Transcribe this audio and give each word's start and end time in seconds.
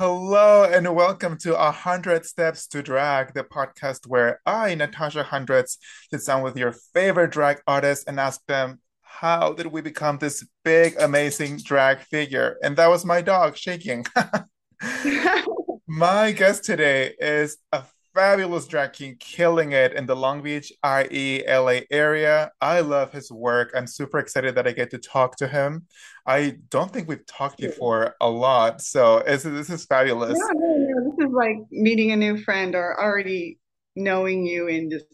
Hello 0.00 0.64
and 0.64 0.94
welcome 0.94 1.36
to 1.40 1.54
A 1.54 1.70
Hundred 1.70 2.24
Steps 2.24 2.66
to 2.68 2.82
Drag, 2.82 3.34
the 3.34 3.44
podcast 3.44 4.06
where 4.06 4.40
I, 4.46 4.74
Natasha 4.74 5.22
Hundreds, 5.22 5.76
sit 6.10 6.24
down 6.24 6.42
with 6.42 6.56
your 6.56 6.72
favorite 6.94 7.32
drag 7.32 7.60
artists 7.66 8.06
and 8.06 8.18
ask 8.18 8.40
them, 8.46 8.80
how 9.02 9.52
did 9.52 9.66
we 9.66 9.82
become 9.82 10.16
this 10.16 10.42
big, 10.64 10.96
amazing 10.98 11.58
drag 11.58 11.98
figure? 11.98 12.56
And 12.62 12.78
that 12.78 12.88
was 12.88 13.04
my 13.04 13.20
dog 13.20 13.58
shaking. 13.58 14.06
My 15.86 16.32
guest 16.32 16.64
today 16.64 17.12
is 17.20 17.58
a 17.70 17.82
fabulous 18.14 18.66
drag 18.66 18.92
king 18.92 19.16
killing 19.18 19.72
it 19.72 19.92
in 19.92 20.06
the 20.06 20.16
Long 20.16 20.42
Beach, 20.42 20.72
IE, 20.84 21.44
LA 21.46 21.80
area. 21.90 22.50
I 22.60 22.80
love 22.80 23.12
his 23.12 23.30
work. 23.30 23.72
I'm 23.74 23.86
super 23.86 24.18
excited 24.18 24.54
that 24.54 24.66
I 24.66 24.72
get 24.72 24.90
to 24.90 24.98
talk 24.98 25.36
to 25.36 25.48
him. 25.48 25.86
I 26.26 26.56
don't 26.68 26.92
think 26.92 27.08
we've 27.08 27.26
talked 27.26 27.58
before 27.58 28.14
a 28.20 28.28
lot, 28.28 28.80
so 28.82 29.22
this 29.26 29.44
is 29.44 29.84
fabulous. 29.86 30.38
No, 30.38 30.46
no, 30.54 30.76
no. 30.76 31.10
This 31.10 31.26
is 31.26 31.32
like 31.32 31.58
meeting 31.70 32.12
a 32.12 32.16
new 32.16 32.38
friend 32.42 32.74
or 32.74 33.00
already 33.00 33.58
knowing 33.96 34.46
you 34.46 34.68
and 34.68 34.90
just 34.90 35.06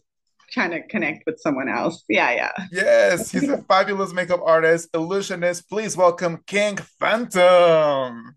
trying 0.51 0.71
to 0.71 0.87
connect 0.87 1.25
with 1.27 1.41
someone 1.41 1.69
else. 1.69 2.05
Yeah, 2.09 2.31
yeah. 2.33 2.53
Yes, 2.71 3.31
he's 3.31 3.49
a 3.49 3.59
fabulous 3.69 4.13
makeup 4.13 4.41
artist, 4.45 4.89
illusionist. 4.95 5.69
Please 5.69 5.97
welcome 5.97 6.43
King 6.47 6.77
Phantom. 6.77 8.37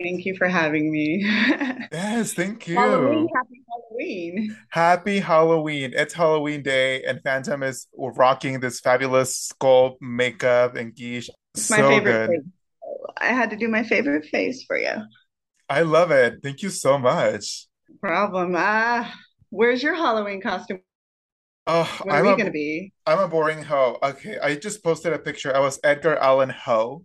Thank 0.00 0.24
you 0.24 0.34
for 0.36 0.48
having 0.48 0.90
me. 0.90 1.22
yes, 1.92 2.32
thank 2.32 2.66
you. 2.66 2.76
Halloween, 2.76 3.28
happy 3.34 3.59
Halloween. 4.00 4.56
Happy 4.70 5.20
Halloween. 5.20 5.92
It's 5.94 6.14
Halloween 6.14 6.62
day, 6.62 7.02
and 7.04 7.20
Phantom 7.22 7.62
is 7.62 7.86
rocking 7.94 8.60
this 8.60 8.80
fabulous 8.80 9.36
skull 9.36 9.96
makeup 10.00 10.76
and 10.76 10.94
gish. 10.94 11.28
It's 11.54 11.64
so 11.64 11.76
my 11.76 11.88
favorite 11.88 12.12
good. 12.12 12.30
Face. 12.30 12.52
I 13.18 13.26
had 13.26 13.50
to 13.50 13.56
do 13.56 13.68
my 13.68 13.82
favorite 13.82 14.26
face 14.26 14.64
for 14.64 14.78
you. 14.78 14.94
I 15.68 15.82
love 15.82 16.10
it. 16.10 16.40
Thank 16.42 16.62
you 16.62 16.70
so 16.70 16.98
much. 16.98 17.66
No 17.88 17.96
problem. 18.00 18.54
Ah, 18.56 19.06
uh, 19.06 19.14
where's 19.50 19.82
your 19.82 19.94
Halloween 19.94 20.40
costume? 20.40 20.80
Oh, 21.66 22.00
what 22.02 22.14
I'm 22.14 22.26
are 22.26 22.30
we 22.30 22.36
gonna 22.36 22.50
be? 22.50 22.92
I'm 23.06 23.18
a 23.18 23.28
boring 23.28 23.62
hoe. 23.62 23.98
Okay, 24.02 24.38
I 24.38 24.56
just 24.56 24.82
posted 24.82 25.12
a 25.12 25.18
picture. 25.18 25.54
I 25.54 25.60
was 25.60 25.78
Edgar 25.84 26.16
Allan 26.16 26.50
Hoe 26.50 27.04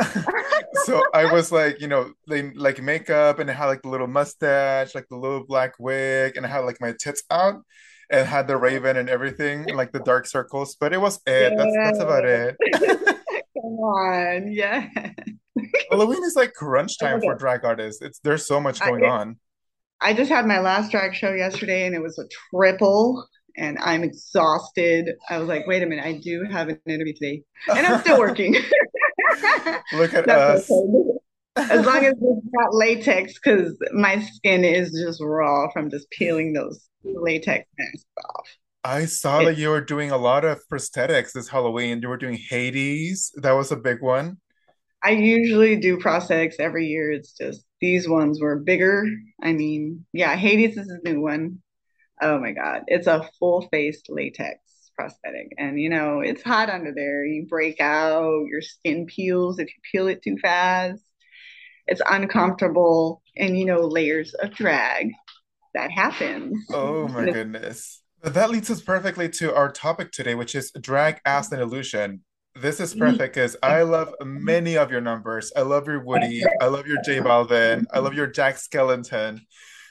so 0.84 1.02
I 1.14 1.32
was 1.32 1.52
like, 1.52 1.80
you 1.80 1.88
know, 1.88 2.12
they 2.28 2.50
like 2.52 2.82
makeup 2.82 3.38
and 3.38 3.50
I 3.50 3.54
had 3.54 3.66
like 3.66 3.82
the 3.82 3.88
little 3.88 4.06
mustache, 4.06 4.94
like 4.94 5.08
the 5.08 5.16
little 5.16 5.44
black 5.44 5.74
wig, 5.78 6.36
and 6.36 6.46
I 6.46 6.48
had 6.48 6.60
like 6.60 6.80
my 6.80 6.94
tits 6.98 7.22
out 7.30 7.62
and 8.10 8.26
had 8.26 8.48
the 8.48 8.56
raven 8.56 8.96
and 8.96 9.08
everything, 9.08 9.68
and, 9.68 9.76
like 9.76 9.92
the 9.92 10.00
dark 10.00 10.26
circles. 10.26 10.76
But 10.78 10.92
it 10.92 11.00
was 11.00 11.20
it. 11.26 11.52
That's 11.56 11.76
that's 11.82 12.00
about 12.00 12.24
it. 12.24 12.56
Come 12.74 13.78
on, 13.78 14.52
yeah. 14.52 14.88
Halloween 15.90 16.24
is 16.24 16.36
like 16.36 16.54
crunch 16.54 16.98
time 16.98 17.20
for 17.20 17.34
drag 17.34 17.64
artists. 17.64 18.02
It's 18.02 18.18
there's 18.20 18.46
so 18.46 18.60
much 18.60 18.80
going 18.80 19.04
I, 19.04 19.08
on. 19.08 19.36
I 20.00 20.14
just 20.14 20.30
had 20.30 20.46
my 20.46 20.60
last 20.60 20.90
drag 20.90 21.14
show 21.14 21.32
yesterday 21.32 21.86
and 21.86 21.94
it 21.94 22.02
was 22.02 22.18
a 22.18 22.24
triple 22.54 23.26
and 23.56 23.78
I'm 23.80 24.02
exhausted. 24.02 25.10
I 25.28 25.38
was 25.38 25.48
like, 25.48 25.66
wait 25.66 25.82
a 25.82 25.86
minute, 25.86 26.04
I 26.04 26.18
do 26.22 26.44
have 26.50 26.68
an 26.68 26.80
interview 26.86 27.12
today. 27.12 27.42
And 27.68 27.86
I'm 27.86 28.00
still 28.00 28.18
working. 28.18 28.54
Look 29.92 30.14
at 30.14 30.28
us. 30.28 30.70
Okay. 30.70 31.18
As 31.56 31.84
long 31.84 32.04
as 32.04 32.12
it's 32.12 32.46
not 32.52 32.74
latex, 32.74 33.34
because 33.34 33.76
my 33.92 34.20
skin 34.20 34.64
is 34.64 34.92
just 34.92 35.20
raw 35.22 35.70
from 35.72 35.90
just 35.90 36.08
peeling 36.10 36.52
those 36.52 36.88
latex 37.04 37.66
masks 37.78 38.06
off. 38.24 38.48
I 38.82 39.04
saw 39.04 39.40
it, 39.40 39.44
that 39.44 39.58
you 39.58 39.68
were 39.68 39.80
doing 39.80 40.10
a 40.10 40.16
lot 40.16 40.44
of 40.44 40.60
prosthetics 40.72 41.32
this 41.32 41.48
Halloween. 41.48 42.00
You 42.00 42.08
were 42.08 42.16
doing 42.16 42.38
Hades. 42.38 43.32
That 43.36 43.52
was 43.52 43.72
a 43.72 43.76
big 43.76 44.00
one. 44.00 44.38
I 45.02 45.10
usually 45.10 45.76
do 45.76 45.98
prosthetics 45.98 46.56
every 46.58 46.86
year. 46.86 47.10
It's 47.10 47.32
just 47.32 47.64
these 47.80 48.08
ones 48.08 48.40
were 48.40 48.58
bigger. 48.58 49.06
I 49.42 49.52
mean, 49.52 50.06
yeah, 50.12 50.36
Hades 50.36 50.76
is 50.76 50.88
a 50.88 51.08
new 51.08 51.20
one. 51.20 51.62
Oh 52.22 52.38
my 52.38 52.52
God. 52.52 52.82
It's 52.86 53.06
a 53.06 53.28
full 53.38 53.66
face 53.70 54.02
latex 54.08 54.60
prosthetic. 55.00 55.52
And 55.58 55.80
you 55.80 55.88
know, 55.88 56.20
it's 56.20 56.42
hot 56.42 56.68
under 56.68 56.92
there. 56.94 57.24
You 57.24 57.46
break 57.46 57.80
out, 57.80 58.44
your 58.46 58.60
skin 58.60 59.06
peels 59.06 59.58
if 59.58 59.68
you 59.68 59.80
peel 59.90 60.08
it 60.08 60.22
too 60.22 60.36
fast. 60.38 61.02
It's 61.86 62.02
uncomfortable 62.08 63.22
and 63.36 63.58
you 63.58 63.64
know, 63.64 63.80
layers 63.80 64.34
of 64.34 64.50
drag 64.50 65.12
that 65.74 65.90
happens. 65.90 66.66
Oh 66.72 67.08
my 67.14 67.24
goodness. 67.24 68.02
That 68.22 68.50
leads 68.50 68.70
us 68.70 68.82
perfectly 68.82 69.30
to 69.30 69.54
our 69.54 69.72
topic 69.72 70.12
today, 70.12 70.34
which 70.34 70.54
is 70.54 70.70
drag 70.72 71.20
as 71.24 71.50
an 71.52 71.60
illusion. 71.60 72.22
This 72.54 72.80
is 72.80 72.90
mm-hmm. 72.92 73.12
perfect 73.12 73.34
because 73.34 73.56
I 73.62 73.82
love 73.82 74.12
many 74.22 74.76
of 74.76 74.90
your 74.90 75.00
numbers. 75.00 75.52
I 75.56 75.62
love 75.62 75.86
your 75.86 76.04
Woody. 76.04 76.42
I 76.60 76.66
love 76.66 76.86
your 76.86 77.00
J 77.02 77.20
Balvin. 77.20 77.86
I 77.94 78.00
love 78.00 78.12
your 78.12 78.26
Jack 78.26 78.56
Skellington. 78.56 79.40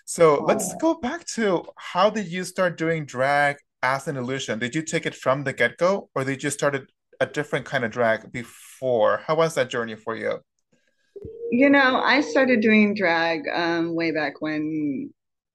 So 0.06 0.44
let's 0.44 0.72
oh. 0.74 0.78
go 0.80 0.94
back 0.96 1.26
to 1.36 1.66
how 1.78 2.10
did 2.12 2.28
you 2.28 2.44
start 2.44 2.78
doing 2.78 3.06
drag 3.06 3.58
as 3.82 4.08
an 4.08 4.18
illusion, 4.18 4.60
did 4.60 4.76
you 4.76 4.82
take 4.82 5.06
it 5.06 5.16
from 5.16 5.44
the 5.44 5.54
get 5.54 5.78
go, 5.78 6.10
or 6.16 6.24
did 6.24 6.44
you 6.44 6.50
started 6.50 6.90
a 7.20 7.26
different 7.26 7.66
kind 7.66 7.84
of 7.84 7.92
drag 7.92 8.32
before? 8.32 9.22
How 9.26 9.36
was 9.36 9.56
that 9.56 9.70
journey 9.70 9.96
for 9.96 10.16
you? 10.16 10.40
You 11.52 11.70
know, 11.70 12.02
I 12.02 12.22
started 12.22 12.62
doing 12.62 12.94
drag 12.94 13.42
um, 13.54 13.96
way 13.96 14.12
back 14.12 14.42
when 14.42 15.12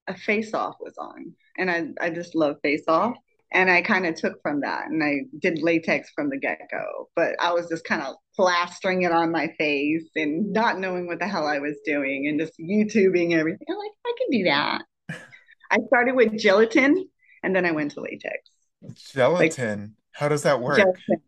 a 0.07 0.15
Face 0.15 0.53
Off 0.53 0.75
was 0.79 0.97
on, 0.97 1.33
and 1.57 1.71
I 1.71 1.87
I 1.99 2.09
just 2.09 2.35
love 2.35 2.57
Face 2.61 2.83
Off, 2.87 3.15
and 3.51 3.71
I 3.71 3.81
kind 3.81 4.05
of 4.05 4.15
took 4.15 4.41
from 4.41 4.61
that, 4.61 4.87
and 4.87 5.03
I 5.03 5.21
did 5.39 5.61
latex 5.61 6.09
from 6.13 6.29
the 6.29 6.37
get 6.37 6.59
go, 6.71 7.09
but 7.15 7.35
I 7.39 7.53
was 7.53 7.67
just 7.69 7.85
kind 7.85 8.01
of 8.01 8.15
plastering 8.35 9.03
it 9.03 9.11
on 9.11 9.31
my 9.31 9.47
face 9.57 10.09
and 10.15 10.51
not 10.51 10.79
knowing 10.79 11.07
what 11.07 11.19
the 11.19 11.27
hell 11.27 11.47
I 11.47 11.59
was 11.59 11.77
doing, 11.85 12.27
and 12.27 12.39
just 12.39 12.53
YouTubing 12.59 13.33
everything. 13.33 13.67
I'm 13.69 13.77
like, 13.77 13.91
I 14.05 14.13
can 14.17 14.39
do 14.39 14.43
that. 14.45 14.81
I 15.71 15.77
started 15.87 16.15
with 16.15 16.37
gelatin 16.37 17.07
and 17.45 17.55
then 17.55 17.65
I 17.65 17.71
went 17.71 17.91
to 17.91 18.01
latex. 18.01 18.49
Gelatin. 19.13 19.81
Like, 19.81 19.89
How 20.11 20.27
does 20.27 20.43
that 20.43 20.59
work? 20.61 20.77
Gelatin. 20.77 21.21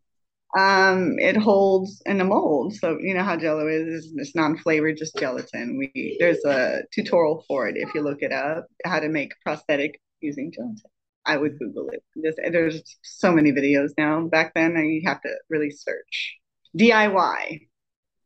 Um, 0.58 1.20
it 1.20 1.38
holds 1.38 2.02
in 2.06 2.20
a 2.22 2.24
mold. 2.24 2.74
So 2.76 2.98
you 3.00 3.14
know 3.14 3.24
how 3.24 3.38
Jello 3.38 3.68
is. 3.68 4.12
It's 4.16 4.36
non-flavored, 4.36 4.98
just 4.98 5.16
gelatin. 5.18 5.78
We 5.78 6.18
there's 6.20 6.44
a 6.46 6.82
tutorial 6.94 7.44
for 7.48 7.68
it 7.68 7.76
if 7.78 7.94
you 7.94 8.02
look 8.02 8.22
it 8.22 8.32
up 8.32 8.66
how 8.86 9.00
to 9.00 9.10
make 9.10 9.34
prosthetic 9.44 10.00
using 10.22 10.52
gelatin. 10.52 10.78
I 11.26 11.36
would 11.38 11.60
Google 11.60 11.90
it. 11.90 12.02
Just, 12.24 12.40
there's 12.52 12.82
so 13.04 13.34
many 13.34 13.52
videos 13.52 13.92
now. 13.98 14.22
Back 14.22 14.54
then, 14.56 14.78
you 14.78 15.02
have 15.06 15.22
to 15.22 15.30
really 15.50 15.70
search. 15.70 16.38
DIY. 16.80 17.68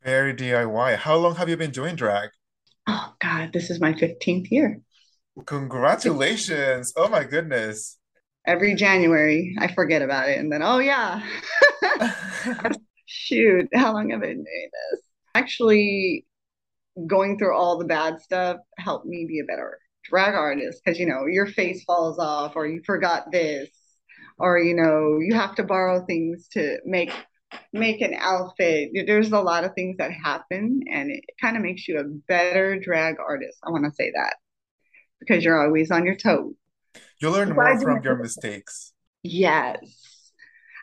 Very 0.04 0.34
DIY. 0.34 0.98
How 0.98 1.16
long 1.16 1.36
have 1.36 1.50
you 1.50 1.58
been 1.58 1.72
doing 1.72 1.96
drag? 1.96 2.30
Oh 2.88 3.14
God, 3.20 3.52
this 3.54 3.72
is 3.72 3.82
my 3.82 3.94
15th 3.94 4.52
year. 4.52 4.80
Congratulations. 5.46 6.94
Oh 6.96 7.10
my 7.10 7.24
goodness. 7.24 7.98
Every 8.46 8.76
January, 8.76 9.56
I 9.60 9.72
forget 9.74 10.02
about 10.02 10.30
it. 10.30 10.40
And 10.40 10.52
then, 10.52 10.62
oh, 10.64 10.80
yeah. 10.80 11.24
Shoot, 13.06 13.70
how 13.74 13.94
long 13.94 14.10
have 14.10 14.20
I 14.20 14.28
been 14.28 14.36
doing 14.38 14.70
this? 14.92 15.02
Actually, 15.36 16.26
going 17.08 17.38
through 17.38 17.56
all 17.56 17.78
the 17.78 17.86
bad 17.86 18.20
stuff 18.20 18.58
helped 18.78 19.06
me 19.06 19.26
be 19.28 19.40
a 19.40 19.46
better 19.46 19.78
drag 20.04 20.34
artist 20.34 20.82
because, 20.84 21.00
you 21.00 21.06
know, 21.06 21.26
your 21.28 21.46
face 21.46 21.84
falls 21.84 22.18
off 22.18 22.56
or 22.56 22.68
you 22.68 22.82
forgot 22.86 23.32
this 23.32 23.70
or, 24.40 24.58
you 24.60 24.76
know, 24.76 25.20
you 25.20 25.36
have 25.36 25.56
to 25.56 25.64
borrow 25.64 26.04
things 26.06 26.48
to 26.54 26.78
make 26.86 27.14
make 27.74 28.02
an 28.02 28.14
outfit 28.18 28.92
there's 29.08 29.32
a 29.32 29.40
lot 29.40 29.66
of 29.66 29.74
things 29.74 29.98
that 29.98 30.12
happen 30.12 30.80
and 30.90 31.12
it 31.12 31.22
kind 31.42 31.58
of 31.58 31.64
makes 31.64 31.86
you 31.86 32.00
a 32.00 32.04
better 32.28 32.80
drag 32.80 33.16
artist 33.20 33.58
i 33.66 33.70
want 33.70 33.84
to 33.84 33.92
say 33.94 34.12
that 34.16 34.36
because 35.22 35.46
you're 35.46 35.64
always 35.64 35.92
on 35.92 36.06
your 36.06 36.16
toes. 36.16 36.54
You 37.22 37.30
learn 37.30 37.54
more 37.54 37.80
from 37.80 38.04
your 38.04 38.18
mistakes. 38.18 38.92
Yes. 39.24 39.80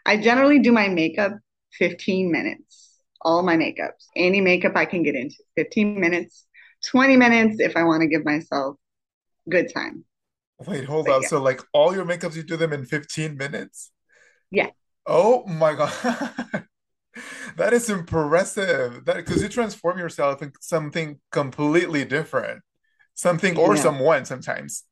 I 0.06 0.16
generally 0.16 0.60
do 0.60 0.72
my 0.72 0.88
makeup 0.88 1.32
15 1.72 2.32
minutes, 2.32 2.98
all 3.20 3.42
my 3.42 3.56
makeups, 3.56 4.06
any 4.16 4.40
makeup 4.40 4.72
I 4.74 4.86
can 4.86 5.02
get 5.02 5.14
into, 5.14 5.36
15 5.56 6.00
minutes, 6.00 6.46
20 6.86 7.16
minutes 7.16 7.56
if 7.58 7.76
I 7.76 7.82
want 7.82 8.02
to 8.02 8.08
give 8.08 8.24
myself 8.24 8.76
good 9.50 9.72
time. 9.74 10.04
Wait, 10.66 10.84
hold 10.84 11.06
but 11.06 11.16
on. 11.16 11.22
Yeah. 11.22 11.28
So, 11.28 11.42
like, 11.42 11.60
all 11.72 11.94
your 11.94 12.04
makeups, 12.04 12.36
you 12.36 12.42
do 12.42 12.56
them 12.56 12.72
in 12.72 12.84
15 12.84 13.36
minutes? 13.36 13.90
Yeah. 14.50 14.70
Oh 15.06 15.46
my 15.46 15.74
God. 15.74 15.92
that 17.56 17.72
is 17.72 17.90
impressive. 17.90 19.04
That 19.04 19.16
because 19.16 19.42
you 19.42 19.48
transform 19.48 19.98
yourself 19.98 20.42
into 20.42 20.58
something 20.60 21.20
completely 21.30 22.04
different 22.04 22.62
something 23.18 23.58
or 23.58 23.74
yeah. 23.74 23.82
someone 23.82 24.24
sometimes. 24.24 24.84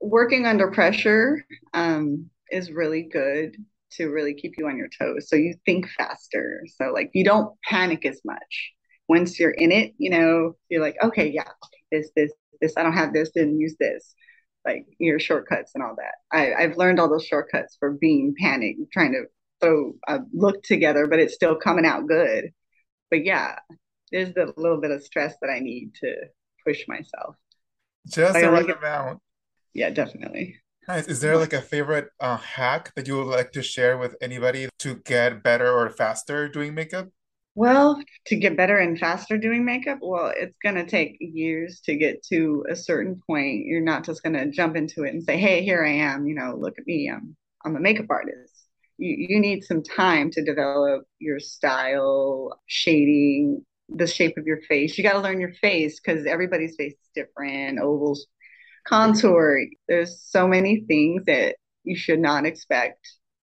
Working 0.00 0.46
under 0.46 0.70
pressure 0.70 1.44
um, 1.74 2.30
is 2.50 2.70
really 2.70 3.02
good 3.02 3.56
to 3.92 4.06
really 4.06 4.32
keep 4.34 4.54
you 4.56 4.66
on 4.66 4.78
your 4.78 4.88
toes. 4.98 5.28
So 5.28 5.36
you 5.36 5.54
think 5.66 5.86
faster. 5.96 6.64
So 6.76 6.92
like 6.92 7.10
you 7.12 7.24
don't 7.24 7.54
panic 7.64 8.06
as 8.06 8.20
much. 8.24 8.72
Once 9.08 9.38
you're 9.38 9.50
in 9.50 9.70
it, 9.70 9.94
you 9.98 10.10
know, 10.10 10.56
you're 10.68 10.82
like, 10.82 10.96
okay, 11.02 11.28
yeah, 11.28 11.48
this, 11.92 12.10
this, 12.16 12.32
this, 12.60 12.74
I 12.76 12.82
don't 12.82 12.92
have 12.94 13.12
this, 13.12 13.30
didn't 13.34 13.60
use 13.60 13.76
this. 13.78 14.14
Like 14.64 14.86
your 14.98 15.20
shortcuts 15.20 15.72
and 15.74 15.84
all 15.84 15.96
that. 15.96 16.14
I, 16.32 16.54
I've 16.54 16.76
learned 16.76 17.00
all 17.00 17.08
those 17.08 17.26
shortcuts 17.26 17.76
for 17.78 17.92
being 17.92 18.34
panicked, 18.38 18.80
trying 18.92 19.12
to 19.12 19.24
throw 19.60 19.92
a 20.06 20.20
look 20.32 20.62
together, 20.62 21.06
but 21.06 21.18
it's 21.18 21.34
still 21.34 21.56
coming 21.56 21.86
out 21.86 22.06
good. 22.06 22.50
But 23.10 23.24
yeah, 23.24 23.56
there's 24.10 24.32
the 24.34 24.52
little 24.56 24.80
bit 24.80 24.90
of 24.90 25.02
stress 25.02 25.34
that 25.40 25.50
I 25.50 25.60
need 25.60 25.94
to 26.02 26.14
push 26.66 26.84
myself. 26.88 27.36
Just 28.06 28.40
the 28.40 28.50
right 28.50 28.68
amount. 28.70 29.20
yeah, 29.74 29.90
definitely. 29.90 30.56
Nice. 30.88 31.06
Is 31.06 31.20
there 31.20 31.36
like 31.36 31.52
a 31.52 31.60
favorite 31.60 32.08
uh, 32.18 32.38
hack 32.38 32.92
that 32.94 33.06
you 33.06 33.16
would 33.18 33.26
like 33.26 33.52
to 33.52 33.62
share 33.62 33.98
with 33.98 34.16
anybody 34.22 34.68
to 34.78 34.96
get 34.96 35.42
better 35.42 35.70
or 35.70 35.90
faster 35.90 36.48
doing 36.48 36.74
makeup? 36.74 37.08
Well, 37.54 38.00
to 38.26 38.36
get 38.36 38.56
better 38.56 38.78
and 38.78 38.98
faster 38.98 39.36
doing 39.36 39.64
makeup, 39.64 39.98
well, 40.00 40.32
it's 40.34 40.56
gonna 40.62 40.86
take 40.86 41.16
years 41.20 41.80
to 41.82 41.96
get 41.96 42.22
to 42.28 42.64
a 42.70 42.76
certain 42.76 43.20
point. 43.26 43.66
You're 43.66 43.80
not 43.80 44.04
just 44.04 44.22
gonna 44.22 44.50
jump 44.50 44.76
into 44.76 45.02
it 45.04 45.12
and 45.12 45.22
say, 45.22 45.36
"Hey, 45.36 45.62
here 45.62 45.84
I 45.84 45.90
am," 45.90 46.26
you 46.26 46.34
know, 46.34 46.56
look 46.56 46.78
at 46.78 46.86
me. 46.86 47.10
I'm 47.10 47.36
I'm 47.64 47.76
a 47.76 47.80
makeup 47.80 48.06
artist. 48.10 48.54
You 48.96 49.14
you 49.28 49.40
need 49.40 49.64
some 49.64 49.82
time 49.82 50.30
to 50.32 50.44
develop 50.44 51.04
your 51.18 51.40
style, 51.40 52.60
shading, 52.66 53.64
the 53.88 54.06
shape 54.06 54.36
of 54.36 54.46
your 54.46 54.60
face. 54.62 54.96
You 54.96 55.04
got 55.04 55.14
to 55.14 55.20
learn 55.20 55.40
your 55.40 55.52
face 55.54 56.00
because 56.00 56.26
everybody's 56.26 56.76
face 56.76 56.92
is 56.92 57.10
different, 57.14 57.78
ovals, 57.78 58.26
contour. 58.86 59.60
There's 59.88 60.22
so 60.22 60.46
many 60.46 60.84
things 60.86 61.22
that 61.26 61.56
you 61.84 61.96
should 61.96 62.20
not 62.20 62.46
expect 62.46 63.06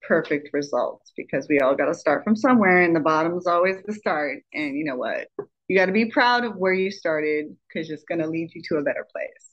perfect 0.07 0.51
results 0.53 1.13
because 1.17 1.47
we 1.49 1.61
all 1.61 1.75
got 1.75 1.87
to 1.87 1.95
start 1.95 2.23
from 2.23 2.37
somewhere 2.37 2.83
and 2.83 2.95
the 2.95 3.01
bottom 3.01 3.37
is 3.37 3.47
always 3.47 3.77
the 3.85 3.93
start. 3.93 4.43
And 4.53 4.77
you 4.77 4.85
know 4.85 4.97
what? 4.97 5.29
You 5.69 5.77
got 5.77 5.87
to 5.87 5.93
be 5.93 6.11
proud 6.11 6.45
of 6.45 6.57
where 6.57 6.75
you 6.75 6.91
started 6.91 7.47
because 7.69 7.91
it's 7.91 8.05
going 8.05 8.21
to 8.21 8.29
lead 8.29 8.51
you 8.55 8.63
to 8.69 8.77
a 8.77 8.83
better 8.83 9.07
place. 9.11 9.51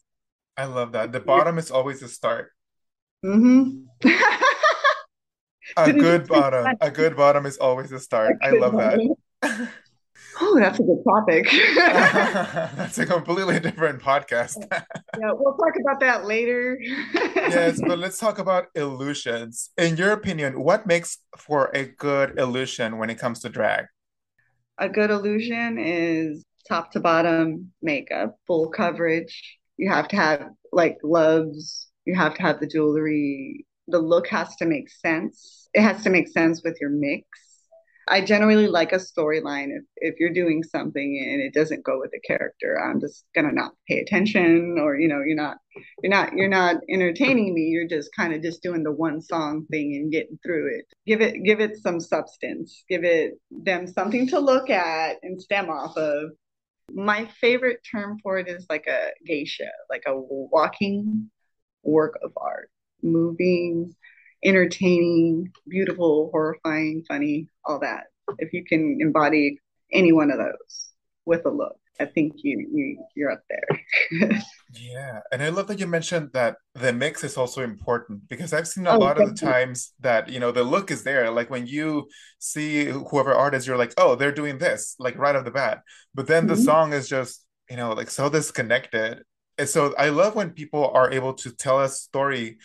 I 0.55 0.65
love 0.65 0.91
that. 0.91 1.11
The 1.11 1.19
bottom 1.19 1.57
is 1.57 1.71
always 1.71 2.01
the 2.01 2.07
start. 2.07 2.51
Mm-hmm. 3.25 4.09
A 5.77 5.93
good 5.93 6.27
bottom. 6.27 6.75
A 6.81 6.91
good 6.91 7.15
bottom 7.15 7.45
is 7.47 7.57
always 7.57 7.89
the 7.89 7.99
start. 7.99 8.37
I 8.43 8.51
love 8.51 8.73
that. 8.73 8.99
Oh, 10.41 10.59
that's 10.59 10.79
a 10.79 10.83
good 10.83 11.03
topic. 11.07 11.47
That's 12.75 12.97
a 12.97 13.05
completely 13.05 13.59
different 13.59 14.01
podcast. 14.01 14.57
Yeah, 15.19 15.31
we'll 15.33 15.55
talk 15.55 15.73
about 15.79 15.99
that 15.99 16.25
later. 16.25 16.79
Yes, 17.35 17.79
but 17.85 17.99
let's 17.99 18.17
talk 18.17 18.39
about 18.39 18.67
illusions. 18.73 19.69
In 19.77 19.97
your 19.97 20.11
opinion, 20.11 20.63
what 20.63 20.87
makes 20.87 21.19
for 21.37 21.69
a 21.73 21.85
good 21.85 22.39
illusion 22.39 22.97
when 22.97 23.09
it 23.09 23.19
comes 23.19 23.41
to 23.41 23.49
drag? 23.49 23.85
A 24.79 24.89
good 24.89 25.11
illusion 25.11 25.77
is 25.77 26.43
top 26.67 26.91
to 26.93 26.99
bottom 26.99 27.71
makeup, 27.81 28.37
full 28.47 28.69
coverage. 28.69 29.59
You 29.77 29.91
have 29.91 30.07
to 30.09 30.15
have 30.15 30.49
like 30.71 30.99
gloves, 31.01 31.89
you 32.05 32.15
have 32.15 32.33
to 32.35 32.41
have 32.41 32.59
the 32.59 32.67
jewelry. 32.67 33.65
The 33.87 33.99
look 33.99 34.27
has 34.29 34.55
to 34.57 34.65
make 34.65 34.89
sense. 34.89 35.67
It 35.73 35.81
has 35.81 36.03
to 36.03 36.09
make 36.09 36.27
sense 36.29 36.63
with 36.63 36.77
your 36.79 36.89
mix. 36.89 37.27
I 38.07 38.21
generally 38.21 38.67
like 38.67 38.91
a 38.91 38.97
storyline. 38.97 39.69
If 39.69 39.83
if 39.97 40.15
you're 40.19 40.33
doing 40.33 40.63
something 40.63 41.29
and 41.31 41.41
it 41.41 41.53
doesn't 41.53 41.85
go 41.85 41.99
with 41.99 42.11
the 42.11 42.19
character, 42.19 42.79
I'm 42.79 42.99
just 42.99 43.25
gonna 43.33 43.51
not 43.51 43.73
pay 43.87 43.99
attention 43.99 44.77
or 44.79 44.97
you 44.97 45.07
know, 45.07 45.21
you're 45.25 45.35
not 45.35 45.57
you're 46.01 46.09
not 46.09 46.33
you're 46.33 46.49
not 46.49 46.77
entertaining 46.89 47.53
me. 47.53 47.63
You're 47.63 47.87
just 47.87 48.09
kind 48.15 48.33
of 48.33 48.41
just 48.41 48.61
doing 48.61 48.83
the 48.83 48.91
one 48.91 49.21
song 49.21 49.65
thing 49.71 49.95
and 49.95 50.11
getting 50.11 50.37
through 50.45 50.77
it. 50.77 50.85
Give 51.05 51.21
it 51.21 51.43
give 51.43 51.59
it 51.59 51.77
some 51.77 51.99
substance. 51.99 52.83
Give 52.89 53.03
it 53.03 53.33
them 53.51 53.87
something 53.87 54.27
to 54.29 54.39
look 54.39 54.69
at 54.69 55.17
and 55.23 55.41
stem 55.41 55.69
off 55.69 55.95
of. 55.97 56.31
My 56.91 57.25
favorite 57.39 57.79
term 57.89 58.19
for 58.21 58.37
it 58.37 58.47
is 58.49 58.65
like 58.69 58.87
a 58.87 59.11
geisha, 59.25 59.69
like 59.89 60.03
a 60.05 60.13
walking 60.15 61.31
work 61.83 62.19
of 62.21 62.31
art, 62.37 62.69
moving, 63.01 63.95
entertaining, 64.45 65.51
beautiful, 65.67 66.29
horrifying, 66.31 67.03
funny, 67.07 67.47
all 67.65 67.79
that. 67.79 68.05
If 68.39 68.53
you 68.53 68.63
can 68.65 68.97
embody 69.01 69.59
any 69.91 70.11
one 70.11 70.31
of 70.31 70.37
those 70.37 70.91
with 71.25 71.45
a 71.45 71.49
look, 71.49 71.77
I 71.99 72.05
think 72.05 72.33
you 72.43 72.67
you 72.73 73.05
you're 73.15 73.31
up 73.31 73.43
there. 73.49 74.39
Yeah, 74.75 75.19
and 75.31 75.43
I 75.43 75.49
love 75.49 75.67
that 75.67 75.79
you 75.79 75.85
mentioned 75.85 76.31
that 76.33 76.55
the 76.73 76.91
mix 76.93 77.23
is 77.23 77.37
also 77.37 77.61
important 77.61 78.27
because 78.27 78.53
I've 78.53 78.67
seen 78.67 78.87
a 78.87 78.93
oh, 78.93 78.97
lot 78.97 79.19
of 79.19 79.25
the 79.25 79.33
times 79.33 79.93
that, 79.99 80.29
you 80.29 80.39
know, 80.39 80.51
the 80.51 80.63
look 80.63 80.89
is 80.89 81.03
there. 81.03 81.29
Like 81.29 81.51
when 81.51 81.67
you 81.67 82.09
see 82.39 82.85
whoever 82.85 83.33
artist, 83.35 83.67
you're 83.67 83.77
like, 83.77 83.93
oh, 83.97 84.15
they're 84.15 84.31
doing 84.31 84.57
this, 84.57 84.95
like 84.97 85.15
right 85.17 85.35
off 85.35 85.45
the 85.45 85.51
bat. 85.51 85.83
But 86.15 86.25
then 86.27 86.47
the 86.47 86.55
Mhm. 86.55 86.57
song 86.57 86.91
is 86.93 87.07
just, 87.07 87.45
you 87.69 87.77
know, 87.77 87.93
like 87.93 88.09
so 88.09 88.29
disconnected. 88.29 89.23
And 89.59 89.69
so 89.69 89.93
I 89.95 90.09
love 90.09 90.33
when 90.35 90.49
people 90.51 90.89
are 90.95 91.11
able 91.11 91.33
to 91.35 91.51
tell 91.51 91.79
a 91.81 91.89
story 91.89 92.57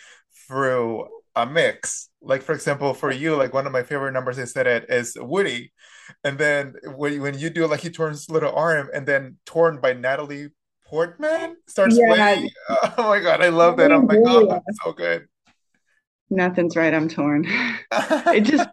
through 0.47 1.07
a 1.35 1.45
mix. 1.45 2.09
Like 2.21 2.41
for 2.43 2.53
example, 2.53 2.93
for 2.93 3.11
you, 3.11 3.35
like 3.35 3.53
one 3.53 3.65
of 3.67 3.73
my 3.73 3.83
favorite 3.83 4.11
numbers 4.13 4.39
I 4.39 4.45
said 4.45 4.67
it 4.67 4.85
is 4.89 5.15
Woody. 5.19 5.71
And 6.23 6.37
then 6.37 6.75
when 6.95 7.21
when 7.21 7.37
you 7.39 7.49
do 7.49 7.67
like 7.67 7.81
he 7.81 7.89
turns 7.89 8.29
little 8.29 8.53
arm 8.55 8.89
and 8.93 9.05
then 9.07 9.37
torn 9.45 9.79
by 9.81 9.93
Natalie 9.93 10.49
Portman 10.87 11.57
starts 11.67 11.99
Yeah, 11.99 11.99
playing. 11.99 12.49
Oh 12.97 13.09
my 13.09 13.19
God, 13.19 13.41
I 13.41 13.49
love 13.49 13.77
that. 13.77 13.91
I'm 13.91 14.03
Natalie 14.03 14.07
like, 14.07 14.21
oh, 14.25 14.43
Imbruglia. 14.47 14.61
so 14.83 14.93
good. 14.93 15.27
Nothing's 16.29 16.75
right. 16.75 16.93
I'm 16.93 17.09
torn. 17.09 17.45
It 18.31 18.41
just 18.41 18.69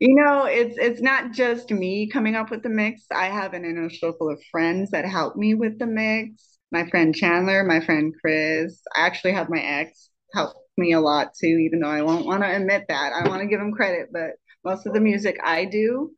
You 0.00 0.14
know, 0.14 0.44
it's 0.46 0.76
it's 0.78 1.00
not 1.00 1.32
just 1.32 1.70
me 1.70 2.08
coming 2.08 2.34
up 2.34 2.50
with 2.50 2.62
the 2.62 2.68
mix. 2.68 3.04
I 3.14 3.26
have 3.26 3.54
an 3.54 3.64
inner 3.64 3.90
circle 3.90 4.28
of 4.30 4.42
friends 4.50 4.90
that 4.90 5.04
help 5.04 5.36
me 5.36 5.54
with 5.54 5.78
the 5.78 5.86
mix. 5.86 6.58
My 6.72 6.88
friend 6.90 7.14
Chandler, 7.14 7.64
my 7.64 7.80
friend 7.80 8.14
Chris. 8.20 8.80
I 8.96 9.06
actually 9.06 9.32
have 9.32 9.48
my 9.48 9.60
ex 9.60 10.10
help 10.34 10.54
me 10.76 10.92
a 10.92 11.00
lot 11.00 11.34
too, 11.34 11.46
even 11.46 11.80
though 11.80 11.88
I 11.88 12.02
won't 12.02 12.26
want 12.26 12.42
to 12.42 12.54
admit 12.54 12.84
that. 12.88 13.12
I 13.12 13.28
want 13.28 13.42
to 13.42 13.48
give 13.48 13.60
him 13.60 13.72
credit, 13.72 14.08
but 14.12 14.32
most 14.64 14.86
of 14.86 14.94
the 14.94 15.00
music 15.00 15.38
I 15.44 15.64
do, 15.64 16.12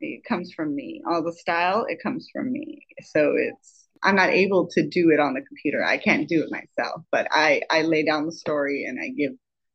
it 0.00 0.24
comes 0.28 0.52
from 0.52 0.74
me. 0.74 1.02
All 1.08 1.22
the 1.22 1.32
style, 1.32 1.86
it 1.88 2.02
comes 2.02 2.28
from 2.32 2.52
me. 2.52 2.86
So 3.02 3.34
it's 3.36 3.86
I'm 4.02 4.16
not 4.16 4.30
able 4.30 4.68
to 4.68 4.86
do 4.86 5.10
it 5.10 5.20
on 5.20 5.34
the 5.34 5.42
computer. 5.42 5.84
I 5.84 5.98
can't 5.98 6.28
do 6.28 6.42
it 6.42 6.50
myself, 6.50 7.02
but 7.10 7.28
I 7.30 7.62
I 7.70 7.82
lay 7.82 8.04
down 8.04 8.26
the 8.26 8.32
story 8.32 8.84
and 8.84 8.98
I 9.00 9.08
give 9.08 9.32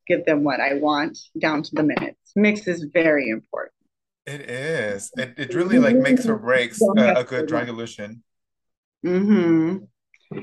give 0.07 0.25
them 0.25 0.43
what 0.43 0.59
I 0.59 0.75
want 0.75 1.17
down 1.39 1.63
to 1.63 1.69
the 1.73 1.83
minutes. 1.83 2.31
Mix 2.35 2.67
is 2.67 2.85
very 2.93 3.29
important. 3.29 3.73
It 4.25 4.41
is. 4.41 5.11
It 5.17 5.33
it 5.37 5.53
really 5.55 5.79
like 5.79 5.95
makes 5.95 6.27
or 6.27 6.37
breaks 6.37 6.79
a, 6.81 7.13
a 7.13 7.23
good 7.23 7.41
to. 7.41 7.45
drag 7.47 7.69
illusion. 7.69 8.23
Mm-hmm. 9.05 9.77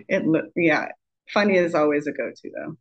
It 0.08 0.26
look 0.26 0.46
yeah. 0.56 0.88
Funny 1.32 1.56
is 1.56 1.74
always 1.74 2.06
a 2.06 2.12
go-to 2.12 2.50
though. 2.54 2.76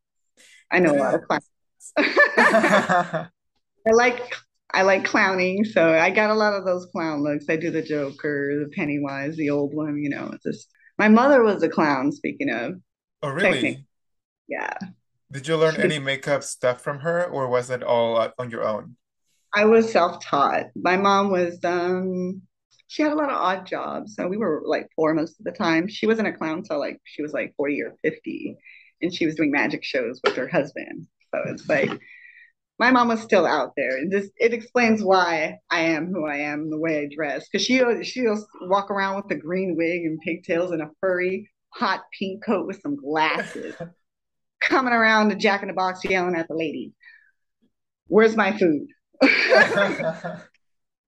I 0.72 0.80
know 0.80 0.94
a 0.94 0.98
lot 0.98 1.16
of 1.16 1.22
clowns. 1.28 1.50
I 2.38 3.92
like 3.94 4.34
I 4.74 4.82
like 4.84 5.06
clowning, 5.06 5.64
so 5.66 5.94
I 5.94 6.10
got 6.10 6.30
a 6.30 6.34
lot 6.36 6.54
of 6.54 6.66
those 6.66 6.86
clown 6.88 7.24
looks. 7.24 7.46
I 7.50 7.56
do 7.56 7.72
the 7.72 7.82
Joker, 7.82 8.60
the 8.60 8.70
Pennywise, 8.76 9.38
the 9.38 9.50
old 9.50 9.74
one, 9.74 9.98
you 10.04 10.10
know. 10.10 10.30
It's 10.34 10.44
just 10.44 10.70
my 11.00 11.08
mother 11.08 11.42
was 11.44 11.64
a 11.64 11.70
clown, 11.70 12.12
speaking 12.12 12.50
of 12.50 12.76
Oh, 13.22 13.30
technique. 13.40 13.80
really? 13.80 13.86
Yeah. 14.48 14.76
Did 15.32 15.48
you 15.48 15.56
learn 15.56 15.78
She 15.78 15.80
any 15.80 16.00
makeup 16.00 16.44
stuff 16.44 16.82
from 16.82 17.00
her, 17.00 17.24
or 17.24 17.48
was 17.48 17.70
it 17.70 17.82
all 17.82 18.34
on 18.38 18.52
your 18.52 18.66
own? 18.68 18.98
I 19.56 19.66
was 19.66 19.92
self-taught. 19.92 20.68
My 20.76 20.98
mom 20.98 21.32
was 21.32 21.64
um 21.64 22.42
she 22.90 23.02
had 23.04 23.12
a 23.12 23.16
lot 23.16 23.30
of 23.30 23.36
odd 23.36 23.66
jobs. 23.66 24.16
So 24.16 24.28
we 24.28 24.38
were 24.38 24.62
like 24.66 24.88
four 24.96 25.14
most 25.14 25.40
of 25.40 25.46
the 25.46 25.52
time. 25.52 25.88
She 25.88 26.08
wasn't 26.08 26.28
a 26.30 26.34
clown 26.34 26.64
till 26.64 26.80
like 26.80 27.00
she 27.04 27.22
was 27.22 27.34
like 27.34 27.54
40 27.58 27.82
or 27.82 27.96
50 28.04 28.58
and 29.02 29.14
she 29.14 29.26
was 29.26 29.36
doing 29.36 29.52
magic 29.52 29.84
shows 29.84 30.20
with 30.24 30.36
her 30.36 30.48
husband. 30.48 31.08
So 31.34 31.42
it's 31.48 31.68
like 31.68 31.92
my 32.80 32.92
mom 32.92 33.08
was 33.08 33.22
still 33.22 33.46
out 33.46 33.74
there. 33.76 33.98
And 33.98 34.12
just 34.12 34.32
it 34.38 34.54
explains 34.54 35.04
why 35.04 35.60
I 35.70 35.82
am 35.82 36.08
who 36.08 36.26
I 36.26 36.38
am, 36.38 36.70
the 36.70 36.80
way 36.80 37.00
I 37.00 37.10
dress. 37.14 37.48
Because 37.48 37.66
she 37.66 37.82
she'll 38.04 38.46
walk 38.62 38.92
around 38.92 39.18
with 39.18 39.32
a 39.32 39.40
green 39.40 39.76
wig 39.78 40.04
and 40.06 40.20
pigtails 40.22 40.72
and 40.72 40.82
a 40.82 40.92
furry 41.02 41.50
hot 41.74 42.04
pink 42.18 42.44
coat 42.44 42.68
with 42.68 42.82
some 42.82 42.96
glasses, 42.96 43.76
coming 44.62 44.94
around 44.94 45.30
the 45.30 45.36
Jack 45.36 45.62
in 45.62 45.68
the 45.68 45.74
Box 45.74 46.04
yelling 46.04 46.36
at 46.36 46.48
the 46.48 46.56
lady, 46.56 46.94
"Where's 48.08 48.36
my 48.36 48.58
food?" 48.58 48.88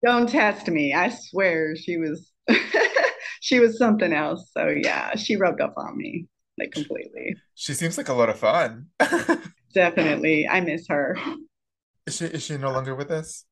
Don't 0.05 0.29
test 0.29 0.69
me. 0.69 0.93
I 0.95 1.09
swear 1.09 1.75
she 1.77 1.97
was 1.97 2.33
she 3.41 3.59
was 3.61 3.79
something 3.79 4.13
else. 4.13 4.51
So 4.57 4.69
yeah, 4.69 5.17
she 5.17 5.37
rubbed 5.37 5.61
up 5.61 5.75
on 5.77 5.97
me 5.97 6.29
like 6.59 6.73
completely. 6.73 7.37
She 7.55 7.75
seems 7.75 7.97
like 7.99 8.09
a 8.09 8.13
lot 8.13 8.29
of 8.29 8.39
fun. 8.39 8.89
Definitely. 9.75 10.49
I 10.49 10.61
miss 10.61 10.87
her. 10.89 11.17
Is 12.07 12.17
she 12.17 12.25
is 12.27 12.43
she 12.43 12.57
no 12.57 12.71
longer 12.73 12.95
with 12.95 13.11
us? 13.11 13.45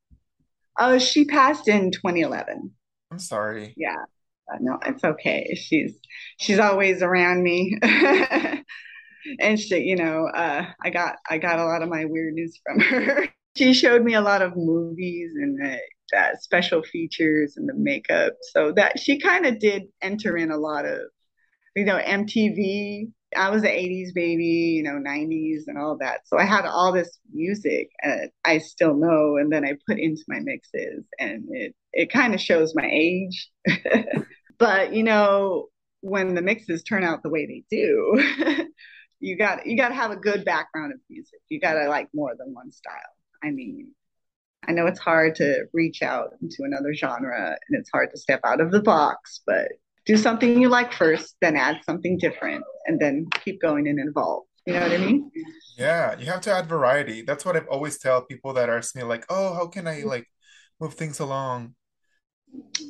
Oh, 0.78 0.98
she 0.98 1.24
passed 1.24 1.68
in 1.68 1.90
2011. 1.90 2.72
I'm 3.10 3.18
sorry. 3.18 3.74
Yeah. 3.76 3.96
Uh, 4.52 4.58
No, 4.60 4.78
it's 4.84 5.04
okay. 5.04 5.54
She's 5.56 5.98
she's 6.38 6.58
always 6.58 7.02
around 7.02 7.42
me. 7.42 7.78
And 9.40 9.58
she, 9.58 9.78
you 9.78 9.96
know, 9.96 10.26
uh, 10.34 10.66
I 10.82 10.90
got 10.90 11.16
I 11.30 11.38
got 11.38 11.58
a 11.58 11.64
lot 11.64 11.82
of 11.82 11.88
my 11.88 12.04
weirdness 12.04 12.60
from 12.64 12.80
her. 12.80 13.28
She 13.56 13.72
showed 13.72 14.02
me 14.02 14.14
a 14.14 14.20
lot 14.20 14.42
of 14.42 14.56
movies 14.56 15.30
and 15.36 15.56
the, 15.60 15.78
uh, 16.18 16.30
special 16.40 16.82
features 16.82 17.56
and 17.56 17.68
the 17.68 17.74
makeup. 17.74 18.32
So 18.52 18.72
that 18.72 18.98
she 18.98 19.20
kind 19.20 19.46
of 19.46 19.60
did 19.60 19.84
enter 20.02 20.36
in 20.36 20.50
a 20.50 20.56
lot 20.56 20.86
of 20.86 21.02
you 21.74 21.84
know, 21.84 21.98
MTV. 21.98 23.10
I 23.36 23.50
was 23.50 23.62
an 23.64 23.70
80s 23.70 24.14
baby, 24.14 24.76
you 24.76 24.82
know, 24.84 24.92
90s 24.92 25.62
and 25.66 25.76
all 25.76 25.96
that. 25.98 26.20
So 26.26 26.38
I 26.38 26.44
had 26.44 26.66
all 26.66 26.92
this 26.92 27.18
music 27.32 27.90
uh, 28.06 28.28
I 28.44 28.58
still 28.58 28.94
know 28.94 29.36
and 29.38 29.52
then 29.52 29.64
I 29.64 29.72
put 29.88 29.98
into 29.98 30.22
my 30.28 30.38
mixes 30.38 31.04
and 31.18 31.44
it 31.50 31.74
it 31.92 32.12
kind 32.12 32.34
of 32.34 32.40
shows 32.40 32.74
my 32.76 32.88
age. 32.88 33.50
but, 34.58 34.92
you 34.92 35.02
know, 35.02 35.66
when 36.00 36.34
the 36.34 36.42
mixes 36.42 36.82
turn 36.82 37.02
out 37.02 37.22
the 37.22 37.30
way 37.30 37.46
they 37.46 37.64
do, 37.70 38.68
you 39.20 39.36
got 39.36 39.66
you 39.66 39.76
got 39.76 39.88
to 39.88 39.94
have 39.94 40.10
a 40.10 40.16
good 40.16 40.44
background 40.44 40.92
of 40.92 41.00
music. 41.10 41.40
You 41.48 41.60
got 41.60 41.74
to 41.74 41.88
like 41.88 42.08
more 42.14 42.34
than 42.38 42.54
one 42.54 42.70
style. 42.70 42.92
I 43.42 43.50
mean, 43.50 43.92
I 44.66 44.72
know 44.72 44.86
it's 44.86 45.00
hard 45.00 45.34
to 45.36 45.64
reach 45.72 46.02
out 46.02 46.30
into 46.40 46.58
another 46.60 46.94
genre 46.94 47.48
and 47.68 47.80
it's 47.80 47.90
hard 47.90 48.10
to 48.12 48.18
step 48.20 48.40
out 48.44 48.60
of 48.60 48.70
the 48.70 48.82
box, 48.82 49.40
but 49.46 49.68
do 50.06 50.16
something 50.16 50.60
you 50.60 50.68
like 50.68 50.92
first, 50.92 51.36
then 51.40 51.56
add 51.56 51.80
something 51.84 52.18
different, 52.18 52.64
and 52.86 53.00
then 53.00 53.26
keep 53.44 53.60
going 53.60 53.88
and 53.88 53.98
evolve. 54.00 54.44
You 54.66 54.74
know 54.74 54.80
what 54.80 54.92
I 54.92 54.96
mean? 54.98 55.30
Yeah, 55.76 56.18
you 56.18 56.26
have 56.26 56.40
to 56.42 56.52
add 56.52 56.66
variety. 56.66 57.22
That's 57.22 57.44
what 57.44 57.56
I've 57.56 57.68
always 57.68 57.98
tell 57.98 58.22
people 58.22 58.54
that 58.54 58.70
ask 58.70 58.96
me 58.96 59.02
like, 59.02 59.26
"Oh, 59.28 59.54
how 59.54 59.66
can 59.66 59.86
I 59.86 60.02
like 60.04 60.26
move 60.80 60.94
things 60.94 61.20
along?" 61.20 61.74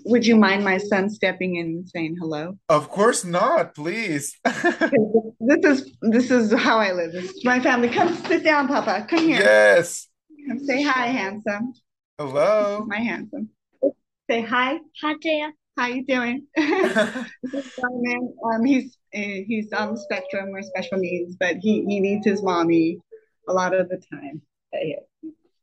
Would 0.05 0.27
you 0.27 0.37
mind 0.37 0.63
my 0.63 0.79
son 0.79 1.09
stepping 1.09 1.57
in 1.57 1.67
and 1.67 1.89
saying 1.89 2.17
hello? 2.21 2.59
Of 2.69 2.89
course 2.91 3.25
not, 3.25 3.75
please. 3.75 4.37
This 5.47 5.63
is 5.65 5.97
this 6.01 6.31
is 6.31 6.53
how 6.55 6.79
I 6.79 6.93
live. 6.93 7.13
This 7.13 7.31
is 7.31 7.45
my 7.45 7.61
family. 7.61 7.91
Come 7.91 8.15
sit 8.25 8.43
down, 8.43 8.67
Papa. 8.67 9.07
Come 9.11 9.27
here. 9.29 9.39
Yes. 9.39 10.09
Come 10.49 10.59
say 10.59 10.83
hi, 10.83 11.09
handsome. 11.09 11.75
Hello. 12.19 12.85
My 12.87 13.01
handsome. 13.01 13.51
Say 14.31 14.41
hi. 14.41 14.79
Hi 15.03 15.15
there. 15.23 15.53
How 15.77 15.89
you 15.89 16.05
doing? 16.05 16.47
This 16.57 17.67
is 17.67 17.73
Simon. 17.81 18.35
Um, 18.45 18.65
he's 18.65 18.97
uh, 19.15 19.19
he's 19.47 19.73
on 19.73 19.95
the 19.95 20.01
spectrum 20.01 20.51
or 20.55 20.63
special 20.63 20.99
needs, 20.99 21.37
but 21.39 21.57
he 21.57 21.85
he 21.85 22.01
needs 22.01 22.25
his 22.25 22.43
mommy 22.43 22.99
a 23.49 23.53
lot 23.53 23.75
of 23.75 23.89
the 23.89 24.01
time. 24.13 24.41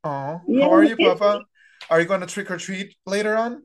Oh, 0.03 0.41
Yeah, 0.47 0.65
how 0.65 0.73
are 0.73 0.83
you, 0.83 0.97
Papa? 0.97 1.41
Are 1.89 1.99
you 1.99 2.07
going 2.07 2.21
to 2.21 2.27
trick 2.27 2.49
or 2.51 2.57
treat 2.57 2.95
later 3.05 3.35
on? 3.35 3.63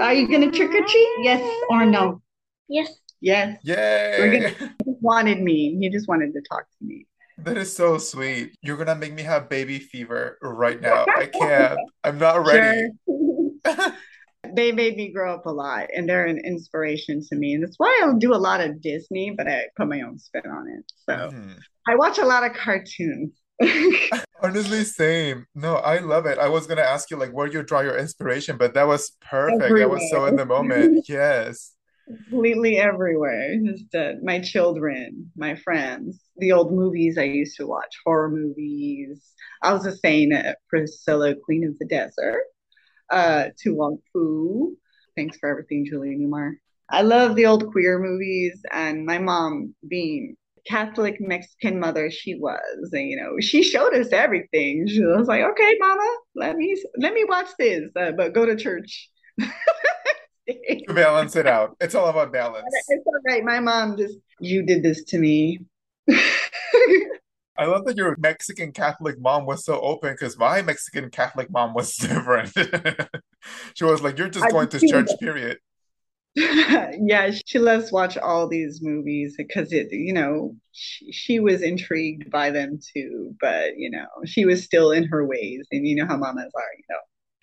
Are 0.00 0.14
you 0.14 0.28
gonna 0.28 0.50
trick 0.50 0.70
or 0.70 0.84
treat? 0.86 1.08
Yes 1.22 1.42
or 1.68 1.84
no? 1.84 2.22
Yes. 2.68 2.88
Yes. 3.20 3.58
Yay! 3.64 4.40
He 4.84 4.92
just 4.92 5.02
wanted 5.02 5.40
me. 5.40 5.76
He 5.80 5.90
just 5.90 6.08
wanted 6.08 6.32
to 6.34 6.40
talk 6.42 6.64
to 6.78 6.84
me. 6.84 7.06
That 7.38 7.56
is 7.56 7.74
so 7.74 7.98
sweet. 7.98 8.54
You're 8.62 8.76
gonna 8.76 8.94
make 8.94 9.12
me 9.12 9.22
have 9.22 9.48
baby 9.48 9.78
fever 9.78 10.38
right 10.42 10.80
now. 10.80 11.06
I 11.16 11.26
can't. 11.26 11.78
I'm 12.04 12.18
not 12.18 12.44
ready. 12.44 12.88
Sure. 13.06 13.92
They 14.54 14.72
made 14.72 14.96
me 14.96 15.12
grow 15.12 15.34
up 15.34 15.46
a 15.46 15.50
lot, 15.50 15.88
and 15.94 16.08
they're 16.08 16.26
an 16.26 16.38
inspiration 16.38 17.22
to 17.28 17.36
me. 17.36 17.54
And 17.54 17.62
that's 17.62 17.78
why 17.78 18.00
I 18.04 18.12
do 18.18 18.34
a 18.34 18.36
lot 18.36 18.60
of 18.60 18.80
Disney, 18.80 19.30
but 19.36 19.48
I 19.48 19.66
put 19.76 19.88
my 19.88 20.00
own 20.02 20.18
spin 20.18 20.46
on 20.46 20.68
it. 20.68 20.84
So 21.08 21.30
Mhm. 21.30 21.58
I 21.88 21.94
watch 21.96 22.18
a 22.18 22.24
lot 22.24 22.44
of 22.44 22.56
cartoons. 22.56 23.32
Honestly, 24.42 24.84
same. 24.84 25.46
No, 25.54 25.76
I 25.76 25.98
love 25.98 26.26
it. 26.26 26.38
I 26.38 26.48
was 26.48 26.66
gonna 26.66 26.82
ask 26.82 27.10
you 27.10 27.16
like 27.16 27.30
where 27.30 27.46
you 27.46 27.62
draw 27.62 27.80
your 27.80 27.96
inspiration, 27.96 28.56
but 28.56 28.74
that 28.74 28.86
was 28.86 29.12
perfect. 29.20 29.62
I 29.78 29.86
was 29.86 30.10
so 30.10 30.26
in 30.26 30.36
the 30.36 30.46
moment. 30.46 31.04
Yes. 31.08 31.74
completely 32.06 32.78
everywhere. 32.78 33.56
Just 33.64 33.94
uh, 33.94 34.14
my 34.22 34.40
children, 34.40 35.30
my 35.36 35.54
friends, 35.56 36.20
the 36.36 36.52
old 36.52 36.72
movies 36.72 37.16
I 37.18 37.22
used 37.24 37.56
to 37.58 37.66
watch, 37.66 37.94
horror 38.04 38.30
movies. 38.30 39.22
I 39.62 39.72
was 39.72 39.84
just 39.84 40.02
saying 40.02 40.32
uh, 40.32 40.54
Priscilla, 40.68 41.34
Queen 41.44 41.64
of 41.64 41.78
the 41.78 41.86
Desert, 41.86 42.42
uh, 43.12 43.50
To 43.60 43.74
Wong 43.74 43.98
Foo. 44.12 44.76
Thanks 45.16 45.36
for 45.38 45.48
everything, 45.48 45.86
Julie 45.88 46.16
Newmar. 46.18 46.54
I 46.90 47.02
love 47.02 47.36
the 47.36 47.46
old 47.46 47.70
queer 47.70 47.98
movies, 47.98 48.60
and 48.72 49.06
my 49.06 49.18
mom, 49.18 49.74
being 49.86 50.36
Catholic 50.66 51.20
Mexican 51.20 51.78
mother 51.78 52.10
she 52.10 52.34
was, 52.34 52.90
and 52.92 53.08
you 53.08 53.16
know, 53.16 53.36
she 53.40 53.62
showed 53.62 53.94
us 53.94 54.12
everything. 54.12 54.86
She 54.88 55.04
was 55.04 55.28
like, 55.28 55.42
"Okay, 55.42 55.76
Mama, 55.78 56.16
let 56.34 56.56
me 56.56 56.76
let 56.96 57.14
me 57.14 57.24
watch 57.24 57.48
this, 57.58 57.84
uh, 57.96 58.12
but 58.12 58.34
go 58.34 58.46
to 58.46 58.56
church." 58.56 59.10
Balance 60.88 61.36
it 61.36 61.46
out. 61.46 61.76
It's 61.80 61.94
all 61.94 62.08
about 62.08 62.32
balance. 62.32 62.66
It's 62.88 63.06
all 63.06 63.20
right. 63.26 63.44
My 63.44 63.60
mom 63.60 63.96
just, 63.96 64.18
you 64.40 64.62
did 64.62 64.82
this 64.82 65.04
to 65.04 65.18
me. 65.18 65.60
I 67.56 67.66
love 67.66 67.84
that 67.84 67.96
your 67.96 68.16
Mexican 68.18 68.72
Catholic 68.72 69.20
mom 69.20 69.46
was 69.46 69.64
so 69.64 69.80
open 69.80 70.12
because 70.12 70.38
my 70.38 70.62
Mexican 70.62 71.10
Catholic 71.10 71.50
mom 71.50 71.74
was 71.74 71.94
different. 72.00 72.52
She 73.74 73.84
was 73.84 74.02
like, 74.02 74.18
You're 74.18 74.30
just 74.30 74.46
I 74.46 74.50
going 74.50 74.68
to 74.68 74.80
church, 74.80 75.08
that. 75.08 75.18
period. 75.18 75.58
Yeah, 77.04 77.30
she 77.46 77.58
loves 77.58 77.88
to 77.88 77.94
watch 77.94 78.16
all 78.16 78.48
these 78.48 78.80
movies 78.82 79.34
because 79.36 79.72
it, 79.72 79.88
you 79.92 80.12
know, 80.12 80.54
she, 80.72 81.12
she 81.12 81.40
was 81.40 81.62
intrigued 81.62 82.30
by 82.30 82.50
them 82.50 82.78
too, 82.94 83.34
but 83.40 83.76
you 83.76 83.90
know, 83.90 84.06
she 84.26 84.44
was 84.44 84.64
still 84.64 84.92
in 84.92 85.04
her 85.08 85.26
ways, 85.26 85.66
and 85.72 85.86
you 85.86 85.96
know 85.96 86.06
how 86.06 86.16
mamas 86.16 86.52
are, 86.54 86.62
you 86.78 86.84
know, 86.90 86.98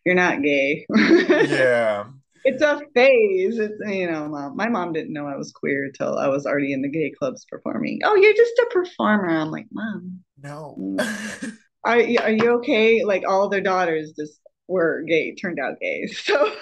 you're 0.06 0.16
not 0.16 0.42
gay. 0.42 0.86
Yeah. 1.39 2.06
It's 2.46 2.62
a 2.62 2.81
phase. 2.93 3.60
It's, 3.60 3.75
you 3.86 4.10
know, 4.10 4.27
mom. 4.27 4.55
My 4.55 4.69
mom 4.69 4.93
didn't 4.93 5.13
know 5.13 5.27
I 5.27 5.36
was 5.36 5.51
queer 5.51 5.91
till 5.91 6.17
I 6.17 6.27
was 6.27 6.46
already 6.46 6.74
in 6.74 6.81
the 6.81 6.89
gay 6.89 7.12
clubs 7.17 7.46
performing. 7.50 8.00
Oh, 8.03 8.15
you're 8.15 8.34
just 8.34 8.60
a 8.60 8.67
performer. 8.72 9.29
I'm 9.29 9.51
like, 9.51 9.67
Mom, 9.72 10.19
No. 10.41 10.75
Mm. 10.79 11.58
are 11.84 12.00
you, 12.00 12.19
are 12.19 12.31
you 12.31 12.51
okay? 12.58 13.03
Like 13.03 13.24
all 13.27 13.50
their 13.50 13.62
daughters 13.62 14.13
just 14.17 14.39
were 14.67 15.03
gay, 15.08 15.36
turned 15.36 15.60
out 15.60 15.79
gay. 15.79 16.08
So, 16.13 16.53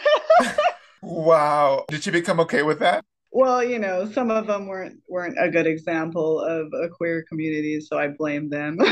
Wow. 1.02 1.86
Did 1.90 2.04
she 2.04 2.12
become 2.12 2.40
okay 2.42 2.64
with 2.64 2.80
that? 2.80 3.04
well, 3.32 3.64
you 3.64 3.78
know, 3.78 4.10
some 4.12 4.32
of 4.32 4.48
them 4.48 4.68
weren't 4.68 5.00
weren't 5.08 5.38
a 5.40 5.50
good 5.52 5.68
example 5.68 6.40
of 6.42 6.68
a 6.74 6.90
queer 6.90 7.24
community, 7.30 7.80
so 7.82 7.98
I 7.98 8.08
blame 8.08 8.50
them. 8.50 8.80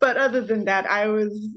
But 0.00 0.16
other 0.16 0.40
than 0.40 0.64
that, 0.64 0.90
I 0.90 1.06
was 1.06 1.48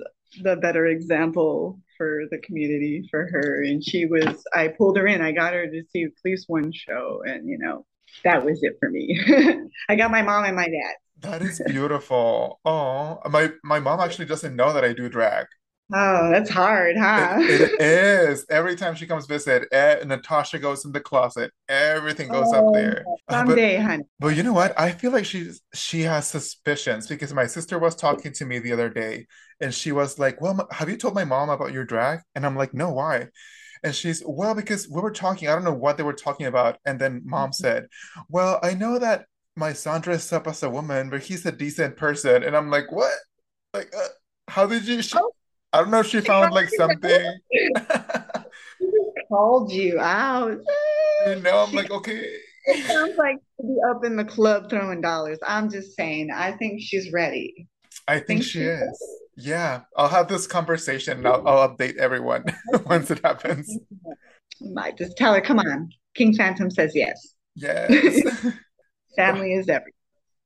the 0.44 0.56
better 0.56 0.86
example 0.86 1.80
for 1.98 2.24
the 2.32 2.38
community 2.40 3.08
for 3.10 3.28
her, 3.32 3.64
and 3.64 3.84
she 3.84 4.06
was. 4.06 4.44
I 4.54 4.70
pulled 4.70 4.98
her 4.98 5.08
in. 5.08 5.22
I 5.22 5.32
got 5.32 5.54
her 5.54 5.68
to 5.68 5.84
see 5.92 6.04
at 6.04 6.12
least 6.24 6.46
one 6.48 6.72
show, 6.72 7.22
and 7.26 7.48
you 7.48 7.58
know, 7.58 7.86
that 8.24 8.44
was 8.46 8.64
it 8.64 8.78
for 8.80 8.90
me. 8.90 9.20
I 9.90 9.96
got 9.96 10.12
my 10.12 10.22
mom 10.22 10.46
and 10.46 10.56
my 10.56 10.66
dad. 10.66 10.96
That 11.20 11.42
is 11.42 11.62
beautiful. 11.66 12.60
Oh, 12.66 13.20
my 13.30 13.52
my 13.64 13.80
mom 13.80 14.00
actually 14.00 14.26
doesn't 14.26 14.56
know 14.56 14.74
that 14.74 14.84
I 14.84 14.94
do 14.94 15.10
drag. 15.10 15.48
Oh, 15.94 16.30
that's 16.32 16.50
hard, 16.50 16.98
huh? 16.98 17.38
It, 17.48 17.62
it 17.62 17.74
is. 17.80 18.46
Every 18.50 18.76
time 18.76 18.96
she 18.96 19.06
comes 19.08 19.28
visit, 19.28 19.68
eh, 19.72 20.04
Natasha 20.06 20.58
goes 20.60 20.84
in 20.86 20.92
the 20.92 21.00
closet. 21.00 21.52
Everything 21.70 22.30
goes 22.30 22.54
up 22.54 22.68
Oh, 22.68 22.74
there. 22.74 23.10
Uh, 23.28 23.36
but 23.44 23.62
honey. 23.82 24.04
but 24.20 24.30
you 24.36 24.44
know 24.44 24.54
what? 24.54 24.80
I 24.80 24.92
feel 24.92 25.12
like 25.12 25.26
she's 25.26 25.62
she 25.74 26.02
has 26.02 26.28
suspicions 26.28 27.08
because 27.08 27.34
my 27.34 27.46
sister 27.48 27.78
was 27.80 27.96
talking 27.96 28.34
to 28.34 28.46
me 28.46 28.60
the 28.60 28.74
other 28.74 28.90
day 28.90 29.28
and 29.62 29.74
she 29.74 29.92
was 29.92 30.18
like, 30.20 30.42
"Well, 30.42 30.68
have 30.72 30.90
you 30.90 30.98
told 30.98 31.16
my 31.16 31.26
mom 31.26 31.50
about 31.50 31.74
your 31.74 31.86
drag?" 31.86 32.22
And 32.36 32.46
I'm 32.46 32.56
like, 32.56 32.74
"No, 32.74 32.92
why?" 32.92 33.28
And 33.84 33.96
she's, 33.96 34.24
"Well, 34.28 34.56
because 34.56 34.90
we 34.90 35.02
were 35.02 35.12
talking, 35.12 35.50
I 35.50 35.56
don't 35.56 35.66
know 35.66 35.74
what 35.74 35.98
they 35.98 36.04
were 36.04 36.14
talking 36.14 36.48
about." 36.48 36.78
And 36.86 37.00
then 37.00 37.24
mom 37.26 37.54
said, 37.54 37.88
"Well, 38.30 38.60
I 38.64 38.74
know 38.76 39.00
that 39.00 39.26
my 39.58 39.74
son 39.74 40.02
dressed 40.02 40.34
up 40.34 40.48
as 40.48 40.64
a 40.64 40.70
woman, 40.70 41.10
but 41.12 41.24
he's 41.24 41.46
a 41.48 41.52
decent 41.54 41.98
person." 41.98 42.44
And 42.44 42.56
I'm 42.58 42.70
like, 42.72 42.92
"What? 42.92 43.14
Like, 43.74 43.94
uh, 43.98 44.10
how 44.50 44.68
did 44.68 44.86
you 44.88 45.02
she 45.04 45.20
Oh, 45.20 45.32
I 45.76 45.80
don't 45.80 45.92
know 45.92 46.00
if 46.00 46.08
she 46.08 46.22
found 46.22 46.54
like 46.54 46.70
something. 46.70 47.40
She 48.78 49.28
called 49.30 49.72
you 49.72 50.00
out. 50.00 50.58
You 51.26 51.36
know, 51.42 51.66
I'm 51.66 51.74
like, 51.74 51.92
okay. 51.92 52.38
it 52.66 52.86
sounds 52.86 53.18
like 53.18 53.38
to 53.60 53.66
be 53.66 53.78
up 53.90 54.04
in 54.04 54.16
the 54.16 54.26
club 54.26 54.70
throwing 54.70 55.02
dollars. 55.02 55.40
I'm 55.46 55.70
just 55.72 55.96
saying, 55.96 56.30
I 56.32 56.52
think 56.52 56.82
she's 56.82 57.12
ready. 57.12 57.68
I 58.08 58.16
think 58.16 58.28
think 58.28 58.44
she 58.44 58.50
she's 58.50 58.68
is. 58.68 59.10
Yeah, 59.38 59.82
I'll 59.98 60.10
have 60.10 60.28
this 60.28 60.46
conversation 60.46 61.20
and 61.20 61.28
I'll, 61.28 61.48
I'll 61.48 61.70
update 61.70 61.98
everyone 61.98 62.44
once 62.86 63.10
it 63.12 63.22
happens. 63.24 63.76
You 64.60 64.74
might 64.74 64.98
just 64.98 65.18
tell 65.18 65.34
her, 65.34 65.42
come 65.42 65.60
on. 65.60 65.90
King 66.14 66.36
Phantom 66.36 66.70
says 66.70 66.92
yes. 66.94 67.34
Yes. 67.56 68.46
Family 69.16 69.54
is 69.54 69.70
everything. 69.70 69.95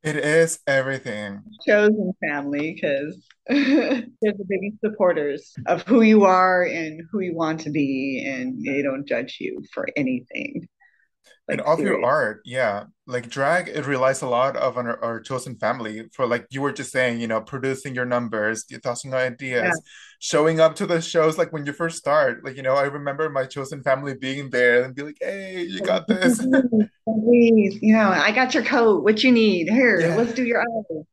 It 0.01 0.15
is 0.15 0.59
everything. 0.65 1.41
Chosen 1.67 2.13
family 2.25 2.73
because 2.73 3.21
they're 3.47 4.05
the 4.21 4.45
biggest 4.47 4.79
supporters 4.79 5.53
of 5.65 5.81
who 5.83 6.01
you 6.01 6.23
are 6.23 6.63
and 6.63 7.01
who 7.11 7.19
you 7.19 7.35
want 7.35 7.59
to 7.61 7.69
be, 7.69 8.25
and 8.25 8.63
they 8.63 8.81
don't 8.81 9.07
judge 9.07 9.37
you 9.41 9.61
for 9.73 9.87
anything. 9.97 10.67
And 11.49 11.59
Like 11.59 11.67
of 11.67 11.79
your 11.81 12.03
art, 12.03 12.41
yeah. 12.45 12.85
Like 13.09 13.27
drag, 13.29 13.67
it 13.69 13.87
relies 13.87 14.21
a 14.21 14.27
lot 14.29 14.55
of 14.55 14.77
on 14.77 14.85
our, 14.85 15.03
our 15.03 15.19
chosen 15.19 15.55
family 15.57 16.03
for 16.13 16.27
like 16.27 16.45
you 16.51 16.61
were 16.61 16.71
just 16.71 16.91
saying, 16.91 17.19
you 17.19 17.27
know, 17.27 17.41
producing 17.41 17.95
your 17.95 18.05
numbers, 18.05 18.65
tossing 18.83 19.13
out 19.13 19.21
Yeah. 19.21 19.25
ideas, 19.33 19.81
showing 20.19 20.59
up 20.59 20.75
to 20.75 20.85
the 20.85 21.01
shows 21.01 21.35
like 21.37 21.51
when 21.51 21.65
you 21.65 21.73
first 21.73 21.97
start. 21.97 22.45
Like, 22.45 22.55
you 22.55 22.61
know, 22.61 22.75
I 22.75 22.83
remember 22.83 23.27
my 23.29 23.45
chosen 23.45 23.81
family 23.81 24.13
being 24.13 24.51
there 24.51 24.83
and 24.83 24.93
be 24.93 25.01
like, 25.01 25.17
hey, 25.19 25.63
you 25.63 25.81
got 25.81 26.07
this. 26.07 26.37
Please, 27.07 27.79
you 27.81 27.93
know, 27.93 28.09
I 28.09 28.31
got 28.31 28.53
your 28.53 28.63
coat. 28.63 29.03
What 29.03 29.23
you 29.23 29.31
need? 29.31 29.69
Here, 29.69 29.99
Yeah. 30.01 30.15
let's 30.15 30.33
do 30.33 30.43
your 30.45 30.61
eyes. 30.61 31.03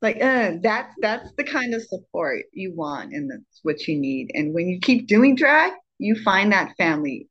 Like, 0.00 0.16
uh, 0.22 0.52
that's 0.62 0.94
that's 1.02 1.30
the 1.36 1.44
kind 1.44 1.74
of 1.74 1.82
support 1.82 2.44
you 2.54 2.72
want, 2.74 3.12
and 3.12 3.30
that's 3.30 3.60
what 3.62 3.86
you 3.86 4.00
need. 4.00 4.30
And 4.32 4.54
when 4.54 4.66
you 4.68 4.80
keep 4.80 5.06
doing 5.06 5.34
drag, 5.34 5.72
you 5.98 6.14
find 6.24 6.52
that 6.52 6.72
family 6.78 7.28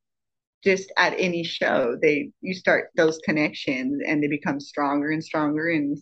just 0.62 0.92
at 0.96 1.14
any 1.18 1.44
show. 1.44 1.96
They 2.00 2.30
you 2.40 2.54
start 2.54 2.90
those 2.96 3.18
connections, 3.24 4.02
and 4.06 4.22
they 4.22 4.28
become 4.28 4.60
stronger 4.60 5.10
and 5.10 5.22
stronger. 5.22 5.68
And 5.68 5.98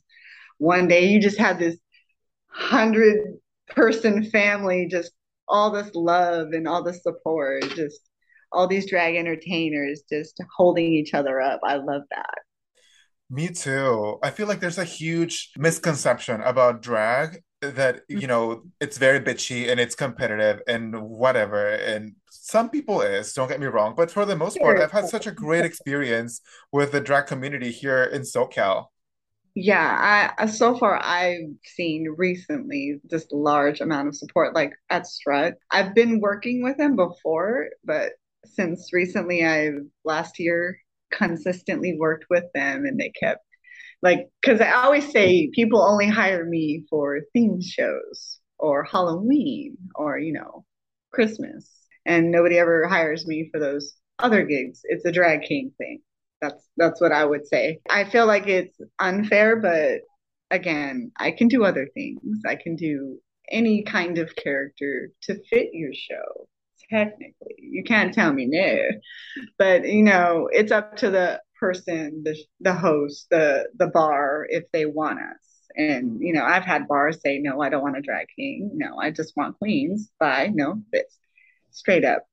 one 0.59 0.89
day, 0.89 1.07
you 1.07 1.21
just 1.21 1.39
have 1.39 1.59
this 1.59 1.77
hundred 2.49 3.39
person 3.69 4.25
family, 4.31 4.87
just 4.91 5.13
all 5.47 5.71
this 5.71 5.95
love 5.95 6.49
and 6.53 6.67
all 6.67 6.83
this 6.83 7.03
support. 7.03 7.63
Just 7.71 8.01
all 8.53 8.67
these 8.67 8.89
drag 8.89 9.17
entertainers 9.17 10.03
just 10.09 10.41
holding 10.57 10.93
each 10.93 11.15
other 11.15 11.41
up. 11.41 11.61
I 11.65 11.77
love 11.77 12.03
that. 12.11 12.39
Me 13.31 13.49
too. 13.49 14.19
I 14.23 14.31
feel 14.31 14.47
like 14.47 14.61
there's 14.61 14.79
a 14.79 14.85
huge 14.85 15.51
misconception 15.57 16.41
about 16.41 16.81
drag 16.81 17.43
that, 17.61 18.03
you 18.09 18.27
know, 18.27 18.63
it's 18.81 18.99
very 18.99 19.21
bitchy 19.21 19.71
and 19.71 19.81
it's 19.81 19.95
competitive 19.95 20.63
and 20.69 21.01
whatever. 21.01 21.69
And 21.69 22.15
some 22.31 22.71
people 22.71 23.01
is, 23.03 23.33
don't 23.33 23.49
get 23.49 23.61
me 23.61 23.67
wrong, 23.67 23.95
but 23.97 24.11
for 24.11 24.25
the 24.25 24.37
most 24.37 24.59
part, 24.59 24.79
I've 24.79 24.93
had 24.93 25.09
such 25.09 25.27
a 25.27 25.33
great 25.33 25.65
experience 25.65 26.41
with 26.73 26.93
the 26.93 27.01
drag 27.01 27.27
community 27.27 27.71
here 27.71 28.05
in 28.05 28.23
SoCal. 28.23 28.87
Yeah, 29.55 30.33
I 30.39 30.47
so 30.47 30.79
far 30.79 31.01
I've 31.03 31.51
seen 31.65 32.15
recently 32.17 33.01
just 33.11 33.33
large 33.33 33.81
amount 33.81 34.07
of 34.07 34.15
support 34.15 34.55
like 34.55 34.73
at 34.89 35.07
Strut. 35.07 35.55
I've 35.73 35.97
been 35.97 36.21
working 36.21 36.63
with 36.63 36.77
them 36.77 36.95
before, 36.95 37.71
but 37.83 38.13
since 38.45 38.93
recently 38.93 39.45
I've 39.45 39.81
last 40.05 40.39
year 40.39 40.79
consistently 41.11 41.97
worked 41.99 42.27
with 42.31 42.45
them 42.55 42.85
and 42.85 43.01
they 43.01 43.11
kept 43.11 43.45
like 44.03 44.29
because 44.41 44.61
I 44.61 44.73
always 44.73 45.11
say 45.11 45.51
people 45.53 45.83
only 45.83 46.09
hire 46.09 46.45
me 46.45 46.85
for 46.89 47.21
theme 47.33 47.61
shows 47.61 48.39
or 48.59 48.85
Halloween 48.85 49.77
or 49.95 50.19
you 50.19 50.33
know 50.33 50.65
Christmas 51.13 51.71
and 52.07 52.31
nobody 52.31 52.59
ever 52.59 52.87
hires 52.89 53.27
me 53.27 53.49
for 53.53 53.61
those 53.61 53.95
other 54.19 54.45
gigs. 54.45 54.81
It's 54.85 55.05
a 55.05 55.13
drag 55.13 55.43
king 55.43 55.73
thing. 55.79 56.01
That's 56.41 56.69
that's 56.77 57.01
what 57.01 57.13
I 57.13 57.25
would 57.25 57.47
say. 57.47 57.81
I 57.91 58.05
feel 58.05 58.27
like 58.27 58.47
it's 58.47 58.79
unfair, 58.99 59.57
but 59.57 60.03
again, 60.51 61.13
I 61.19 61.33
can 61.33 61.49
do 61.49 61.65
other 61.65 61.89
things. 61.95 62.21
I 62.47 62.57
can 62.57 62.77
do 62.77 63.19
any 63.51 63.83
kind 63.83 64.19
of 64.19 64.35
character 64.37 65.11
to 65.23 65.43
fit 65.51 65.71
your 65.73 65.93
show. 65.93 66.49
Technically, 66.91 67.57
you 67.59 67.85
can't 67.85 68.15
tell 68.15 68.33
me 68.33 68.47
no. 68.47 68.79
But 69.59 69.87
you 69.87 70.03
know, 70.03 70.49
it's 70.53 70.73
up 70.73 70.97
to 70.99 71.11
the 71.11 71.41
person, 71.59 72.23
the 72.25 72.37
the 72.61 72.75
host, 72.75 73.29
the 73.31 73.69
the 73.79 73.89
bar 73.89 74.47
if 74.49 74.65
they 74.73 74.87
want 74.87 75.21
us. 75.21 75.37
And 75.77 76.21
you 76.21 76.33
know, 76.33 76.45
I've 76.45 76.65
had 76.65 76.89
bars 76.89 77.21
say, 77.23 77.39
"No, 77.39 77.61
I 77.63 77.69
don't 77.69 77.83
want 77.83 77.99
a 77.99 78.03
drag 78.03 78.27
king. 78.37 78.71
No, 78.75 78.99
I 78.99 79.11
just 79.11 79.37
want 79.37 79.59
queens." 79.59 80.11
Bye. 80.19 80.51
No, 80.55 80.83
this 80.93 81.19
straight 81.71 82.05
up. 82.05 82.25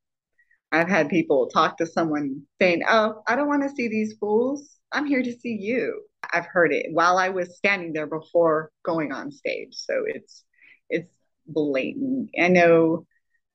I've 0.71 0.89
had 0.89 1.09
people 1.09 1.47
talk 1.47 1.77
to 1.77 1.85
someone 1.85 2.41
saying, 2.61 2.83
Oh, 2.89 3.21
I 3.27 3.35
don't 3.35 3.47
want 3.47 3.63
to 3.63 3.75
see 3.75 3.87
these 3.87 4.15
fools. 4.19 4.77
I'm 4.91 5.05
here 5.05 5.23
to 5.23 5.31
see 5.31 5.57
you. 5.59 6.03
I've 6.33 6.45
heard 6.47 6.73
it 6.73 6.87
while 6.91 7.17
I 7.17 7.29
was 7.29 7.57
standing 7.57 7.93
there 7.93 8.07
before 8.07 8.71
going 8.83 9.11
on 9.11 9.31
stage. 9.31 9.73
So 9.75 10.03
it's 10.05 10.43
it's 10.89 11.13
blatant. 11.47 12.31
I 12.39 12.47
know 12.49 13.05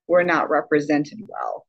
we're 0.06 0.22
not 0.22 0.50
represented 0.50 1.18
well, 1.26 1.66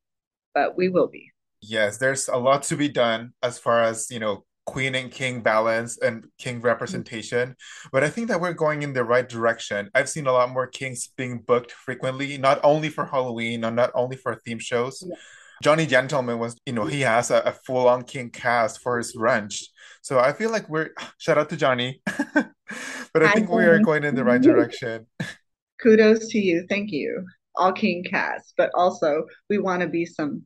but 0.54 0.78
we 0.78 0.90
will 0.90 1.08
be. 1.08 1.32
Yes, 1.62 1.98
there's 1.98 2.28
a 2.28 2.38
lot 2.38 2.64
to 2.64 2.76
be 2.76 2.90
done 2.90 3.34
as 3.44 3.58
far 3.60 3.84
as, 3.84 4.10
you 4.10 4.20
know, 4.20 4.46
queen 4.66 4.96
and 4.96 5.12
king 5.12 5.42
balance 5.42 5.98
and 6.00 6.26
king 6.38 6.58
mm-hmm. 6.58 6.66
representation. 6.66 7.56
But 7.92 8.04
I 8.04 8.10
think 8.10 8.28
that 8.30 8.42
we're 8.42 8.54
going 8.54 8.84
in 8.84 8.94
the 8.94 9.04
right 9.04 9.28
direction. 9.28 9.90
I've 9.94 10.10
seen 10.10 10.28
a 10.28 10.32
lot 10.32 10.50
more 10.50 10.68
kings 10.68 11.10
being 11.18 11.40
booked 11.40 11.72
frequently, 11.72 12.38
not 12.38 12.60
only 12.64 12.90
for 12.90 13.06
Halloween 13.06 13.64
or 13.66 13.72
not 13.72 13.92
only 13.94 14.18
for 14.18 14.36
theme 14.36 14.60
shows. 14.60 15.04
Yeah 15.06 15.16
Johnny 15.62 15.86
Gentleman 15.86 16.40
was, 16.40 16.58
you 16.66 16.74
know, 16.74 16.86
he 16.86 17.02
has 17.02 17.30
a, 17.30 17.40
a 17.42 17.52
full 17.52 17.88
on 17.88 18.04
king 18.04 18.32
cast 18.32 18.82
for 18.82 18.98
his 18.98 19.16
ranch. 19.16 19.68
So 20.02 20.20
I 20.20 20.34
feel 20.34 20.52
like 20.52 20.68
we're 20.68 20.90
shout 21.18 21.38
out 21.38 21.50
to 21.50 21.58
Johnny, 21.58 22.02
but 22.34 23.24
I 23.24 23.32
think 23.32 23.50
we 23.50 23.66
are 23.66 23.80
going 23.80 24.04
in 24.04 24.16
the 24.16 24.24
right 24.24 24.42
direction. 24.42 25.06
Kudos 25.82 26.28
to 26.30 26.40
you. 26.40 26.66
Thank 26.70 26.92
you. 26.92 27.26
All 27.56 27.74
king 27.74 28.04
cast, 28.04 28.54
but 28.58 28.72
also 28.74 29.26
we 29.50 29.58
want 29.58 29.82
to 29.82 29.88
be 29.88 30.06
some 30.06 30.44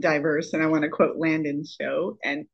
diverse. 0.00 0.52
And 0.52 0.62
I 0.62 0.66
want 0.66 0.82
to 0.82 0.88
quote 0.88 1.16
Landon's 1.16 1.76
show. 1.80 2.18
And 2.24 2.46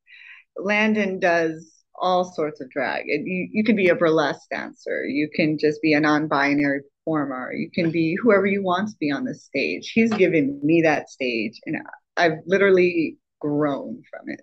Landon 0.57 1.19
does 1.19 1.83
all 1.95 2.25
sorts 2.25 2.59
of 2.61 2.69
drag. 2.69 3.05
you, 3.07 3.49
you 3.51 3.63
can 3.63 3.75
be 3.75 3.89
a 3.89 3.95
burlesque 3.95 4.49
dancer. 4.49 5.05
You 5.05 5.29
can 5.33 5.57
just 5.57 5.81
be 5.81 5.93
a 5.93 5.99
non-binary 5.99 6.81
performer. 7.05 7.53
You 7.53 7.69
can 7.71 7.91
be 7.91 8.17
whoever 8.21 8.45
you 8.45 8.63
want 8.63 8.89
to 8.89 8.95
be 8.99 9.11
on 9.11 9.25
the 9.25 9.35
stage. 9.35 9.91
He's 9.93 10.11
given 10.13 10.59
me 10.63 10.81
that 10.81 11.09
stage, 11.09 11.59
and 11.65 11.77
I've 12.17 12.39
literally 12.45 13.17
grown 13.39 14.01
from 14.09 14.29
it. 14.29 14.41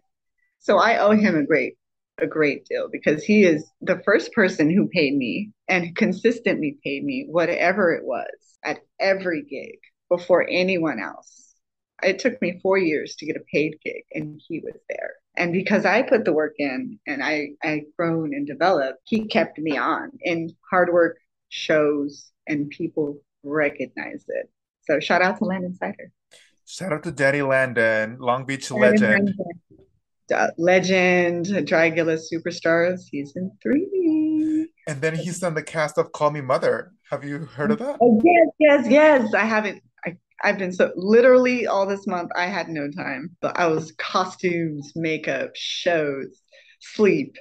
So 0.60 0.78
I 0.78 0.98
owe 0.98 1.12
him 1.12 1.36
a 1.36 1.44
great 1.44 1.74
a 2.18 2.26
great 2.26 2.66
deal 2.66 2.88
because 2.92 3.24
he 3.24 3.44
is 3.44 3.66
the 3.80 4.02
first 4.04 4.32
person 4.32 4.68
who 4.70 4.88
paid 4.88 5.16
me 5.16 5.52
and 5.68 5.96
consistently 5.96 6.76
paid 6.84 7.02
me 7.02 7.24
whatever 7.26 7.94
it 7.94 8.04
was 8.04 8.58
at 8.62 8.80
every 8.98 9.42
gig 9.42 9.78
before 10.10 10.46
anyone 10.48 11.00
else. 11.00 11.49
It 12.02 12.18
took 12.18 12.40
me 12.40 12.58
4 12.62 12.78
years 12.78 13.16
to 13.16 13.26
get 13.26 13.36
a 13.36 13.44
paid 13.52 13.78
gig 13.84 14.04
and 14.12 14.40
he 14.46 14.60
was 14.60 14.74
there. 14.88 15.12
And 15.36 15.52
because 15.52 15.84
I 15.84 16.02
put 16.02 16.24
the 16.24 16.32
work 16.32 16.54
in 16.58 16.98
and 17.06 17.22
I 17.22 17.50
I 17.62 17.84
grown 17.96 18.34
and 18.34 18.46
developed, 18.46 19.00
he 19.04 19.26
kept 19.26 19.58
me 19.58 19.76
on. 19.76 20.10
And 20.24 20.52
hard 20.70 20.92
work 20.92 21.18
shows 21.48 22.30
and 22.46 22.70
people 22.70 23.20
recognize 23.42 24.24
it. 24.28 24.50
So 24.82 25.00
shout 25.00 25.22
out 25.22 25.38
to 25.38 25.44
Landon 25.44 25.74
Cider. 25.74 26.12
Shout 26.66 26.92
out 26.92 27.02
to 27.04 27.12
Daddy 27.12 27.42
Landon, 27.42 28.18
Long 28.18 28.44
Beach 28.44 28.70
legend. 28.70 29.34
legend, 30.56 31.46
Dragula 31.46 32.18
Superstars 32.32 33.00
season 33.00 33.50
three. 33.62 34.68
And 34.86 35.00
then 35.00 35.14
he's 35.16 35.42
on 35.42 35.54
the 35.54 35.62
cast 35.62 35.98
of 35.98 36.12
Call 36.12 36.30
Me 36.30 36.40
Mother. 36.40 36.92
Have 37.10 37.24
you 37.24 37.38
heard 37.40 37.70
of 37.70 37.78
that? 37.78 37.98
Oh, 38.00 38.20
yes, 38.24 38.48
yes, 38.58 38.86
yes. 38.88 39.34
I 39.34 39.44
haven't. 39.44 39.82
I, 40.06 40.16
I've 40.42 40.58
been 40.58 40.72
so 40.72 40.92
literally 40.96 41.66
all 41.66 41.86
this 41.86 42.06
month. 42.06 42.30
I 42.36 42.46
had 42.46 42.68
no 42.68 42.90
time, 42.90 43.36
but 43.40 43.58
I 43.58 43.66
was 43.66 43.92
costumes, 43.92 44.92
makeup, 44.94 45.50
shows, 45.54 46.40
sleep. 46.80 47.36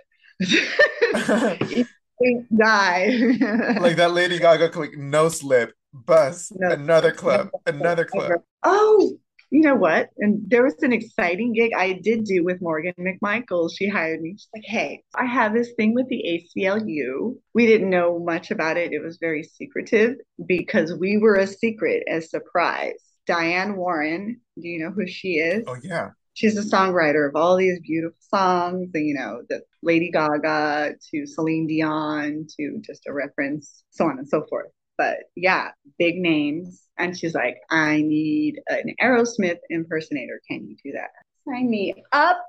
die. 2.58 3.08
like 3.80 3.96
that 3.98 4.12
Lady 4.12 4.40
Gaga 4.40 4.70
click, 4.70 4.98
no 4.98 5.30
slip 5.30 5.74
bus, 5.94 6.52
no, 6.56 6.72
another 6.72 7.12
club, 7.12 7.50
another 7.66 8.06
club. 8.06 8.32
Oh, 8.64 9.18
you 9.52 9.62
know 9.62 9.76
what? 9.76 10.10
And 10.18 10.44
there 10.48 10.64
was 10.64 10.82
an 10.84 10.94
exciting 10.94 11.54
gig 11.54 11.72
I 11.76 11.94
did 11.94 12.26
do 12.26 12.44
with 12.44 12.62
Morgan 12.62 12.94
McMichael. 13.00 13.70
She 13.76 13.88
hired 13.88 14.22
me. 14.22 14.34
She's 14.34 14.48
like, 14.54 14.66
hey, 14.66 15.04
I 15.16 15.26
have 15.26 15.54
this 15.54 15.72
thing 15.76 15.94
with 15.96 16.08
the 16.08 16.24
ACLU. 16.58 17.36
We 17.54 17.66
didn't 17.66 17.90
know 17.90 18.20
much 18.20 18.52
about 18.52 18.78
it. 18.78 18.94
It 18.94 19.04
was 19.04 19.18
very 19.20 19.44
secretive 19.44 20.16
because 20.46 20.94
we 20.94 21.18
were 21.18 21.36
a 21.36 21.48
secret, 21.48 22.04
a 22.08 22.22
surprise. 22.22 23.04
Diane 23.26 23.76
Warren, 23.76 24.40
do 24.60 24.68
you 24.68 24.84
know 24.84 24.92
who 24.92 25.08
she 25.08 25.34
is? 25.34 25.64
Oh, 25.68 25.78
yeah. 25.82 26.10
She's 26.36 26.58
a 26.58 26.62
songwriter 26.62 27.28
of 27.28 27.36
all 27.36 27.58
these 27.58 27.80
beautiful 27.82 28.18
songs, 28.22 28.92
and, 28.94 29.06
you 29.06 29.14
know, 29.14 29.42
the 29.50 29.62
Lady 29.84 30.10
Gaga 30.10 30.94
to 31.12 31.26
Celine 31.26 31.68
Dion 31.68 32.48
to 32.58 32.80
just 32.82 33.08
a 33.08 33.14
reference, 33.14 33.84
so 33.90 34.06
on 34.06 34.20
and 34.20 34.30
so 34.30 34.46
forth 34.50 34.70
but 35.00 35.20
yeah, 35.38 35.70
big 35.98 36.18
names. 36.18 36.84
And 36.98 37.18
she's 37.18 37.34
like, 37.34 37.56
I 37.72 38.02
need 38.02 38.60
an 38.68 38.94
Aerosmith 39.02 39.60
impersonator. 39.70 40.42
Can 40.46 40.68
you 40.68 40.76
do 40.84 40.92
that? 40.92 41.12
Sign 41.48 41.70
me 41.70 41.96
up. 42.12 42.46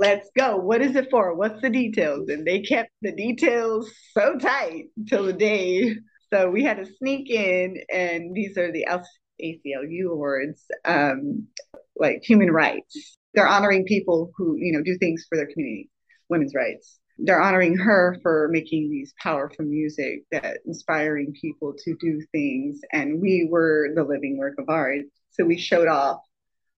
Let's 0.00 0.28
go. 0.36 0.56
What 0.56 0.82
is 0.82 0.96
it 0.96 1.10
for? 1.12 1.34
What's 1.36 1.62
the 1.62 1.70
details? 1.70 2.28
And 2.28 2.44
they 2.44 2.60
kept 2.60 2.90
the 3.02 3.12
details 3.12 3.88
so 4.18 4.36
tight 4.36 4.86
till 5.08 5.24
the 5.24 5.32
day. 5.32 5.94
So 6.32 6.50
we 6.50 6.64
had 6.64 6.78
to 6.78 6.92
sneak 6.98 7.30
in, 7.30 7.76
and 7.92 8.34
these 8.34 8.58
are 8.58 8.72
the 8.72 8.86
ACLU 9.40 10.10
awards, 10.10 10.64
um, 10.84 11.46
like 11.94 12.22
human 12.22 12.50
rights. 12.50 13.16
They're 13.34 13.46
honoring 13.46 13.84
people 13.84 14.32
who, 14.36 14.56
you 14.56 14.72
know, 14.72 14.82
do 14.82 14.98
things 14.98 15.24
for 15.28 15.36
their 15.36 15.46
community, 15.46 15.88
women's 16.28 16.54
rights 16.54 16.98
they're 17.18 17.40
honoring 17.40 17.76
her 17.76 18.18
for 18.22 18.48
making 18.50 18.90
these 18.90 19.14
powerful 19.22 19.64
music 19.64 20.24
that 20.32 20.58
inspiring 20.66 21.34
people 21.40 21.74
to 21.84 21.94
do 22.00 22.20
things. 22.32 22.80
And 22.92 23.20
we 23.20 23.46
were 23.50 23.90
the 23.94 24.04
living 24.04 24.38
work 24.38 24.54
of 24.58 24.68
art. 24.68 25.02
So 25.30 25.44
we 25.44 25.58
showed 25.58 25.88
off 25.88 26.20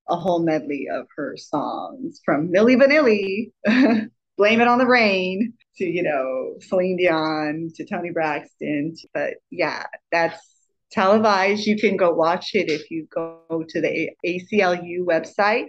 a 0.08 0.16
whole 0.16 0.40
medley 0.40 0.86
of 0.92 1.06
her 1.16 1.36
songs 1.36 2.20
from 2.24 2.48
Milli 2.52 2.76
Vanilli 2.76 4.10
blame 4.36 4.60
it 4.60 4.68
on 4.68 4.78
the 4.78 4.86
rain 4.86 5.54
to 5.76 5.84
you 5.84 6.02
know 6.02 6.54
Celine 6.60 6.96
Dion 6.96 7.70
to 7.76 7.86
Toni 7.86 8.10
Braxton. 8.10 8.94
But 9.12 9.34
yeah 9.50 9.84
that's 10.12 10.54
televised. 10.92 11.66
You 11.66 11.76
can 11.76 11.96
go 11.96 12.12
watch 12.12 12.54
it 12.54 12.70
if 12.70 12.90
you 12.90 13.06
go 13.12 13.64
to 13.68 13.80
the 13.80 14.10
ACLU 14.24 15.04
website. 15.04 15.66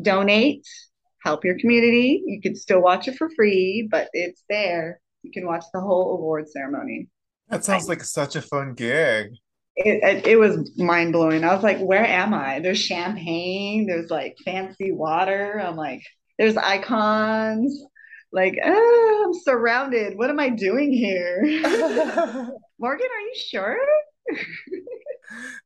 Donate 0.00 0.66
help 1.22 1.44
your 1.44 1.58
community. 1.58 2.22
You 2.26 2.40
can 2.40 2.54
still 2.54 2.80
watch 2.80 3.08
it 3.08 3.16
for 3.16 3.30
free, 3.36 3.88
but 3.90 4.08
it's 4.12 4.44
there. 4.48 5.00
You 5.22 5.32
can 5.32 5.46
watch 5.46 5.64
the 5.72 5.80
whole 5.80 6.14
award 6.14 6.48
ceremony. 6.48 7.08
That 7.48 7.64
sounds 7.64 7.88
like 7.88 8.04
such 8.04 8.36
a 8.36 8.42
fun 8.42 8.74
gig. 8.74 9.32
It, 9.76 10.02
it, 10.02 10.26
it 10.26 10.36
was 10.36 10.70
mind 10.76 11.12
blowing. 11.12 11.44
I 11.44 11.54
was 11.54 11.62
like, 11.62 11.78
where 11.78 12.04
am 12.04 12.34
I? 12.34 12.60
There's 12.60 12.80
champagne, 12.80 13.86
there's 13.86 14.10
like 14.10 14.36
fancy 14.44 14.92
water. 14.92 15.60
I'm 15.60 15.76
like, 15.76 16.02
there's 16.38 16.56
icons. 16.56 17.84
Like, 18.32 18.58
oh, 18.62 19.24
I'm 19.26 19.40
surrounded. 19.42 20.18
What 20.18 20.30
am 20.30 20.38
I 20.38 20.50
doing 20.50 20.92
here? 20.92 21.42
Morgan, 22.78 23.06
are 23.06 23.20
you 23.20 23.34
sure? 23.34 23.78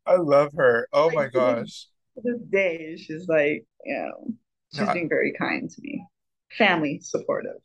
I 0.07 0.17
love 0.17 0.53
her. 0.57 0.89
Oh 0.93 1.11
my 1.11 1.29
gosh. 1.29 1.87
To 2.15 2.21
this 2.23 2.43
day, 2.51 2.97
she's 2.99 3.27
like, 3.27 3.65
you 3.87 3.95
know, 3.95 4.35
No, 4.75 4.85
she's 4.85 4.93
being 4.95 5.09
very 5.09 5.33
kind 5.39 5.69
to 5.71 5.83
me. 5.83 6.05
Family 6.57 7.01
supportive. 7.03 7.57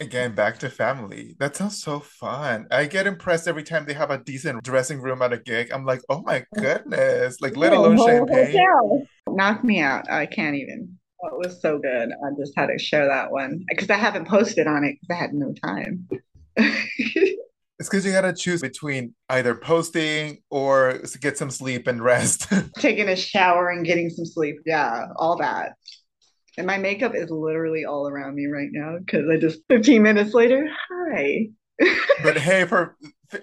again, 0.00 0.34
back 0.34 0.58
to 0.58 0.70
family. 0.70 1.34
That 1.40 1.56
sounds 1.56 1.82
so 1.82 2.00
fun. 2.00 2.66
I 2.70 2.86
get 2.86 3.06
impressed 3.06 3.48
every 3.48 3.64
time 3.64 3.84
they 3.84 3.94
have 3.94 4.10
a 4.10 4.18
decent 4.18 4.62
dressing 4.62 5.00
room 5.00 5.22
at 5.22 5.32
a 5.32 5.38
gig. 5.38 5.70
I'm 5.72 5.84
like, 5.84 6.02
oh 6.08 6.22
my 6.22 6.44
goodness. 6.54 7.40
Like, 7.40 7.56
let 7.56 7.72
alone 7.72 7.98
champagne. 7.98 8.52
hotel. 8.52 9.02
Knocked 9.28 9.64
me 9.64 9.80
out. 9.80 10.10
I 10.10 10.26
can't 10.26 10.56
even. 10.56 10.98
It 11.20 11.32
was 11.36 11.60
so 11.60 11.78
good. 11.78 12.10
I 12.10 12.28
just 12.38 12.52
had 12.56 12.66
to 12.66 12.78
share 12.78 13.06
that 13.08 13.32
one 13.32 13.64
because 13.68 13.90
I 13.90 13.96
haven't 13.96 14.28
posted 14.28 14.68
on 14.68 14.84
it 14.84 14.98
because 15.00 15.16
I 15.16 15.20
had 15.20 15.34
no 15.34 15.52
time. 15.64 16.08
It's 17.78 17.88
because 17.88 18.04
you 18.04 18.10
gotta 18.10 18.32
choose 18.32 18.60
between 18.60 19.14
either 19.28 19.54
posting 19.54 20.38
or 20.50 21.00
get 21.20 21.38
some 21.38 21.48
sleep 21.50 21.86
and 21.86 22.02
rest. 22.02 22.48
Taking 22.78 23.08
a 23.08 23.14
shower 23.14 23.68
and 23.68 23.86
getting 23.86 24.10
some 24.10 24.26
sleep. 24.26 24.56
Yeah, 24.66 25.06
all 25.14 25.36
that. 25.38 25.74
And 26.58 26.66
my 26.66 26.76
makeup 26.76 27.14
is 27.14 27.30
literally 27.30 27.84
all 27.84 28.08
around 28.08 28.34
me 28.34 28.46
right 28.46 28.70
now 28.72 28.98
because 28.98 29.28
I 29.30 29.36
just 29.36 29.60
15 29.68 30.02
minutes 30.02 30.34
later, 30.34 30.68
hi. 30.90 31.46
But 32.24 32.36
hey, 32.36 32.64
for 32.64 32.96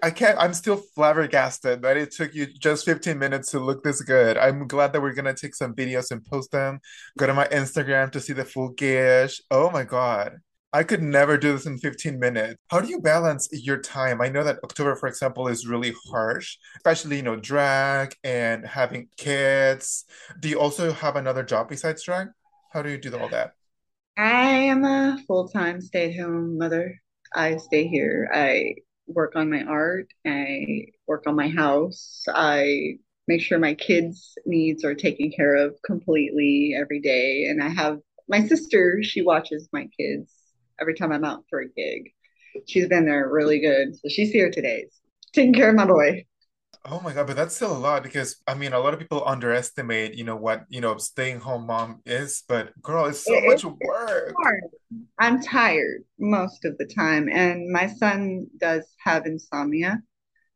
I 0.03 0.11
can't, 0.11 0.37
I'm 0.37 0.53
still 0.53 0.75
flabbergasted 0.95 1.81
that 1.83 1.95
it 1.95 2.11
took 2.11 2.35
you 2.35 2.45
just 2.45 2.83
15 2.83 3.17
minutes 3.17 3.51
to 3.51 3.59
look 3.59 3.83
this 3.83 4.01
good. 4.01 4.37
I'm 4.37 4.67
glad 4.67 4.91
that 4.91 5.01
we're 5.01 5.13
gonna 5.13 5.33
take 5.33 5.55
some 5.55 5.73
videos 5.73 6.11
and 6.11 6.25
post 6.25 6.51
them. 6.51 6.81
Go 7.17 7.25
to 7.25 7.33
my 7.33 7.47
Instagram 7.47 8.11
to 8.11 8.19
see 8.19 8.33
the 8.33 8.43
full 8.43 8.69
gish. 8.69 9.39
Oh 9.49 9.71
my 9.71 9.85
God. 9.85 10.39
I 10.73 10.83
could 10.83 11.01
never 11.01 11.37
do 11.37 11.53
this 11.53 11.67
in 11.67 11.77
15 11.77 12.19
minutes. 12.19 12.57
How 12.67 12.81
do 12.81 12.89
you 12.89 12.99
balance 12.99 13.47
your 13.53 13.77
time? 13.77 14.19
I 14.19 14.27
know 14.27 14.43
that 14.43 14.59
October, 14.61 14.97
for 14.97 15.07
example, 15.07 15.47
is 15.47 15.65
really 15.65 15.93
harsh, 16.11 16.57
especially, 16.75 17.15
you 17.15 17.23
know, 17.23 17.37
drag 17.37 18.13
and 18.25 18.67
having 18.67 19.07
kids. 19.15 20.03
Do 20.41 20.49
you 20.49 20.59
also 20.59 20.91
have 20.91 21.15
another 21.15 21.43
job 21.43 21.69
besides 21.69 22.03
drag? 22.03 22.27
How 22.75 22.81
do 22.81 22.89
you 22.89 22.97
do 22.97 23.15
all 23.15 23.29
that? 23.29 23.53
I 24.17 24.49
am 24.49 24.83
a 24.83 25.17
full-time 25.25 25.79
stay-at-home 25.79 26.57
mother. 26.57 26.99
I 27.33 27.55
stay 27.55 27.87
here. 27.87 28.29
I 28.33 28.75
work 29.07 29.37
on 29.37 29.49
my 29.49 29.63
art. 29.63 30.09
I 30.27 30.87
work 31.07 31.23
on 31.25 31.37
my 31.37 31.47
house. 31.47 32.25
I 32.27 32.97
make 33.29 33.41
sure 33.41 33.59
my 33.59 33.75
kids' 33.75 34.37
needs 34.45 34.83
are 34.83 34.93
taken 34.93 35.31
care 35.31 35.55
of 35.55 35.77
completely 35.85 36.75
every 36.77 36.99
day. 36.99 37.45
And 37.45 37.63
I 37.63 37.69
have 37.69 37.99
my 38.27 38.45
sister, 38.45 38.99
she 39.01 39.21
watches 39.21 39.69
my 39.71 39.87
kids 39.97 40.33
every 40.81 40.95
time 40.95 41.13
I'm 41.13 41.23
out 41.23 41.45
for 41.49 41.61
a 41.61 41.69
gig. 41.69 42.11
She's 42.67 42.89
been 42.89 43.05
there 43.05 43.29
really 43.31 43.61
good. 43.61 43.95
So 43.95 44.09
she's 44.09 44.31
here 44.31 44.51
today, 44.51 44.87
taking 45.31 45.53
care 45.53 45.69
of 45.69 45.75
my 45.75 45.85
boy. 45.85 46.25
Oh 46.87 46.99
my 47.01 47.13
God, 47.13 47.25
but 47.27 47.35
that's 47.35 47.55
still 47.55 47.75
a 47.75 47.77
lot 47.79 48.03
because 48.03 48.41
I 48.47 48.53
mean, 48.53 48.73
a 48.73 48.79
lot 48.79 48.93
of 48.93 48.99
people 48.99 49.23
underestimate, 49.27 50.13
you 50.15 50.23
know, 50.23 50.35
what, 50.35 50.65
you 50.69 50.81
know, 50.81 50.97
staying 50.97 51.39
home 51.39 51.65
mom 51.65 52.01
is, 52.05 52.43
but 52.47 52.79
girl, 52.81 53.05
it's 53.07 53.19
so 53.19 53.41
It, 53.43 53.43
much 53.45 53.63
it's 53.79 53.81
work. 53.81 54.37
hard. 54.37 54.63
I'm 55.19 55.41
tired 55.41 56.03
most 56.19 56.65
of 56.65 56.77
the 56.77 56.85
time. 56.85 57.29
And 57.29 57.71
my 57.71 57.87
son 57.87 58.47
does 58.57 58.85
have 59.03 59.25
insomnia. 59.25 60.01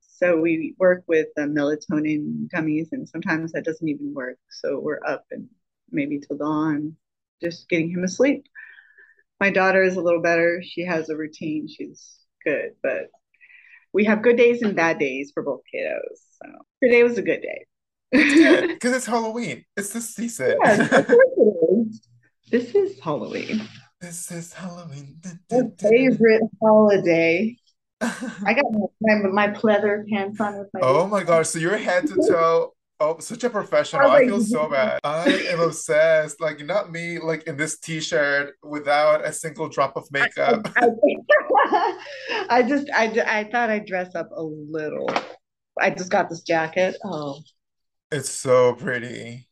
So 0.01 0.37
we 0.39 0.75
work 0.79 1.03
with 1.07 1.27
the 1.35 1.43
melatonin 1.43 2.49
gummies, 2.53 2.89
and 2.91 3.07
sometimes 3.07 3.53
that 3.53 3.65
doesn't 3.65 3.87
even 3.87 4.13
work. 4.13 4.37
So 4.49 4.79
we're 4.79 4.99
up 5.07 5.25
and 5.31 5.47
maybe 5.91 6.19
till 6.19 6.37
dawn, 6.37 6.95
just 7.41 7.69
getting 7.69 7.89
him 7.89 8.03
asleep. 8.03 8.45
My 9.39 9.49
daughter 9.51 9.83
is 9.83 9.97
a 9.97 10.01
little 10.01 10.21
better. 10.21 10.61
She 10.63 10.81
has 10.85 11.09
a 11.09 11.17
routine. 11.17 11.67
She's 11.67 12.19
good, 12.45 12.71
but 12.83 13.09
we 13.93 14.05
have 14.05 14.21
good 14.21 14.37
days 14.37 14.61
and 14.61 14.75
bad 14.75 14.99
days 14.99 15.31
for 15.33 15.43
both 15.43 15.61
kiddos. 15.73 16.19
So 16.41 16.49
today 16.83 17.03
was 17.03 17.17
a 17.17 17.21
good 17.21 17.41
day. 17.41 17.65
That's 18.11 18.33
good 18.33 18.39
yes, 18.39 18.67
because 18.73 18.95
it's 18.95 19.05
Halloween. 19.05 19.65
It's 19.77 19.93
the 19.93 20.01
season. 20.01 20.57
course. 21.35 22.01
This 22.51 22.73
is 22.73 22.99
Halloween. 22.99 23.61
This 24.01 24.31
is 24.31 24.53
Halloween. 24.53 25.19
My 25.51 25.61
favorite 25.77 26.43
holiday. 26.61 27.57
I 28.01 28.53
got 28.53 28.65
my, 28.71 28.87
my, 29.01 29.47
my 29.47 29.47
pleather 29.49 30.07
pants 30.07 30.39
on 30.39 30.57
with 30.57 30.69
my 30.73 30.79
Oh 30.81 31.05
my 31.07 31.23
gosh, 31.23 31.49
so 31.49 31.59
you're 31.59 31.77
head 31.77 32.07
to 32.07 32.15
toe. 32.15 32.73
Oh, 33.01 33.17
such 33.19 33.43
a 33.45 33.49
professional. 33.49 34.07
I 34.07 34.07
like, 34.07 34.25
feel 34.25 34.41
so 34.41 34.69
bad. 34.69 34.99
I 35.05 35.29
am 35.51 35.61
obsessed. 35.61 36.41
Like, 36.41 36.59
not 36.65 36.91
me, 36.91 37.17
like 37.19 37.43
in 37.43 37.55
this 37.55 37.79
t-shirt 37.79 38.55
without 38.61 39.25
a 39.25 39.31
single 39.31 39.69
drop 39.69 39.95
of 39.95 40.05
I, 40.21 40.27
makeup. 40.27 40.67
I, 40.75 40.89
I 42.49 42.63
just 42.63 42.89
I, 42.93 43.05
I 43.25 43.43
thought 43.45 43.69
I'd 43.69 43.85
dress 43.85 44.15
up 44.15 44.29
a 44.35 44.41
little. 44.43 45.09
I 45.79 45.91
just 45.91 46.11
got 46.11 46.29
this 46.29 46.41
jacket. 46.41 46.97
Oh, 47.03 47.39
It's 48.11 48.29
so 48.29 48.75
pretty. 48.75 49.47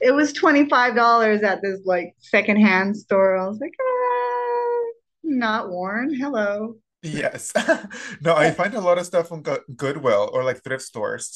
it 0.00 0.12
was 0.14 0.32
$25 0.32 1.42
at 1.44 1.62
this 1.62 1.80
like 1.84 2.14
secondhand 2.18 2.96
store. 2.96 3.36
I 3.36 3.46
was 3.48 3.60
like, 3.60 3.72
ah, 3.80 4.92
not 5.24 5.70
worn. 5.70 6.14
Hello. 6.14 6.76
Yes. 7.02 7.52
No, 8.20 8.34
I 8.36 8.50
find 8.52 8.74
a 8.74 8.80
lot 8.80 8.98
of 8.98 9.06
stuff 9.06 9.32
on 9.32 9.42
Goodwill 9.76 10.30
or 10.32 10.44
like 10.44 10.62
thrift 10.62 10.84
stores, 10.84 11.28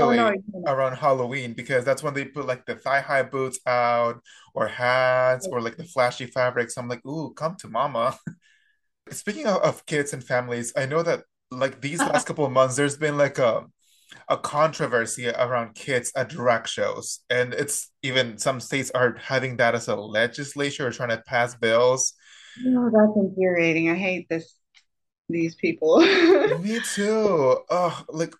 Oh 0.00 0.12
no, 0.12 0.30
especially 0.30 0.42
around 0.66 0.96
Halloween, 0.96 1.54
because 1.54 1.84
that's 1.84 2.02
when 2.02 2.14
they 2.14 2.24
put 2.24 2.46
like 2.46 2.66
the 2.66 2.76
thigh-high 2.76 3.24
boots 3.24 3.58
out 3.66 4.20
or 4.54 4.68
hats 4.68 5.48
or 5.50 5.60
like 5.60 5.76
the 5.76 5.84
flashy 5.84 6.26
fabrics. 6.26 6.76
I'm 6.76 6.88
like, 6.88 7.04
ooh, 7.06 7.32
come 7.34 7.56
to 7.56 7.68
mama. 7.68 8.16
Speaking 9.10 9.46
of, 9.46 9.62
of 9.62 9.86
kids 9.86 10.12
and 10.12 10.24
families, 10.24 10.72
I 10.76 10.86
know 10.86 11.02
that 11.02 11.24
like 11.50 11.80
these 11.80 12.06
last 12.06 12.26
couple 12.26 12.46
of 12.46 12.52
months, 12.52 12.76
there's 12.76 12.96
been 12.98 13.18
like 13.18 13.38
a 13.38 13.66
a 14.28 14.38
controversy 14.38 15.28
around 15.28 15.74
kids 15.74 16.12
at 16.16 16.30
drag 16.30 16.68
shows, 16.68 17.20
and 17.30 17.54
it's 17.54 17.90
even 18.02 18.38
some 18.38 18.60
states 18.60 18.90
are 18.92 19.16
having 19.20 19.56
that 19.58 19.74
as 19.74 19.88
a 19.88 19.96
legislature 19.96 20.88
or 20.88 20.92
trying 20.92 21.10
to 21.10 21.22
pass 21.26 21.54
bills. 21.56 22.14
no, 22.56 22.90
that's 22.92 23.16
infuriating. 23.16 23.90
I 23.90 23.94
hate 23.94 24.28
this 24.28 24.54
these 25.28 25.54
people. 25.54 25.98
Me 26.60 26.80
too. 26.80 27.58
Oh, 27.70 28.04
like, 28.08 28.34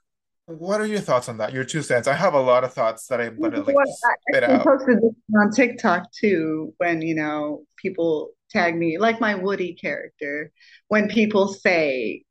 what 0.47 0.81
are 0.81 0.87
your 0.87 1.01
thoughts 1.01 1.29
on 1.29 1.39
that? 1.39 1.53
Your 1.53 1.65
two 1.65 1.83
cents. 1.83 2.09
I 2.09 2.15
have 2.15 2.35
a 2.35 2.41
lot 2.41 2.65
of 2.65 2.73
thoughts 2.73 3.07
that 3.09 3.21
I'm 3.21 3.39
gonna 3.39 3.59
like 3.63 3.75
What 3.75 3.89
I 3.89 4.15
spit 4.31 4.45
out. 4.45 4.65
posted 4.65 4.97
this 5.03 5.15
on 5.39 5.51
TikTok 5.51 6.11
too, 6.13 6.73
when 6.79 7.03
you 7.03 7.15
know 7.15 7.65
people 7.77 8.31
tag 8.51 8.77
me, 8.77 8.99
like 8.99 9.21
my 9.21 9.35
Woody 9.35 9.75
character, 9.75 10.51
when 10.89 11.09
people 11.09 11.49
say 11.49 12.25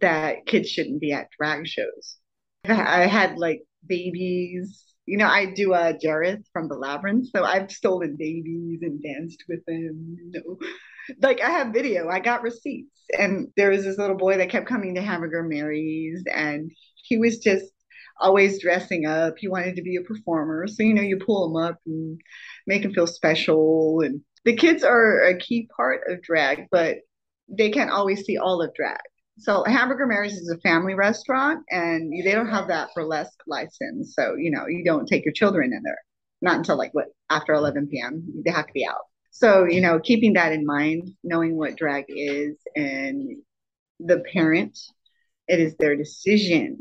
that 0.00 0.46
kids 0.46 0.68
shouldn't 0.68 1.00
be 1.00 1.12
at 1.12 1.28
drag 1.38 1.66
shows. 1.66 2.16
I 2.64 3.06
had 3.06 3.38
like 3.38 3.62
babies. 3.86 4.84
You 5.06 5.16
know, 5.18 5.26
I 5.26 5.46
do 5.46 5.72
a 5.72 5.90
uh, 5.90 5.92
Jareth 5.94 6.44
from 6.52 6.68
the 6.68 6.76
Labyrinth, 6.76 7.28
so 7.34 7.44
I've 7.44 7.70
stolen 7.70 8.16
babies 8.16 8.80
and 8.82 9.02
danced 9.02 9.42
with 9.48 9.64
them. 9.66 10.16
You 10.18 10.30
know, 10.32 10.58
like 11.22 11.40
I 11.40 11.50
have 11.50 11.72
video. 11.72 12.08
I 12.08 12.20
got 12.20 12.42
receipts, 12.42 12.99
and 13.18 13.48
there 13.56 13.70
was 13.70 13.84
this 13.84 13.98
little 13.98 14.16
boy 14.16 14.36
that 14.38 14.50
kept 14.50 14.66
coming 14.66 14.94
to 14.94 15.02
Hamburger 15.02 15.42
Mary's, 15.42 16.24
and 16.32 16.70
he 16.94 17.18
was 17.18 17.38
just 17.38 17.66
always 18.18 18.60
dressing 18.60 19.06
up. 19.06 19.34
He 19.38 19.48
wanted 19.48 19.76
to 19.76 19.82
be 19.82 19.96
a 19.96 20.02
performer, 20.02 20.66
so 20.66 20.82
you 20.82 20.94
know, 20.94 21.02
you 21.02 21.18
pull 21.18 21.46
him 21.48 21.56
up 21.56 21.78
and 21.86 22.20
make 22.66 22.84
him 22.84 22.92
feel 22.94 23.06
special. 23.06 24.00
And 24.00 24.20
the 24.44 24.56
kids 24.56 24.84
are 24.84 25.22
a 25.22 25.38
key 25.38 25.68
part 25.76 26.02
of 26.08 26.22
drag, 26.22 26.66
but 26.70 26.98
they 27.48 27.70
can't 27.70 27.90
always 27.90 28.24
see 28.24 28.36
all 28.38 28.62
of 28.62 28.74
drag. 28.74 29.00
So 29.38 29.64
Hamburger 29.64 30.06
Mary's 30.06 30.34
is 30.34 30.50
a 30.50 30.60
family 30.60 30.94
restaurant, 30.94 31.64
and 31.70 32.12
they 32.24 32.32
don't 32.32 32.50
have 32.50 32.68
that 32.68 32.90
burlesque 32.94 33.40
license. 33.46 34.14
So 34.14 34.36
you 34.36 34.50
know 34.50 34.66
you 34.66 34.84
don't 34.84 35.06
take 35.06 35.24
your 35.24 35.34
children 35.34 35.72
in 35.72 35.82
there, 35.82 35.98
not 36.42 36.56
until 36.56 36.76
like 36.76 36.92
what 36.94 37.06
after 37.30 37.54
11 37.54 37.88
p.m. 37.88 38.24
They 38.44 38.50
have 38.50 38.66
to 38.66 38.72
be 38.72 38.86
out. 38.86 39.09
So 39.30 39.64
you 39.64 39.80
know, 39.80 40.00
keeping 40.00 40.34
that 40.34 40.52
in 40.52 40.66
mind, 40.66 41.14
knowing 41.22 41.56
what 41.56 41.76
drag 41.76 42.06
is, 42.08 42.56
and 42.74 43.36
the 43.98 44.22
parent, 44.32 44.78
it 45.48 45.60
is 45.60 45.74
their 45.76 45.96
decision, 45.96 46.80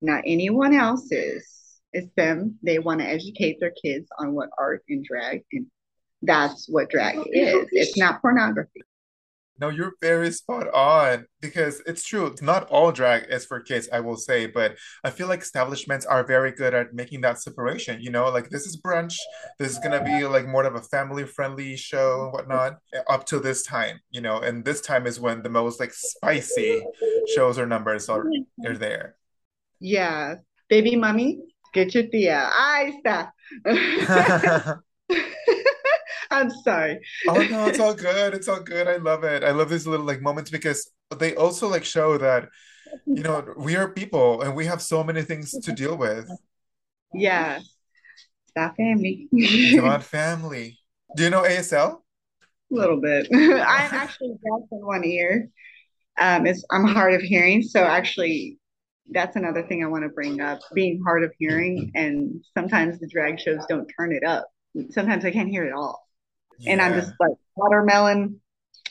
not 0.00 0.24
anyone 0.26 0.74
else's. 0.74 1.48
It's 1.92 2.08
them. 2.16 2.58
They 2.62 2.78
want 2.78 3.00
to 3.00 3.06
educate 3.06 3.60
their 3.60 3.72
kids 3.72 4.08
on 4.18 4.32
what 4.32 4.48
art 4.58 4.82
and 4.88 5.04
drag, 5.04 5.44
and 5.52 5.66
that's 6.22 6.66
what 6.68 6.88
drag 6.88 7.18
is. 7.18 7.68
It's 7.72 7.98
not 7.98 8.22
pornography. 8.22 8.82
No, 9.60 9.68
you're 9.68 9.92
very 10.00 10.32
spot 10.32 10.72
on 10.74 11.26
because 11.40 11.82
it's 11.86 12.04
true. 12.04 12.34
Not 12.40 12.68
all 12.68 12.90
drag 12.90 13.26
is 13.28 13.44
for 13.44 13.60
kids, 13.60 13.88
I 13.92 14.00
will 14.00 14.16
say, 14.16 14.46
but 14.46 14.76
I 15.04 15.10
feel 15.10 15.28
like 15.28 15.42
establishments 15.42 16.04
are 16.06 16.24
very 16.24 16.52
good 16.52 16.74
at 16.74 16.94
making 16.94 17.20
that 17.20 17.38
separation. 17.38 18.00
You 18.00 18.10
know, 18.10 18.28
like 18.30 18.48
this 18.50 18.66
is 18.66 18.80
brunch, 18.80 19.14
this 19.58 19.70
is 19.70 19.78
gonna 19.78 20.02
be 20.02 20.24
like 20.26 20.48
more 20.48 20.64
of 20.64 20.74
a 20.74 20.80
family-friendly 20.80 21.76
show 21.76 22.24
and 22.24 22.32
whatnot 22.32 22.78
up 23.08 23.26
to 23.26 23.38
this 23.38 23.62
time, 23.62 24.00
you 24.10 24.20
know, 24.20 24.38
and 24.38 24.64
this 24.64 24.80
time 24.80 25.06
is 25.06 25.20
when 25.20 25.42
the 25.42 25.50
most 25.50 25.78
like 25.78 25.92
spicy 25.94 26.82
shows 27.34 27.58
or 27.58 27.66
numbers 27.66 28.08
are 28.08 28.24
are 28.66 28.76
there. 28.76 29.16
Yeah, 29.78 30.36
baby 30.68 30.96
mommy, 30.96 31.40
get 31.72 31.94
your 31.94 32.06
tia. 32.06 32.50
Ahí 32.58 32.94
está. 33.04 33.32
I'm 36.32 36.50
sorry. 36.50 37.00
Oh 37.26 37.42
no, 37.42 37.66
it's 37.66 37.78
all 37.78 37.94
good. 37.94 38.34
It's 38.34 38.48
all 38.48 38.60
good. 38.60 38.88
I 38.88 38.96
love 38.96 39.24
it. 39.24 39.44
I 39.44 39.52
love 39.52 39.70
these 39.70 39.86
little 39.86 40.06
like 40.06 40.20
moments 40.20 40.50
because 40.50 40.90
they 41.18 41.34
also 41.36 41.68
like 41.68 41.84
show 41.84 42.18
that, 42.18 42.48
you 43.14 43.22
know, 43.22 43.54
we 43.56 43.76
are 43.76 43.88
people 43.92 44.42
and 44.42 44.56
we 44.56 44.66
have 44.66 44.82
so 44.82 45.04
many 45.04 45.22
things 45.22 45.58
to 45.60 45.72
deal 45.72 45.96
with. 45.96 46.28
Yeah, 47.14 47.60
That 48.54 48.76
family. 48.76 49.28
It's 49.32 49.78
about 49.78 50.02
family. 50.04 50.78
Do 51.16 51.24
you 51.24 51.30
know 51.30 51.44
ASL? 51.44 52.04
A 52.72 52.74
little 52.74 53.00
bit. 53.00 53.28
I'm 53.34 53.92
actually 53.92 54.30
deaf 54.30 54.68
in 54.72 54.86
one 54.86 55.04
ear. 55.04 55.48
Um, 56.20 56.46
it's 56.46 56.64
I'm 56.70 56.86
hard 56.86 57.14
of 57.14 57.22
hearing, 57.22 57.62
so 57.62 57.84
actually 57.84 58.58
that's 59.12 59.36
another 59.36 59.62
thing 59.66 59.84
I 59.84 59.88
want 59.88 60.04
to 60.04 60.10
bring 60.10 60.40
up. 60.40 60.60
Being 60.74 61.02
hard 61.04 61.24
of 61.24 61.32
hearing, 61.38 61.92
and 61.94 62.44
sometimes 62.56 63.00
the 63.00 63.08
drag 63.08 63.40
shows 63.40 63.64
don't 63.68 63.90
turn 63.98 64.12
it 64.12 64.24
up. 64.24 64.48
Sometimes 64.90 65.24
I 65.24 65.32
can't 65.32 65.48
hear 65.50 65.64
it 65.66 65.74
all, 65.74 66.01
and 66.66 66.80
I'm 66.80 66.94
just 66.94 67.12
like 67.20 67.32
watermelon. 67.56 68.40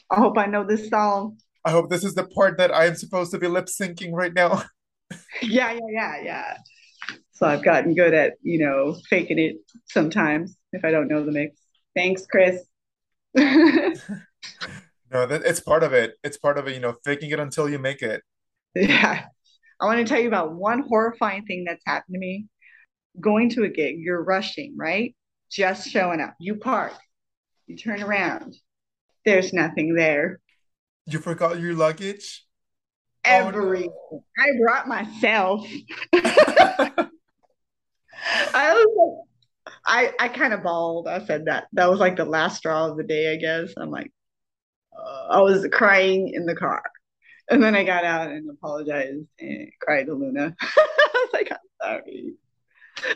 I 0.10 0.16
hope 0.16 0.38
I 0.38 0.46
know 0.46 0.66
this 0.66 0.90
song. 0.90 1.38
I 1.64 1.72
hope 1.72 1.90
this 1.90 2.04
is 2.04 2.16
the 2.16 2.26
part 2.26 2.58
that 2.58 2.74
I 2.74 2.86
am 2.86 2.96
supposed 2.96 3.32
to 3.32 3.40
be 3.40 3.48
lip 3.48 3.68
syncing 3.68 4.12
right 4.14 4.34
now. 4.34 4.64
Yeah, 5.42 5.74
yeah, 5.74 5.80
yeah, 5.90 6.22
yeah. 6.24 6.58
So 7.34 7.46
I've 7.46 7.66
gotten 7.66 7.96
good 7.96 8.14
at 8.14 8.36
you 8.44 8.60
know 8.60 8.96
faking 9.10 9.40
it 9.40 9.58
sometimes 9.90 10.56
if 10.72 10.86
I 10.86 10.92
don't 10.92 11.10
know 11.10 11.26
the 11.26 11.34
mix. 11.34 11.58
Thanks, 11.94 12.26
Chris. 12.26 12.64
No, 15.12 15.26
that 15.26 15.42
it's 15.44 15.60
part 15.60 15.84
of 15.84 15.94
it. 15.94 16.14
It's 16.24 16.38
part 16.38 16.58
of 16.58 16.68
it, 16.68 16.74
you 16.74 16.80
know, 16.80 16.96
faking 17.04 17.32
it 17.32 17.40
until 17.40 17.70
you 17.70 17.80
make 17.80 18.02
it. 18.02 18.22
Yeah. 18.74 19.26
I 19.82 19.86
want 19.86 20.00
to 20.00 20.06
tell 20.06 20.22
you 20.22 20.28
about 20.28 20.54
one 20.54 20.84
horrifying 20.88 21.46
thing 21.46 21.66
that's 21.66 21.84
happened 21.86 22.14
to 22.14 22.20
me. 22.20 22.48
Going 23.20 23.50
to 23.52 23.64
a 23.64 23.70
gig, 23.70 23.98
you're 24.00 24.24
rushing, 24.24 24.76
right? 24.78 25.14
Just 25.52 25.90
showing 25.90 26.22
up. 26.22 26.36
You 26.40 26.56
park, 26.56 26.94
you 27.68 27.78
turn 27.78 28.02
around, 28.02 28.56
there's 29.26 29.54
nothing 29.54 29.96
there. 29.96 30.40
You 31.06 31.20
forgot 31.20 31.60
your 31.60 31.74
luggage? 31.74 32.46
Oh 33.26 33.30
Every 33.30 33.88
no. 33.88 34.24
I 34.38 34.48
brought 34.60 34.88
myself. 34.88 35.68
I 36.14 37.10
was 38.74 38.88
like, 38.98 39.74
I 39.86 40.14
I 40.20 40.28
kind 40.30 40.54
of 40.54 40.64
bawled. 40.64 41.08
I 41.08 41.24
said 41.26 41.46
that 41.46 41.68
that 41.74 41.90
was 41.90 42.00
like 42.00 42.16
the 42.16 42.26
last 42.26 42.58
straw 42.58 42.88
of 42.88 42.98
the 42.98 43.04
day, 43.04 43.32
I 43.32 43.36
guess. 43.38 43.74
I'm 43.78 43.92
like, 43.92 44.12
uh, 44.98 45.28
I 45.30 45.42
was 45.42 45.68
crying 45.72 46.30
in 46.34 46.46
the 46.46 46.56
car, 46.56 46.84
and 47.50 47.64
then 47.64 47.76
I 47.76 47.84
got 47.84 48.04
out 48.04 48.32
and 48.32 48.50
apologized 48.50 49.28
and 49.40 49.72
cried 49.80 50.08
to 50.08 50.14
Luna. 50.14 50.56
I 50.62 51.10
was 51.14 51.30
like, 51.34 51.52
I'm 51.52 51.58
sorry. 51.82 52.34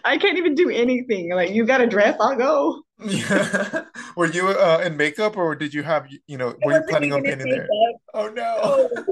I 0.04 0.18
can't 0.18 0.38
even 0.38 0.56
do 0.56 0.70
anything. 0.70 1.32
Like, 1.34 1.52
you 1.52 1.66
got 1.66 1.82
a 1.82 1.88
dress, 1.88 2.18
I'll 2.20 2.36
go. 2.36 2.82
Yeah. 3.04 3.86
Were 4.16 4.28
you 4.28 4.48
uh, 4.50 4.82
in 4.86 4.98
makeup 4.98 5.38
or 5.38 5.56
did 5.56 5.74
you 5.74 5.84
have, 5.84 6.08
you 6.28 6.38
know, 6.38 6.56
were 6.64 6.74
you 6.74 6.84
planning 6.88 7.14
on 7.14 7.26
even 7.26 7.42
in 7.42 7.50
there? 7.50 7.68
Oh 8.14 8.30
no. 8.30 8.90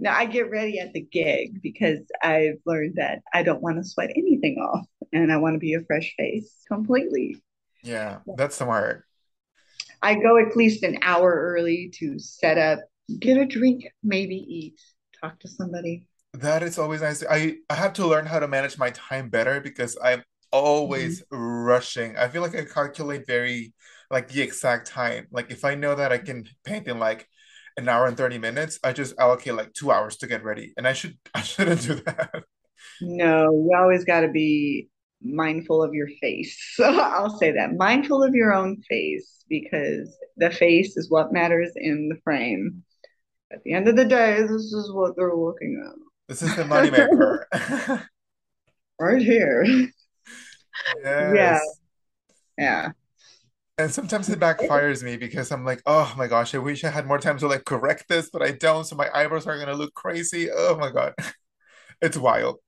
No. 0.00 0.10
No, 0.10 0.10
I 0.10 0.26
get 0.26 0.50
ready 0.50 0.80
at 0.80 0.92
the 0.92 1.00
gig 1.00 1.62
because 1.62 2.00
I've 2.20 2.58
learned 2.66 2.96
that 2.96 3.22
I 3.32 3.44
don't 3.44 3.62
want 3.62 3.76
to 3.76 3.84
sweat 3.84 4.10
anything 4.10 4.56
off 4.58 4.86
and 5.12 5.32
I 5.32 5.36
want 5.36 5.54
to 5.54 5.60
be 5.60 5.74
a 5.74 5.84
fresh 5.86 6.14
face 6.18 6.52
completely. 6.66 7.40
Yeah, 7.82 8.18
that's 8.36 8.56
smart. 8.56 9.04
I 10.02 10.14
go 10.16 10.36
at 10.36 10.56
least 10.56 10.82
an 10.82 10.98
hour 11.02 11.32
early 11.32 11.92
to 12.00 12.18
set 12.18 12.58
up, 12.58 12.80
get 13.18 13.38
a 13.38 13.46
drink, 13.46 13.84
maybe 14.02 14.36
eat, 14.36 14.80
talk 15.20 15.38
to 15.40 15.48
somebody. 15.48 16.06
That 16.34 16.64
is 16.64 16.78
always 16.78 17.00
nice. 17.00 17.24
I 17.28 17.58
I 17.70 17.74
have 17.74 17.92
to 17.94 18.06
learn 18.06 18.26
how 18.26 18.40
to 18.40 18.48
manage 18.48 18.76
my 18.76 18.90
time 18.90 19.28
better 19.28 19.60
because 19.60 19.96
I'm 20.02 20.24
always 20.50 21.22
mm-hmm. 21.22 21.36
rushing. 21.36 22.16
I 22.16 22.28
feel 22.28 22.42
like 22.42 22.56
I 22.56 22.64
calculate 22.64 23.24
very 23.26 23.72
like 24.10 24.28
the 24.28 24.42
exact 24.42 24.88
time. 24.88 25.28
Like 25.30 25.52
if 25.52 25.64
I 25.64 25.76
know 25.76 25.94
that 25.94 26.10
I 26.10 26.18
can 26.18 26.48
paint 26.64 26.88
in 26.88 26.98
like 26.98 27.28
an 27.76 27.88
hour 27.88 28.06
and 28.06 28.16
30 28.16 28.38
minutes, 28.38 28.80
I 28.82 28.92
just 28.92 29.14
allocate 29.18 29.54
like 29.54 29.72
two 29.74 29.92
hours 29.92 30.16
to 30.18 30.26
get 30.26 30.42
ready. 30.42 30.72
And 30.76 30.88
I 30.88 30.92
should 30.92 31.16
I 31.34 31.42
shouldn't 31.42 31.82
do 31.82 31.94
that. 32.06 32.42
No, 33.00 33.44
you 33.52 33.70
always 33.76 34.04
got 34.04 34.22
to 34.22 34.28
be 34.28 34.88
mindful 35.22 35.84
of 35.84 35.94
your 35.94 36.08
face. 36.20 36.58
So 36.74 36.84
I'll 37.00 37.38
say 37.38 37.52
that 37.52 37.76
mindful 37.76 38.24
of 38.24 38.34
your 38.34 38.52
own 38.52 38.82
face 38.88 39.44
because 39.48 40.16
the 40.36 40.50
face 40.50 40.96
is 40.96 41.10
what 41.10 41.32
matters 41.32 41.70
in 41.76 42.08
the 42.08 42.20
frame. 42.24 42.82
At 43.52 43.62
the 43.62 43.72
end 43.74 43.86
of 43.86 43.94
the 43.94 44.04
day, 44.04 44.40
this 44.42 44.72
is 44.72 44.92
what 44.92 45.14
they're 45.16 45.36
looking 45.36 45.80
This 46.28 46.42
is 46.42 46.54
the 46.56 46.64
money 46.64 46.90
maker. 46.90 47.46
Right 49.00 49.20
here. 49.20 49.64
Yeah, 51.02 51.58
yeah. 52.56 52.90
And 53.76 53.92
sometimes 53.92 54.28
it 54.28 54.38
backfires 54.38 55.02
me 55.02 55.16
because 55.16 55.50
I'm 55.50 55.64
like, 55.64 55.82
oh 55.84 56.14
my 56.16 56.28
gosh, 56.28 56.54
I 56.54 56.58
wish 56.58 56.84
I 56.84 56.90
had 56.90 57.06
more 57.06 57.18
time 57.18 57.38
to 57.38 57.48
like 57.48 57.64
correct 57.64 58.08
this, 58.08 58.30
but 58.30 58.40
I 58.40 58.52
don't. 58.52 58.84
So 58.84 58.94
my 58.94 59.10
eyebrows 59.12 59.48
are 59.48 59.58
gonna 59.58 59.74
look 59.74 59.94
crazy. 59.94 60.48
Oh 60.50 60.76
my 60.78 60.90
God. 60.90 61.14
It's 62.02 62.16
wild. 62.16 62.58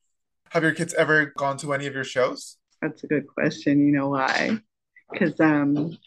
Have 0.50 0.62
your 0.62 0.72
kids 0.72 0.94
ever 0.94 1.26
gone 1.36 1.58
to 1.58 1.74
any 1.74 1.86
of 1.86 1.94
your 1.94 2.04
shows? 2.04 2.56
That's 2.80 3.04
a 3.04 3.06
good 3.06 3.26
question. 3.26 3.84
You 3.84 3.92
know 3.92 4.08
why? 4.08 4.58
Because 5.12 5.38
um, 5.40 5.98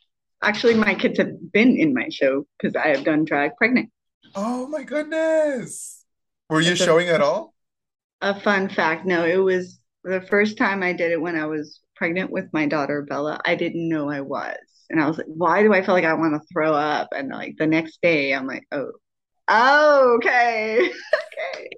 actually, 0.41 0.73
my 0.73 0.95
kids 0.95 1.19
have 1.19 1.51
been 1.51 1.77
in 1.77 1.93
my 1.93 2.09
show 2.09 2.47
because 2.57 2.75
I 2.75 2.87
have 2.87 3.03
done 3.03 3.25
drag 3.25 3.55
pregnant. 3.57 3.91
Oh 4.35 4.67
my 4.67 4.83
goodness. 4.83 5.98
Were 6.49 6.61
you 6.61 6.75
That's 6.75 6.81
a, 6.81 6.85
showing 6.85 7.07
at 7.09 7.21
all? 7.21 7.53
a 8.21 8.39
fun 8.39 8.69
fact. 8.69 9.05
No, 9.05 9.25
it 9.25 9.37
was 9.37 9.79
the 10.03 10.21
first 10.21 10.57
time 10.57 10.83
I 10.83 10.93
did 10.93 11.11
it 11.11 11.21
when 11.21 11.35
I 11.35 11.45
was 11.45 11.81
pregnant 11.95 12.31
with 12.31 12.45
my 12.53 12.65
daughter 12.65 13.01
Bella. 13.07 13.39
I 13.45 13.55
didn't 13.55 13.89
know 13.89 14.09
I 14.09 14.21
was. 14.21 14.57
And 14.89 15.01
I 15.01 15.07
was 15.07 15.17
like, 15.17 15.27
why 15.27 15.61
do 15.61 15.73
I 15.73 15.83
feel 15.83 15.93
like 15.93 16.05
I 16.05 16.13
want 16.13 16.33
to 16.33 16.47
throw 16.51 16.73
up? 16.73 17.09
And 17.11 17.29
like 17.29 17.55
the 17.57 17.67
next 17.67 17.99
day, 18.01 18.33
I'm 18.33 18.47
like, 18.47 18.63
oh, 18.71 18.91
oh, 19.49 20.15
okay. 20.17 20.79
okay. 21.53 21.69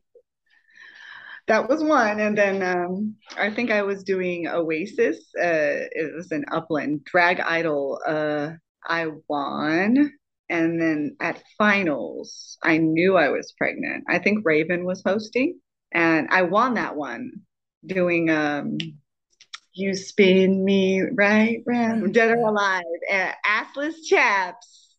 That 1.47 1.67
was 1.67 1.83
one. 1.83 2.19
And 2.19 2.37
then 2.37 2.61
um, 2.63 3.15
I 3.35 3.51
think 3.51 3.71
I 3.71 3.81
was 3.83 4.03
doing 4.03 4.47
Oasis. 4.47 5.17
Uh, 5.37 5.89
it 5.91 6.15
was 6.15 6.31
an 6.31 6.45
Upland 6.51 7.03
drag 7.03 7.39
idol. 7.39 7.99
Uh, 8.05 8.51
I 8.87 9.07
won. 9.27 10.11
And 10.51 10.81
then 10.81 11.15
at 11.21 11.41
finals, 11.57 12.57
I 12.61 12.77
knew 12.77 13.15
I 13.15 13.29
was 13.29 13.53
pregnant. 13.57 14.03
I 14.09 14.19
think 14.19 14.43
Raven 14.43 14.83
was 14.83 15.01
hosting, 15.03 15.61
and 15.93 16.27
I 16.29 16.41
won 16.41 16.73
that 16.73 16.97
one 16.97 17.31
doing 17.85 18.29
um, 18.29 18.77
You 19.73 19.95
Spin 19.95 20.65
Me 20.65 21.03
Right 21.13 21.63
Round, 21.65 22.13
Dead 22.13 22.31
or 22.31 22.49
Alive, 22.49 22.83
and 23.09 23.33
assless 23.47 23.93
chaps, 24.05 24.97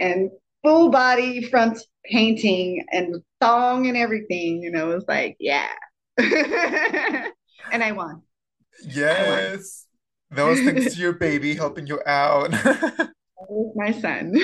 and 0.00 0.32
full 0.64 0.90
body 0.90 1.44
front 1.44 1.78
painting, 2.04 2.84
and 2.90 3.22
thong 3.40 3.86
and 3.86 3.96
everything. 3.96 4.60
You 4.64 4.72
know, 4.72 4.90
it 4.90 4.96
was 4.96 5.06
like, 5.06 5.36
yeah. 5.38 5.70
and 6.18 6.24
I 7.72 7.92
won. 7.92 7.92
I 7.92 7.92
won. 7.92 8.22
Yes. 8.82 9.86
That 10.32 10.44
was 10.44 10.60
thanks 10.60 10.94
to 10.94 11.00
your 11.00 11.12
baby 11.12 11.54
helping 11.54 11.86
you 11.86 12.00
out. 12.04 12.52
Was 13.48 13.72
my 13.74 13.92
son. 13.92 14.34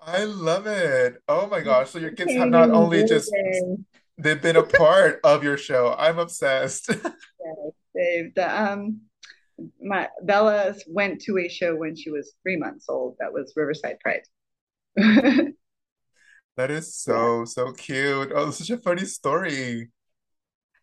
I 0.00 0.24
love 0.24 0.66
it. 0.66 1.22
Oh 1.28 1.46
my 1.48 1.60
gosh. 1.60 1.90
So 1.90 1.98
your 1.98 2.12
kids 2.12 2.32
have 2.32 2.48
not 2.48 2.70
only 2.70 3.04
just 3.04 3.30
they've 4.16 4.40
been 4.40 4.56
a 4.56 4.62
part 4.62 5.20
of 5.22 5.44
your 5.44 5.56
show. 5.56 5.94
I'm 5.98 6.18
obsessed. 6.18 6.90
They, 7.94 8.30
the, 8.36 8.62
um, 8.62 9.00
my 9.82 10.08
Bella 10.22 10.76
went 10.86 11.20
to 11.22 11.38
a 11.38 11.48
show 11.48 11.74
when 11.74 11.96
she 11.96 12.10
was 12.10 12.34
three 12.44 12.56
months 12.56 12.86
old. 12.88 13.16
That 13.18 13.32
was 13.32 13.52
Riverside 13.56 13.98
Pride. 13.98 14.22
That 16.58 16.72
is 16.72 16.92
so, 16.92 17.44
so 17.44 17.72
cute. 17.72 18.32
Oh, 18.34 18.50
such 18.50 18.70
a 18.70 18.78
funny 18.78 19.04
story. 19.04 19.90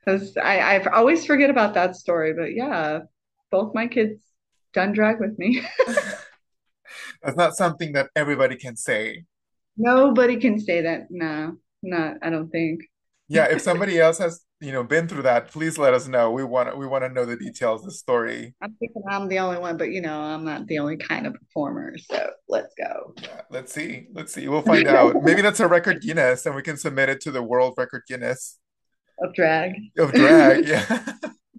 I 0.07 0.79
I 0.79 0.85
always 0.93 1.25
forget 1.25 1.49
about 1.49 1.73
that 1.73 1.97
story. 1.97 2.33
But 2.33 2.53
yeah, 2.53 2.99
both 3.51 3.75
my 3.75 3.87
kids 3.87 4.21
done 4.73 4.93
drag 4.93 5.19
with 5.19 5.37
me. 5.37 5.61
That's 7.25 7.37
not 7.37 7.55
something 7.55 7.93
that 7.93 8.09
everybody 8.15 8.55
can 8.55 8.75
say. 8.75 9.23
Nobody 9.77 10.37
can 10.37 10.59
say 10.59 10.81
that. 10.81 11.07
No, 11.09 11.57
not. 11.81 12.17
I 12.21 12.29
don't 12.29 12.49
think. 12.49 12.81
Yeah, 13.27 13.45
if 13.45 13.61
somebody 13.69 13.99
else 13.99 14.19
has, 14.19 14.41
you 14.61 14.71
know, 14.71 14.83
been 14.83 15.07
through 15.07 15.23
that, 15.23 15.49
please 15.49 15.79
let 15.79 15.95
us 15.95 16.07
know. 16.07 16.29
We 16.31 16.43
want 16.43 16.77
we 16.77 16.85
want 16.85 17.03
to 17.03 17.09
know 17.09 17.25
the 17.25 17.35
details, 17.35 17.81
the 17.81 17.91
story. 17.91 18.53
I'm 18.61 18.75
thinking 18.79 19.01
I'm 19.09 19.27
the 19.27 19.39
only 19.39 19.57
one, 19.57 19.75
but 19.77 19.89
you 19.89 20.01
know, 20.01 20.19
I'm 20.19 20.45
not 20.45 20.67
the 20.67 20.77
only 20.77 20.97
kind 20.97 21.25
of 21.25 21.33
performer. 21.33 21.95
So 21.97 22.29
let's 22.47 22.73
go. 22.77 23.15
Yeah, 23.21 23.41
let's 23.49 23.73
see. 23.73 24.07
Let's 24.13 24.31
see. 24.31 24.47
We'll 24.47 24.61
find 24.61 24.87
out. 24.87 25.15
Maybe 25.23 25.41
that's 25.41 25.59
a 25.59 25.67
record 25.67 26.01
Guinness 26.01 26.45
and 26.45 26.55
we 26.55 26.61
can 26.61 26.77
submit 26.77 27.09
it 27.09 27.21
to 27.21 27.31
the 27.31 27.41
World 27.41 27.73
Record 27.75 28.03
Guinness 28.07 28.59
of 29.19 29.33
drag. 29.33 29.73
of 29.97 30.11
drag. 30.13 30.67
Yeah. 30.67 31.05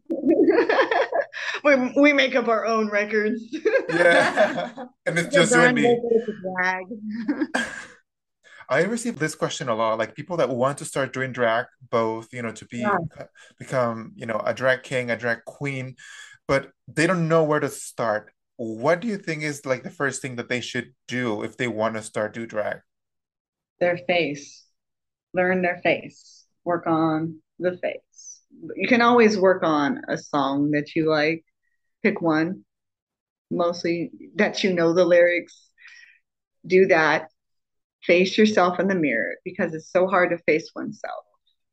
we 1.65 1.93
we 1.97 2.13
make 2.13 2.35
up 2.35 2.49
our 2.49 2.67
own 2.67 2.89
records. 2.91 3.43
Yeah. 3.89 4.87
And 5.07 5.19
it's 5.19 5.29
just 5.35 5.55
you 5.55 5.61
and 5.63 5.75
me. 5.75 6.01
I 8.69 8.83
receive 8.83 9.19
this 9.19 9.35
question 9.35 9.69
a 9.69 9.75
lot, 9.75 9.99
like 9.99 10.15
people 10.15 10.37
that 10.39 10.49
want 10.49 10.79
to 10.79 10.85
start 10.85 11.13
doing 11.13 11.33
drag, 11.33 11.67
both, 11.91 12.33
you 12.33 12.43
know, 12.43 12.53
to 12.53 12.65
be 12.67 12.81
Yeah, 12.81 12.99
become, 13.59 14.13
you 14.17 14.27
know, 14.27 14.41
a 14.45 14.53
drag 14.55 14.83
king, 14.83 15.11
a 15.11 15.17
drag 15.17 15.45
queen, 15.45 15.97
but 16.49 16.73
they 16.89 17.07
don't 17.07 17.29
know 17.29 17.45
where 17.45 17.61
to 17.61 17.69
start. 17.69 18.33
What 18.57 19.01
do 19.01 19.09
you 19.09 19.19
think 19.19 19.43
is 19.43 19.67
like 19.67 19.83
the 19.83 19.91
first 19.91 20.21
thing 20.23 20.37
that 20.37 20.49
they 20.49 20.61
should 20.61 20.95
do 21.07 21.43
if 21.43 21.57
they 21.57 21.69
want 21.69 21.95
to 21.95 22.03
start 22.03 22.35
do 22.35 22.47
drag? 22.47 22.79
their 23.81 23.99
face. 24.07 24.65
Learn 25.35 25.63
their 25.63 25.79
face. 25.79 26.47
Work 26.65 26.87
on 26.87 27.41
the 27.59 27.79
face. 27.79 28.36
You 28.77 28.89
can 28.89 29.03
always 29.03 29.39
work 29.39 29.63
on 29.63 30.03
a 30.09 30.17
song 30.17 30.71
that 30.73 30.95
you 30.95 31.09
like 31.09 31.45
pick 32.03 32.21
one, 32.21 32.65
mostly 33.51 34.11
that 34.37 34.65
you 34.65 34.73
know 34.73 34.93
the 34.95 35.05
lyrics. 35.05 35.71
Do 36.67 36.87
that. 36.87 37.31
Face 38.05 38.39
yourself 38.39 38.79
in 38.79 38.89
the 38.89 38.95
mirror 38.95 39.37
because 39.45 39.75
it's 39.75 39.91
so 39.91 40.07
hard 40.07 40.31
to 40.31 40.39
face 40.45 40.71
oneself. 40.75 41.25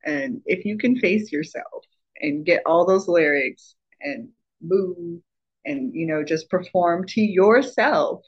And 0.04 0.40
if 0.46 0.64
you 0.64 0.76
can 0.78 0.96
face 0.98 1.32
yourself 1.32 1.84
and 2.20 2.44
get 2.44 2.62
all 2.66 2.86
those 2.86 3.08
lyrics 3.08 3.76
and 4.00 4.28
move 4.60 5.20
and 5.64 5.94
you 5.94 6.06
know 6.06 6.22
just 6.22 6.50
perform 6.50 7.06
to 7.06 7.20
yourself 7.20 8.22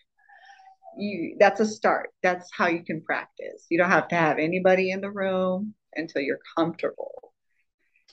you 0.98 1.36
that's 1.38 1.60
a 1.60 1.66
start 1.66 2.10
that's 2.22 2.48
how 2.52 2.66
you 2.66 2.82
can 2.82 3.00
practice 3.02 3.66
you 3.68 3.78
don't 3.78 3.90
have 3.90 4.08
to 4.08 4.14
have 4.14 4.38
anybody 4.38 4.90
in 4.90 5.00
the 5.00 5.10
room 5.10 5.74
until 5.94 6.22
you're 6.22 6.40
comfortable 6.56 7.25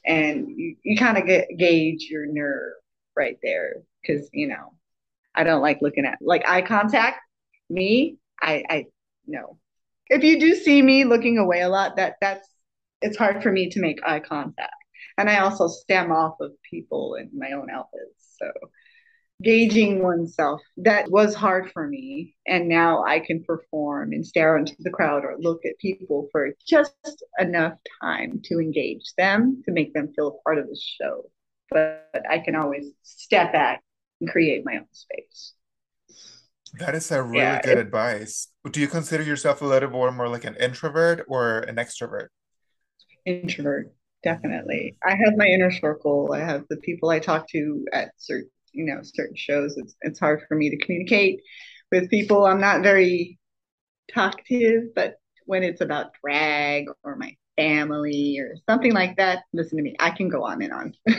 and 0.05 0.47
you, 0.49 0.75
you 0.83 0.97
kind 0.97 1.17
of 1.17 1.25
get 1.25 1.47
gauge 1.57 2.07
your 2.09 2.25
nerve 2.25 2.73
right 3.15 3.37
there 3.41 3.77
because 4.01 4.29
you 4.33 4.47
know 4.47 4.73
i 5.35 5.43
don't 5.43 5.61
like 5.61 5.79
looking 5.81 6.05
at 6.05 6.17
like 6.21 6.47
eye 6.47 6.61
contact. 6.61 7.19
Me 7.69 8.17
i 8.41 8.63
i 8.69 8.85
no. 9.25 9.57
If 10.09 10.23
you 10.23 10.39
do 10.39 10.55
see 10.55 10.81
me 10.81 11.05
looking 11.05 11.37
away 11.37 11.61
a 11.61 11.69
lot 11.69 11.95
that 11.95 12.15
that's 12.21 12.47
it's 13.01 13.17
hard 13.17 13.41
for 13.41 13.51
me 13.51 13.69
to 13.71 13.79
make 13.79 13.99
eye 14.05 14.19
contact. 14.19 14.73
And 15.17 15.29
i 15.29 15.39
also 15.39 15.67
stem 15.67 16.11
off 16.11 16.39
of 16.39 16.51
people 16.69 17.15
in 17.15 17.29
my 17.37 17.51
own 17.51 17.69
outfits 17.69 18.35
so 18.37 18.51
gauging 19.41 20.01
oneself 20.01 20.61
that 20.77 21.09
was 21.09 21.35
hard 21.35 21.71
for 21.71 21.87
me. 21.87 22.35
And 22.47 22.69
now 22.69 23.03
i 23.03 23.19
can 23.19 23.43
perform 23.43 24.13
and 24.13 24.25
stare 24.25 24.57
into 24.57 24.75
the 24.79 24.91
crowd 24.91 25.23
or 25.25 25.35
look 25.39 25.65
at 25.65 25.77
people 25.79 26.29
for 26.31 26.51
just 26.67 27.23
enough 27.39 27.77
time 28.01 28.41
to 28.45 28.59
engage 28.59 29.13
them 29.17 29.61
to 29.65 29.71
make 29.71 29.93
them 29.93 30.13
feel 30.15 30.27
a 30.27 30.43
part 30.43 30.59
of 30.59 30.67
the 30.67 30.79
show. 30.79 31.29
But 31.69 32.23
i 32.29 32.39
can 32.39 32.55
always 32.55 32.91
step 33.03 33.53
back 33.53 33.81
and 34.21 34.29
create 34.29 34.63
my 34.65 34.77
own 34.77 34.87
space. 34.91 35.53
That 36.79 36.95
is 36.95 37.11
a 37.11 37.21
really 37.21 37.39
yeah, 37.39 37.61
good 37.61 37.77
it, 37.77 37.85
advice. 37.85 38.47
Do 38.69 38.79
you 38.79 38.87
consider 38.87 39.23
yourself 39.23 39.61
a 39.61 39.65
little 39.65 39.91
more, 39.91 40.11
more 40.11 40.27
like 40.27 40.43
an 40.43 40.55
introvert 40.55 41.23
or 41.27 41.59
an 41.59 41.75
extrovert? 41.75 42.29
Introvert 43.25 43.93
definitely. 44.23 44.97
I 45.05 45.11
have 45.11 45.37
my 45.37 45.45
inner 45.45 45.71
circle. 45.71 46.31
I 46.33 46.39
have 46.39 46.63
the 46.69 46.77
people 46.77 47.09
i 47.09 47.19
talk 47.19 47.47
to 47.49 47.85
at 47.93 48.11
certain 48.17 48.49
you 48.73 48.85
know 48.85 49.01
certain 49.03 49.35
shows 49.35 49.77
it's 49.77 49.95
it's 50.01 50.19
hard 50.19 50.41
for 50.47 50.55
me 50.55 50.69
to 50.69 50.77
communicate 50.77 51.41
with 51.91 52.09
people. 52.09 52.45
I'm 52.45 52.59
not 52.59 52.81
very 52.81 53.39
talkative 54.13 54.93
but 54.95 55.15
when 55.45 55.63
it's 55.63 55.81
about 55.81 56.11
drag 56.23 56.85
or 57.03 57.15
my 57.15 57.35
family 57.55 58.37
or 58.39 58.55
something 58.69 58.93
like 58.93 59.15
that 59.17 59.43
listen 59.53 59.77
to 59.77 59.83
me 59.83 59.95
i 59.99 60.09
can 60.09 60.27
go 60.29 60.43
on 60.43 60.61
and 60.61 60.73
on. 60.73 60.93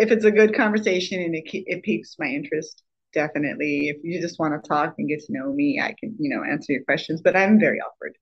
If 0.00 0.12
it's 0.12 0.24
a 0.24 0.30
good 0.30 0.54
conversation 0.54 1.20
and 1.20 1.34
it, 1.34 1.42
it 1.44 1.82
piques 1.82 2.14
my 2.20 2.26
interest 2.26 2.84
definitely. 3.12 3.88
If 3.88 3.96
you 4.04 4.20
just 4.20 4.38
want 4.38 4.54
to 4.54 4.68
talk 4.68 4.94
and 4.98 5.08
get 5.08 5.20
to 5.24 5.32
know 5.32 5.52
me 5.52 5.80
i 5.82 5.94
can 5.98 6.14
you 6.18 6.30
know 6.30 6.44
answer 6.44 6.72
your 6.72 6.84
questions 6.84 7.20
but 7.22 7.36
i'm 7.36 7.58
very 7.58 7.78
awkward 7.80 8.16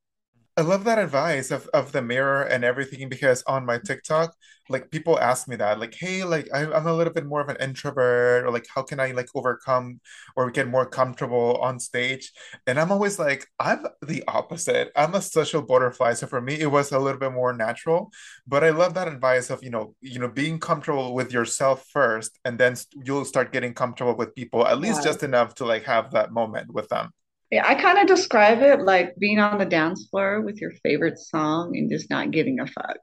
I 0.59 0.63
love 0.63 0.85
that 0.85 0.99
advice 0.99 1.51
of, 1.51 1.69
of 1.75 1.93
the 1.93 2.01
mirror 2.01 2.43
and 2.43 2.65
everything 2.65 3.11
because 3.11 3.43
on 3.43 3.67
my 3.67 3.79
TikTok, 3.79 4.35
like 4.71 4.91
people 4.91 5.19
ask 5.19 5.47
me 5.49 5.57
that, 5.57 5.79
like, 5.79 5.95
hey, 5.95 6.25
like 6.25 6.49
I, 6.53 6.65
I'm 6.65 6.87
a 6.87 6.95
little 6.95 7.13
bit 7.13 7.27
more 7.27 7.43
of 7.43 7.51
an 7.51 7.59
introvert, 7.61 8.45
or 8.45 8.51
like, 8.51 8.67
how 8.75 8.83
can 8.83 8.99
I 8.99 9.11
like 9.13 9.29
overcome 9.35 10.01
or 10.35 10.51
get 10.51 10.67
more 10.67 10.87
comfortable 10.87 11.59
on 11.59 11.79
stage? 11.79 12.33
And 12.67 12.81
I'm 12.81 12.91
always 12.91 13.19
like, 13.19 13.47
I'm 13.61 13.87
the 14.01 14.25
opposite. 14.29 14.93
I'm 14.97 15.15
a 15.15 15.21
social 15.21 15.61
butterfly. 15.61 16.15
So 16.15 16.27
for 16.27 16.41
me, 16.41 16.59
it 16.59 16.71
was 16.71 16.91
a 16.91 16.99
little 16.99 17.21
bit 17.21 17.33
more 17.33 17.53
natural. 17.53 18.11
But 18.47 18.65
I 18.65 18.71
love 18.71 18.95
that 18.95 19.09
advice 19.09 19.51
of, 19.51 19.63
you 19.63 19.71
know, 19.71 19.95
you 20.01 20.19
know, 20.19 20.29
being 20.29 20.59
comfortable 20.59 21.15
with 21.15 21.33
yourself 21.33 21.87
first, 21.93 22.41
and 22.47 22.59
then 22.59 22.77
you'll 23.05 23.27
start 23.27 23.53
getting 23.53 23.75
comfortable 23.75 24.17
with 24.17 24.35
people, 24.35 24.67
at 24.67 24.81
least 24.81 25.01
yeah. 25.05 25.11
just 25.11 25.23
enough 25.23 25.55
to 25.57 25.67
like 25.67 25.85
have 25.85 26.13
that 26.13 26.33
moment 26.33 26.73
with 26.73 26.89
them. 26.89 27.11
Yeah, 27.51 27.65
I 27.67 27.77
kind 27.77 27.99
of 27.99 28.07
describe 28.07 28.61
it 28.61 28.83
like 28.83 29.17
being 29.17 29.39
on 29.39 29.59
the 29.59 29.65
dance 29.65 30.07
floor 30.11 30.41
with 30.41 30.61
your 30.61 30.73
favorite 30.83 31.19
song 31.19 31.77
and 31.77 31.91
just 31.91 32.11
not 32.11 32.33
giving 32.33 32.59
a 32.59 32.67
fuck. 32.67 32.99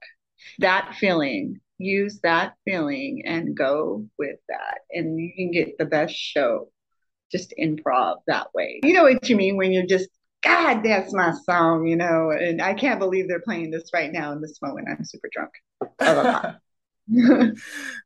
That 0.60 0.96
feeling, 1.00 1.62
use 1.78 2.20
that 2.24 2.54
feeling 2.66 3.24
and 3.26 3.56
go 3.56 4.06
with 4.20 4.38
that. 4.50 4.80
And 4.92 5.20
you 5.20 5.32
can 5.36 5.52
get 5.52 5.78
the 5.78 5.86
best 5.86 6.16
show 6.16 6.70
just 7.32 7.54
improv 7.60 8.18
that 8.28 8.48
way. 8.54 8.80
You 8.84 8.94
know 8.94 9.04
what 9.04 9.30
you 9.30 9.36
mean 9.36 9.58
when 9.58 9.72
you're 9.72 9.86
just, 9.86 10.10
God, 10.44 10.84
that's 10.84 11.14
my 11.14 11.34
song, 11.46 11.88
you 11.88 11.96
know, 11.96 12.32
and 12.32 12.62
I 12.62 12.74
can't 12.74 13.00
believe 13.00 13.28
they're 13.28 13.40
playing 13.40 13.72
this 13.72 13.90
right 13.94 14.12
now 14.12 14.34
in 14.34 14.42
this 14.42 14.62
moment. 14.62 14.88
I'm 14.90 15.06
super 15.06 15.30
drunk. 15.32 16.58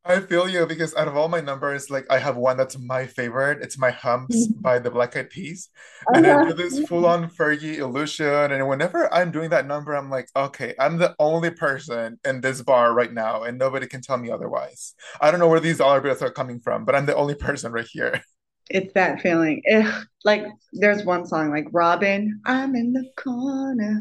I 0.06 0.20
feel 0.22 0.50
you 0.50 0.66
because 0.66 0.96
out 0.96 1.08
of 1.08 1.16
all 1.16 1.28
my 1.28 1.40
numbers, 1.40 1.90
like 1.90 2.06
I 2.10 2.18
have 2.18 2.36
one 2.36 2.58
that's 2.58 2.78
my 2.80 3.06
favorite. 3.06 3.62
It's 3.62 3.78
my 3.78 3.92
humps 3.92 4.48
mm-hmm. 4.48 4.62
by 4.62 4.80
the 4.80 4.90
Black 4.90 5.16
Eyed 5.16 5.30
Peas. 5.30 5.70
And 6.14 6.26
uh-huh. 6.26 6.40
I 6.40 6.48
do 6.50 6.54
this 6.54 6.88
full-on 6.88 7.30
Fergie 7.30 7.78
illusion. 7.78 8.52
And 8.52 8.68
whenever 8.68 9.14
I'm 9.14 9.32
doing 9.32 9.52
that 9.52 9.68
number, 9.68 9.94
I'm 9.94 10.10
like, 10.10 10.30
okay, 10.36 10.74
I'm 10.80 10.98
the 10.98 11.16
only 11.20 11.52
person 11.52 12.20
in 12.26 12.42
this 12.42 12.62
bar 12.62 12.94
right 12.94 13.14
now, 13.14 13.44
and 13.44 13.58
nobody 13.58 13.86
can 13.88 14.02
tell 14.02 14.18
me 14.18 14.32
otherwise. 14.32 14.96
I 15.22 15.30
don't 15.30 15.40
know 15.40 15.48
where 15.48 15.60
these 15.60 15.78
dollar 15.78 16.02
bills 16.02 16.22
are 16.22 16.32
coming 16.32 16.60
from, 16.60 16.84
but 16.84 16.96
I'm 16.96 17.06
the 17.06 17.16
only 17.16 17.36
person 17.36 17.72
right 17.72 17.88
here. 17.90 18.22
It's 18.70 18.92
that 18.94 19.22
feeling. 19.22 19.62
Ugh, 19.74 20.06
like 20.26 20.46
there's 20.74 21.06
one 21.06 21.26
song 21.26 21.52
like 21.52 21.68
Robyn, 21.72 22.42
I'm 22.46 22.76
in 22.76 22.92
the 22.92 23.10
corner 23.16 24.00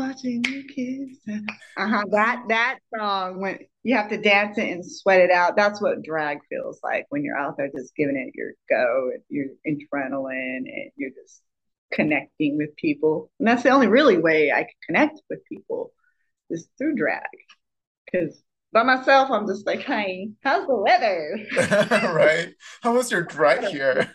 watching 0.00 0.42
you 0.48 0.64
kiss. 0.64 1.36
Uh-huh. 1.76 2.04
That 2.10 2.42
that 2.48 2.78
song 2.96 3.40
when 3.40 3.58
you 3.82 3.96
have 3.96 4.10
to 4.10 4.20
dance 4.20 4.58
it 4.58 4.68
and 4.68 4.84
sweat 4.84 5.20
it 5.20 5.30
out. 5.30 5.56
That's 5.56 5.80
what 5.80 6.02
drag 6.02 6.38
feels 6.48 6.80
like 6.82 7.06
when 7.08 7.24
you're 7.24 7.38
out 7.38 7.56
there 7.56 7.70
just 7.74 7.94
giving 7.96 8.16
it 8.16 8.34
your 8.34 8.52
go, 8.68 9.10
your 9.28 9.46
adrenaline, 9.66 10.66
and 10.66 10.90
you're 10.96 11.10
just 11.10 11.42
connecting 11.92 12.56
with 12.56 12.76
people. 12.76 13.30
And 13.38 13.48
that's 13.48 13.62
the 13.62 13.70
only 13.70 13.86
really 13.86 14.18
way 14.18 14.52
I 14.52 14.64
can 14.64 14.74
connect 14.86 15.20
with 15.30 15.44
people 15.46 15.92
is 16.50 16.68
through 16.76 16.96
drag. 16.96 17.22
Because 18.04 18.42
by 18.72 18.82
myself, 18.82 19.30
I'm 19.30 19.46
just 19.46 19.66
like, 19.66 19.80
hey, 19.80 20.30
how's 20.42 20.66
the 20.66 20.76
weather? 20.76 21.38
right. 22.14 22.54
How 22.82 22.94
was 22.94 23.10
your 23.10 23.22
drive 23.22 23.64
here? 23.68 24.12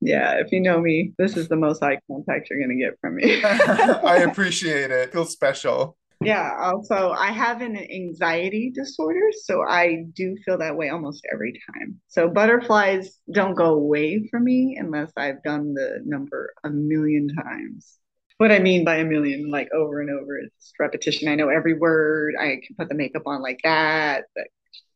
Yeah, 0.00 0.40
if 0.40 0.50
you 0.50 0.60
know 0.60 0.80
me, 0.80 1.12
this 1.18 1.36
is 1.36 1.48
the 1.48 1.56
most 1.56 1.82
eye 1.82 2.00
contact 2.08 2.50
you're 2.50 2.58
going 2.58 2.76
to 2.76 2.84
get 2.84 2.98
from 3.00 3.16
me. 3.16 3.44
I 3.44 4.26
appreciate 4.28 4.90
it. 4.90 5.08
It 5.08 5.12
feels 5.12 5.30
special. 5.30 5.96
Yeah, 6.24 6.56
also, 6.60 7.10
I 7.10 7.32
have 7.32 7.62
an 7.62 7.76
anxiety 7.76 8.70
disorder, 8.74 9.28
so 9.44 9.62
I 9.62 10.04
do 10.12 10.36
feel 10.44 10.58
that 10.58 10.76
way 10.76 10.88
almost 10.88 11.26
every 11.32 11.60
time. 11.72 12.00
So 12.08 12.28
butterflies 12.28 13.18
don't 13.32 13.54
go 13.54 13.74
away 13.74 14.28
from 14.30 14.44
me 14.44 14.76
unless 14.78 15.10
I've 15.16 15.42
done 15.42 15.74
the 15.74 16.00
number 16.04 16.54
a 16.64 16.70
million 16.70 17.28
times. 17.28 17.98
What 18.38 18.52
I 18.52 18.60
mean 18.60 18.84
by 18.84 18.96
a 18.96 19.04
million, 19.04 19.50
like 19.50 19.68
over 19.74 20.00
and 20.00 20.10
over, 20.10 20.38
it's 20.38 20.72
repetition. 20.78 21.28
I 21.28 21.34
know 21.34 21.48
every 21.48 21.74
word. 21.74 22.34
I 22.40 22.60
can 22.64 22.76
put 22.78 22.88
the 22.88 22.94
makeup 22.94 23.22
on 23.26 23.42
like 23.42 23.60
that, 23.64 24.24
but 24.34 24.46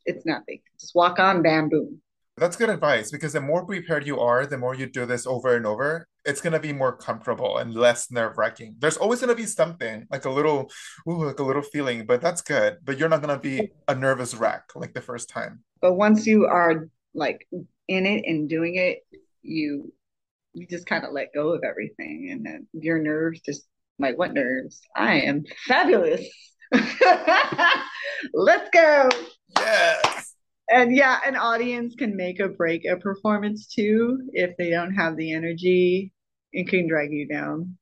it's 0.04 0.26
nothing. 0.26 0.60
Just 0.80 0.94
walk 0.94 1.18
on, 1.18 1.42
bam, 1.42 1.68
boom. 1.68 2.00
That's 2.38 2.56
good 2.56 2.68
advice 2.68 3.10
because 3.10 3.32
the 3.32 3.40
more 3.40 3.64
prepared 3.64 4.06
you 4.06 4.20
are, 4.20 4.44
the 4.44 4.58
more 4.58 4.74
you 4.74 4.84
do 4.84 5.06
this 5.06 5.26
over 5.26 5.56
and 5.56 5.64
over, 5.64 6.06
it's 6.26 6.42
gonna 6.42 6.60
be 6.60 6.74
more 6.74 6.94
comfortable 6.94 7.56
and 7.56 7.74
less 7.74 8.10
nerve 8.10 8.36
wracking. 8.36 8.76
There's 8.78 8.98
always 8.98 9.20
gonna 9.20 9.34
be 9.34 9.46
something 9.46 10.06
like 10.10 10.26
a 10.26 10.30
little, 10.30 10.70
ooh, 11.08 11.24
like 11.24 11.38
a 11.38 11.42
little 11.42 11.62
feeling, 11.62 12.04
but 12.04 12.20
that's 12.20 12.42
good. 12.42 12.76
But 12.84 12.98
you're 12.98 13.08
not 13.08 13.22
gonna 13.22 13.38
be 13.38 13.70
a 13.88 13.94
nervous 13.94 14.34
wreck 14.34 14.64
like 14.74 14.92
the 14.92 15.00
first 15.00 15.30
time. 15.30 15.62
But 15.80 15.94
once 15.94 16.26
you 16.26 16.44
are 16.44 16.90
like 17.14 17.48
in 17.88 18.04
it 18.04 18.24
and 18.26 18.50
doing 18.50 18.74
it, 18.74 18.98
you 19.40 19.94
you 20.52 20.66
just 20.66 20.86
kind 20.86 21.04
of 21.04 21.12
let 21.12 21.32
go 21.34 21.54
of 21.54 21.64
everything, 21.64 22.28
and 22.32 22.44
then 22.44 22.66
your 22.74 22.98
nerves 22.98 23.40
just 23.40 23.66
like 23.98 24.18
what 24.18 24.34
nerves? 24.34 24.82
I 24.94 25.20
am 25.20 25.44
fabulous. 25.66 26.26
Let's 28.34 28.68
go. 28.74 29.08
Yes 29.58 30.15
and 30.76 30.96
yeah, 30.96 31.20
an 31.26 31.36
audience 31.36 31.94
can 31.94 32.16
make 32.16 32.40
or 32.40 32.48
break 32.48 32.84
a 32.84 32.96
performance 32.96 33.66
too 33.66 34.28
if 34.32 34.56
they 34.56 34.70
don't 34.70 34.94
have 34.94 35.16
the 35.16 35.32
energy. 35.32 36.12
It 36.52 36.68
can 36.68 36.88
drag 36.88 37.12
you 37.12 37.26
down. 37.26 37.76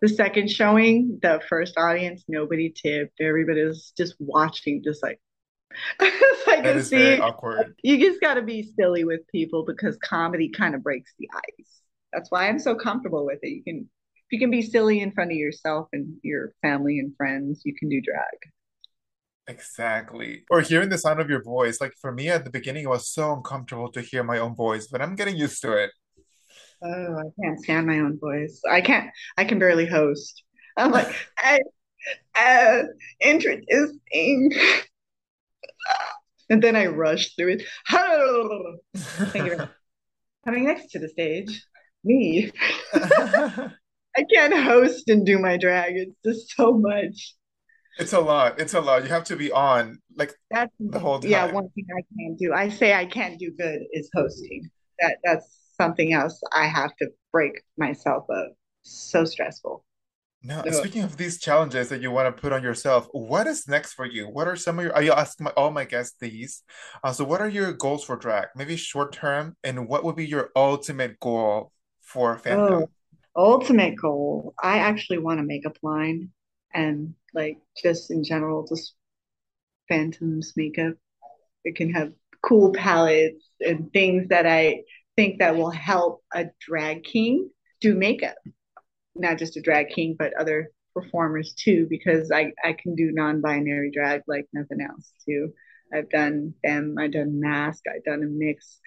The 0.00 0.08
second 0.08 0.50
showing, 0.50 1.18
the 1.22 1.40
first 1.48 1.74
audience, 1.76 2.24
nobody 2.28 2.70
tipped. 2.70 3.20
Everybody 3.20 3.64
was 3.64 3.92
just 3.96 4.16
watching, 4.18 4.82
just 4.82 5.02
like 5.02 5.20
like 6.00 6.62
that 6.64 6.76
is 6.76 6.88
see, 6.88 7.18
awkward. 7.18 7.74
You 7.82 7.98
just 7.98 8.20
got 8.20 8.34
to 8.34 8.42
be 8.42 8.72
silly 8.78 9.04
with 9.04 9.20
people 9.28 9.64
because 9.64 9.96
comedy 9.98 10.48
kind 10.48 10.74
of 10.74 10.82
breaks 10.82 11.12
the 11.18 11.28
ice. 11.34 11.80
That's 12.12 12.30
why 12.30 12.48
I'm 12.48 12.58
so 12.58 12.74
comfortable 12.74 13.24
with 13.24 13.38
it. 13.42 13.48
You 13.48 13.62
can, 13.62 13.88
if 14.16 14.32
you 14.32 14.38
can 14.38 14.50
be 14.50 14.62
silly 14.62 15.00
in 15.00 15.12
front 15.12 15.30
of 15.30 15.36
yourself 15.36 15.88
and 15.92 16.16
your 16.22 16.52
family 16.62 16.98
and 16.98 17.16
friends, 17.16 17.62
you 17.64 17.74
can 17.74 17.88
do 17.88 18.00
drag. 18.00 18.52
Exactly. 19.48 20.44
Or 20.50 20.60
hearing 20.60 20.88
the 20.88 20.98
sound 20.98 21.20
of 21.20 21.28
your 21.28 21.42
voice. 21.42 21.80
Like 21.80 21.94
for 22.00 22.12
me 22.12 22.28
at 22.28 22.44
the 22.44 22.50
beginning, 22.50 22.84
it 22.84 22.88
was 22.88 23.08
so 23.08 23.34
uncomfortable 23.34 23.90
to 23.92 24.00
hear 24.00 24.22
my 24.22 24.38
own 24.38 24.54
voice, 24.54 24.86
but 24.86 25.02
I'm 25.02 25.16
getting 25.16 25.36
used 25.36 25.60
to 25.62 25.72
it. 25.72 25.90
Oh, 26.82 27.18
I 27.18 27.42
can't 27.42 27.62
stand 27.62 27.86
my 27.86 27.98
own 27.98 28.18
voice. 28.18 28.60
I 28.70 28.80
can't, 28.80 29.10
I 29.36 29.44
can 29.44 29.58
barely 29.58 29.86
host. 29.86 30.42
I'm 30.76 30.90
like, 30.90 31.14
I, 31.38 31.60
uh, 32.34 32.82
introducing. 33.20 34.52
and 36.50 36.62
then 36.62 36.76
I 36.76 36.86
rush 36.86 37.34
through 37.34 37.58
it. 37.58 37.62
Thank 38.96 39.46
you. 39.46 39.68
coming 40.44 40.64
next 40.64 40.90
to 40.92 40.98
the 40.98 41.08
stage, 41.08 41.64
me. 42.04 42.50
I 42.94 44.24
can't 44.32 44.54
host 44.54 45.08
and 45.08 45.24
do 45.24 45.38
my 45.38 45.56
drag. 45.56 45.96
It's 45.96 46.16
just 46.24 46.56
so 46.56 46.72
much. 46.72 47.34
It's 47.98 48.12
a 48.12 48.20
lot. 48.20 48.58
It's 48.58 48.74
a 48.74 48.80
lot. 48.80 49.02
You 49.02 49.08
have 49.10 49.24
to 49.24 49.36
be 49.36 49.52
on 49.52 50.00
like 50.16 50.34
That's 50.50 50.72
the 50.78 50.98
whole 50.98 51.20
yeah, 51.24 51.52
one 51.52 51.68
thing 51.70 51.86
I 51.96 52.02
can't 52.16 52.38
do. 52.38 52.52
I 52.52 52.68
say 52.68 52.94
I 52.94 53.06
can't 53.06 53.38
do 53.38 53.52
good 53.52 53.82
is 53.92 54.10
hosting. 54.14 54.70
That 55.00 55.18
that's 55.24 55.58
something 55.76 56.12
else 56.12 56.40
I 56.52 56.66
have 56.66 56.94
to 56.96 57.08
break 57.32 57.62
myself 57.76 58.24
of. 58.30 58.52
So 58.82 59.24
stressful. 59.24 59.84
Now, 60.44 60.64
Ugh. 60.66 60.74
speaking 60.74 61.02
of 61.02 61.16
these 61.16 61.38
challenges 61.38 61.88
that 61.90 62.00
you 62.02 62.10
want 62.10 62.34
to 62.34 62.40
put 62.40 62.52
on 62.52 62.64
yourself, 62.64 63.06
what 63.12 63.46
is 63.46 63.68
next 63.68 63.92
for 63.92 64.04
you? 64.04 64.26
What 64.28 64.48
are 64.48 64.56
some 64.56 64.78
of 64.78 64.84
your, 64.84 64.96
I 64.96 65.06
ask 65.06 65.40
my, 65.40 65.50
all 65.50 65.70
my 65.70 65.84
guests 65.84 66.16
these. 66.20 66.64
Uh, 67.04 67.12
so 67.12 67.22
what 67.24 67.40
are 67.40 67.48
your 67.48 67.72
goals 67.72 68.04
for 68.04 68.16
drag? 68.16 68.48
Maybe 68.56 68.76
short 68.76 69.12
term, 69.12 69.56
and 69.62 69.86
what 69.86 70.02
would 70.02 70.16
be 70.16 70.26
your 70.26 70.50
ultimate 70.56 71.20
goal 71.20 71.70
for 72.00 72.36
Phantom? 72.38 72.82
Oh, 72.82 72.90
ultimate 73.36 73.94
goal. 73.94 74.52
I 74.60 74.78
actually 74.78 75.18
want 75.18 75.38
to 75.38 75.44
make 75.44 75.64
a 75.64 75.68
makeup 75.68 75.78
line 75.82 76.30
and 76.74 77.14
like 77.34 77.58
just 77.82 78.10
in 78.10 78.24
general, 78.24 78.66
just 78.66 78.94
Phantoms 79.88 80.52
makeup. 80.56 80.94
It 81.64 81.76
can 81.76 81.92
have 81.92 82.12
cool 82.42 82.72
palettes 82.72 83.44
and 83.60 83.92
things 83.92 84.28
that 84.28 84.46
I 84.46 84.82
think 85.16 85.38
that 85.38 85.56
will 85.56 85.70
help 85.70 86.22
a 86.34 86.46
drag 86.60 87.04
king 87.04 87.50
do 87.80 87.94
makeup. 87.94 88.36
Not 89.14 89.38
just 89.38 89.56
a 89.56 89.60
drag 89.60 89.88
king, 89.90 90.16
but 90.18 90.32
other 90.34 90.70
performers 90.94 91.54
too, 91.54 91.86
because 91.88 92.30
I, 92.30 92.52
I 92.64 92.72
can 92.72 92.94
do 92.94 93.10
non-binary 93.12 93.90
drag 93.92 94.22
like 94.26 94.46
nothing 94.52 94.80
else 94.80 95.12
too. 95.26 95.52
I've 95.92 96.10
done 96.10 96.54
them, 96.64 96.96
I've 96.98 97.12
done 97.12 97.40
mask, 97.40 97.84
I've 97.94 98.04
done 98.04 98.22
a 98.22 98.26
mix. 98.26 98.78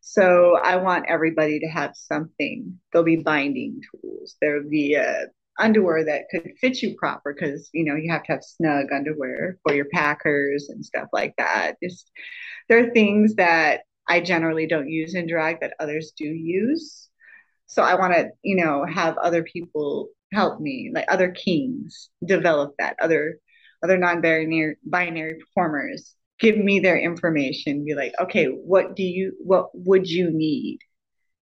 So 0.00 0.56
I 0.62 0.76
want 0.76 1.06
everybody 1.08 1.60
to 1.60 1.66
have 1.66 1.92
something. 1.94 2.78
There'll 2.92 3.04
be 3.04 3.16
binding 3.16 3.80
tools. 3.90 4.36
There'll 4.40 4.68
be 4.68 4.96
uh, 4.96 5.26
underwear 5.58 6.04
that 6.04 6.24
could 6.30 6.52
fit 6.60 6.82
you 6.82 6.96
proper 6.96 7.34
because 7.34 7.70
you 7.72 7.84
know 7.84 7.94
you 7.94 8.10
have 8.12 8.24
to 8.24 8.32
have 8.32 8.42
snug 8.42 8.86
underwear 8.92 9.58
for 9.62 9.74
your 9.74 9.86
packers 9.92 10.68
and 10.68 10.84
stuff 10.84 11.08
like 11.12 11.34
that. 11.38 11.76
Just 11.82 12.10
there 12.68 12.78
are 12.86 12.92
things 12.92 13.36
that 13.36 13.82
I 14.08 14.20
generally 14.20 14.66
don't 14.66 14.88
use 14.88 15.14
in 15.14 15.26
drag 15.26 15.60
that 15.60 15.74
others 15.80 16.12
do 16.16 16.26
use. 16.26 17.08
So 17.66 17.82
I 17.82 17.94
want 17.94 18.14
to, 18.14 18.30
you 18.42 18.56
know, 18.56 18.84
have 18.84 19.16
other 19.18 19.42
people 19.42 20.10
help 20.32 20.60
me, 20.60 20.90
like 20.94 21.06
other 21.08 21.30
kings, 21.30 22.10
develop 22.24 22.74
that. 22.78 22.96
Other 23.00 23.38
other 23.82 23.98
non-binary 23.98 24.76
binary 24.84 25.38
performers 25.38 26.16
give 26.40 26.56
me 26.56 26.80
their 26.80 26.98
information. 26.98 27.84
Be 27.84 27.94
like, 27.94 28.14
okay, 28.20 28.46
what 28.46 28.96
do 28.96 29.02
you, 29.02 29.34
what 29.40 29.68
would 29.74 30.08
you 30.08 30.30
need 30.30 30.78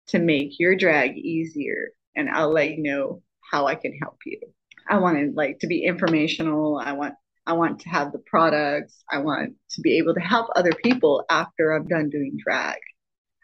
to 0.08 0.20
make 0.20 0.60
your 0.60 0.76
drag 0.76 1.18
easier? 1.18 1.90
And 2.16 2.30
I'll 2.30 2.52
let 2.52 2.72
you 2.72 2.84
know 2.84 3.22
how 3.52 3.68
I 3.68 3.76
can 3.76 3.94
help 4.02 4.18
you. 4.26 4.40
I 4.88 4.98
want 4.98 5.18
to 5.18 5.32
like 5.36 5.60
to 5.60 5.68
be 5.68 5.84
informational. 5.84 6.78
I 6.78 6.94
want 6.94 7.16
I 7.46 7.54
want 7.54 7.80
to 7.82 7.90
have 7.90 8.12
the 8.12 8.20
products. 8.20 9.04
I 9.10 9.20
want 9.20 9.56
to 9.72 9.82
be 9.82 9.98
able 9.98 10.14
to 10.14 10.20
help 10.20 10.50
other 10.56 10.72
people 10.84 11.24
after 11.30 11.72
I'm 11.74 11.88
done 11.88 12.10
doing 12.10 12.38
drag. 12.44 12.78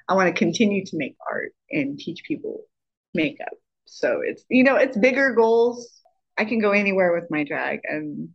I 0.08 0.14
want 0.14 0.34
to 0.34 0.40
continue 0.40 0.86
to 0.86 0.98
make 0.98 1.16
art 1.30 1.54
and 1.72 1.98
teach 1.98 2.22
people 2.28 2.66
makeup. 3.14 3.54
So 3.86 4.22
it's 4.24 4.44
you 4.50 4.64
know 4.64 4.76
it's 4.76 4.98
bigger 4.98 5.34
goals. 5.34 6.02
I 6.38 6.46
can 6.46 6.60
go 6.60 6.72
anywhere 6.72 7.14
with 7.14 7.32
my 7.32 7.44
drag, 7.44 7.80
and 7.86 8.30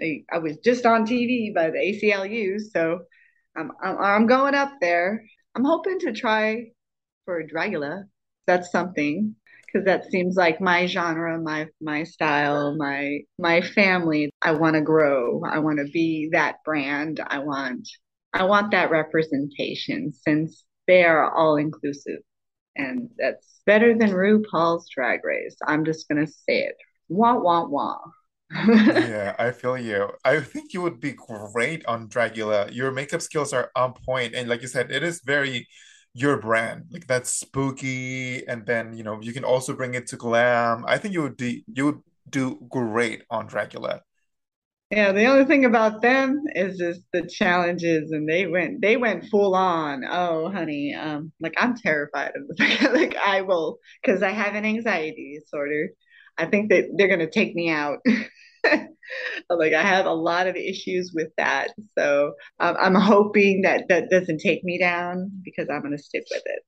I, 0.00 0.24
I 0.32 0.38
was 0.38 0.56
just 0.58 0.86
on 0.86 1.06
TV 1.06 1.54
by 1.54 1.70
the 1.70 1.78
ACLU, 1.78 2.60
so 2.60 3.00
I'm, 3.56 3.72
I'm 3.82 3.98
I'm 3.98 4.26
going 4.26 4.54
up 4.54 4.72
there. 4.80 5.24
I'm 5.54 5.64
hoping 5.64 5.98
to 6.00 6.12
try 6.12 6.70
for 7.24 7.42
Dragula. 7.46 8.04
That's 8.46 8.70
something 8.72 9.36
because 9.72 9.86
that 9.86 10.10
seems 10.10 10.36
like 10.36 10.60
my 10.60 10.86
genre, 10.86 11.40
my 11.40 11.68
my 11.80 12.04
style, 12.04 12.76
my 12.76 13.20
my 13.38 13.60
family. 13.62 14.30
I 14.42 14.52
want 14.52 14.74
to 14.74 14.82
grow. 14.82 15.42
I 15.44 15.58
want 15.60 15.78
to 15.78 15.90
be 15.92 16.30
that 16.32 16.56
brand. 16.64 17.20
I 17.26 17.38
want 17.40 17.88
I 18.32 18.44
want 18.44 18.70
that 18.72 18.90
representation 18.90 20.12
since 20.12 20.64
they 20.86 21.04
are 21.04 21.32
all 21.34 21.56
inclusive 21.56 22.20
and 22.76 23.10
that's 23.18 23.60
better 23.66 23.96
than 23.96 24.10
RuPaul's 24.10 24.88
Drag 24.94 25.24
Race. 25.24 25.56
I'm 25.66 25.84
just 25.84 26.08
gonna 26.08 26.26
say 26.26 26.64
it. 26.64 26.76
Wah 27.08 27.36
wah 27.38 27.66
wah. 27.66 27.98
Yeah, 28.94 29.34
I 29.38 29.52
feel 29.52 29.78
you. 29.78 30.10
I 30.24 30.40
think 30.40 30.74
you 30.74 30.82
would 30.82 31.00
be 31.00 31.12
great 31.12 31.84
on 31.86 32.08
Dragula. 32.08 32.72
Your 32.74 32.90
makeup 32.90 33.22
skills 33.22 33.52
are 33.52 33.70
on 33.74 33.94
point, 33.94 34.34
and 34.34 34.48
like 34.48 34.62
you 34.62 34.68
said, 34.68 34.90
it 34.90 35.02
is 35.02 35.22
very 35.24 35.66
your 36.14 36.38
brand. 36.38 36.86
Like 36.90 37.06
that's 37.06 37.30
spooky, 37.30 38.46
and 38.46 38.66
then 38.66 38.94
you 38.96 39.02
know 39.04 39.20
you 39.20 39.32
can 39.32 39.44
also 39.44 39.74
bring 39.74 39.94
it 39.94 40.06
to 40.08 40.16
glam. 40.16 40.84
I 40.86 40.98
think 40.98 41.14
you 41.14 41.22
would 41.22 41.36
do 41.36 41.60
you 41.66 41.84
would 41.86 42.00
do 42.28 42.58
great 42.70 43.22
on 43.30 43.48
Dragula. 43.48 44.00
Yeah, 44.90 45.12
the 45.12 45.24
only 45.24 45.46
thing 45.46 45.64
about 45.64 46.02
them 46.02 46.42
is 46.54 46.76
just 46.78 47.00
the 47.12 47.26
challenges, 47.26 48.10
and 48.12 48.28
they 48.28 48.46
went 48.46 48.82
they 48.82 48.96
went 48.98 49.24
full 49.30 49.54
on. 49.54 50.04
Oh, 50.08 50.50
honey, 50.50 50.94
um, 50.94 51.32
like 51.40 51.54
I'm 51.56 51.74
terrified 51.76 52.32
of 52.36 52.42
like 52.92 53.16
I 53.16 53.40
will 53.40 53.78
because 54.02 54.22
I 54.22 54.30
have 54.30 54.54
an 54.54 54.66
anxiety 54.66 55.38
disorder. 55.40 55.88
I 56.36 56.44
think 56.46 56.70
that 56.70 56.90
they're 56.96 57.08
gonna 57.08 57.30
take 57.30 57.54
me 57.54 57.70
out. 57.70 58.00
Like 59.50 59.74
I 59.74 59.82
have 59.82 60.06
a 60.06 60.12
lot 60.12 60.46
of 60.46 60.56
issues 60.56 61.12
with 61.14 61.28
that, 61.36 61.68
so 61.98 62.32
um, 62.60 62.76
I'm 62.80 62.94
hoping 62.94 63.62
that 63.62 63.84
that 63.88 64.08
doesn't 64.08 64.38
take 64.38 64.64
me 64.64 64.78
down 64.78 65.30
because 65.44 65.68
I'm 65.68 65.82
gonna 65.82 65.98
stick 65.98 66.24
with 66.30 66.42
it. 66.46 66.62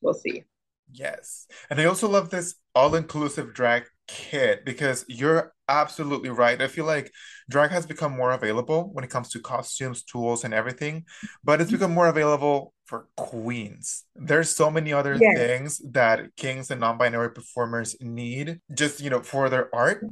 We'll 0.00 0.14
see. 0.14 0.44
Yes. 0.92 1.46
And 1.70 1.80
I 1.80 1.84
also 1.84 2.08
love 2.08 2.30
this 2.30 2.54
all-inclusive 2.74 3.52
drag 3.52 3.84
kit 4.08 4.64
because 4.64 5.04
you're 5.08 5.52
absolutely 5.68 6.30
right. 6.30 6.60
I 6.60 6.66
feel 6.68 6.86
like 6.86 7.12
drag 7.50 7.70
has 7.70 7.86
become 7.86 8.12
more 8.12 8.32
available 8.32 8.90
when 8.92 9.04
it 9.04 9.10
comes 9.10 9.28
to 9.30 9.40
costumes, 9.40 10.02
tools, 10.02 10.44
and 10.44 10.54
everything, 10.54 11.04
but 11.44 11.60
it's 11.60 11.70
become 11.70 11.92
more 11.92 12.08
available 12.08 12.72
for 12.86 13.08
queens. 13.16 14.04
There's 14.16 14.50
so 14.50 14.70
many 14.70 14.92
other 14.92 15.18
Yes, 15.20 15.36
things 15.36 15.80
that 15.92 16.34
kings 16.36 16.70
and 16.70 16.80
non-binary 16.80 17.32
performers 17.32 17.96
need 18.00 18.60
just, 18.74 19.00
you 19.00 19.10
know, 19.10 19.22
for 19.22 19.50
their 19.50 19.74
art, 19.74 20.06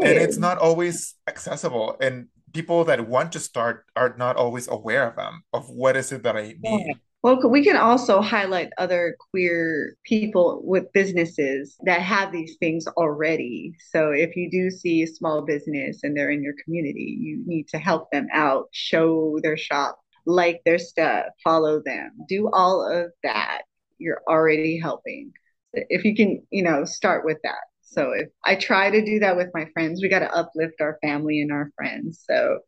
and 0.00 0.18
it's 0.18 0.38
not 0.38 0.58
always 0.58 1.14
accessible. 1.28 1.96
And 2.00 2.28
people 2.52 2.84
that 2.84 3.08
want 3.08 3.32
to 3.32 3.40
start 3.40 3.84
are 3.96 4.14
not 4.16 4.36
always 4.36 4.68
aware 4.68 5.08
of 5.08 5.16
them, 5.16 5.42
of 5.52 5.68
what 5.68 5.96
is 5.96 6.12
it 6.12 6.22
that 6.22 6.36
I 6.36 6.56
need. 6.60 7.00
Well, 7.24 7.40
we 7.48 7.64
can 7.64 7.78
also 7.78 8.20
highlight 8.20 8.68
other 8.76 9.16
queer 9.30 9.96
people 10.04 10.60
with 10.62 10.92
businesses 10.92 11.74
that 11.86 12.02
have 12.02 12.30
these 12.30 12.56
things 12.60 12.86
already. 12.86 13.72
So 13.92 14.10
if 14.10 14.36
you 14.36 14.50
do 14.50 14.70
see 14.70 15.02
a 15.02 15.06
small 15.06 15.40
business 15.40 16.00
and 16.02 16.14
they're 16.14 16.32
in 16.32 16.42
your 16.42 16.52
community, 16.62 17.16
you 17.18 17.42
need 17.46 17.66
to 17.68 17.78
help 17.78 18.10
them 18.10 18.26
out, 18.34 18.66
show 18.72 19.38
their 19.42 19.56
shop, 19.56 19.98
like 20.26 20.60
their 20.66 20.76
stuff, 20.76 21.28
follow 21.42 21.80
them, 21.82 22.10
do 22.28 22.50
all 22.52 22.86
of 22.86 23.10
that. 23.22 23.62
You're 23.96 24.20
already 24.28 24.78
helping. 24.78 25.32
If 25.72 26.04
you 26.04 26.14
can, 26.14 26.46
you 26.50 26.62
know, 26.62 26.84
start 26.84 27.24
with 27.24 27.38
that. 27.42 27.64
So 27.80 28.10
if 28.12 28.28
I 28.44 28.54
try 28.54 28.90
to 28.90 29.02
do 29.02 29.20
that 29.20 29.38
with 29.38 29.48
my 29.54 29.64
friends, 29.72 30.02
we 30.02 30.10
got 30.10 30.18
to 30.18 30.36
uplift 30.36 30.82
our 30.82 30.98
family 31.00 31.40
and 31.40 31.52
our 31.52 31.70
friends. 31.74 32.22
So 32.30 32.58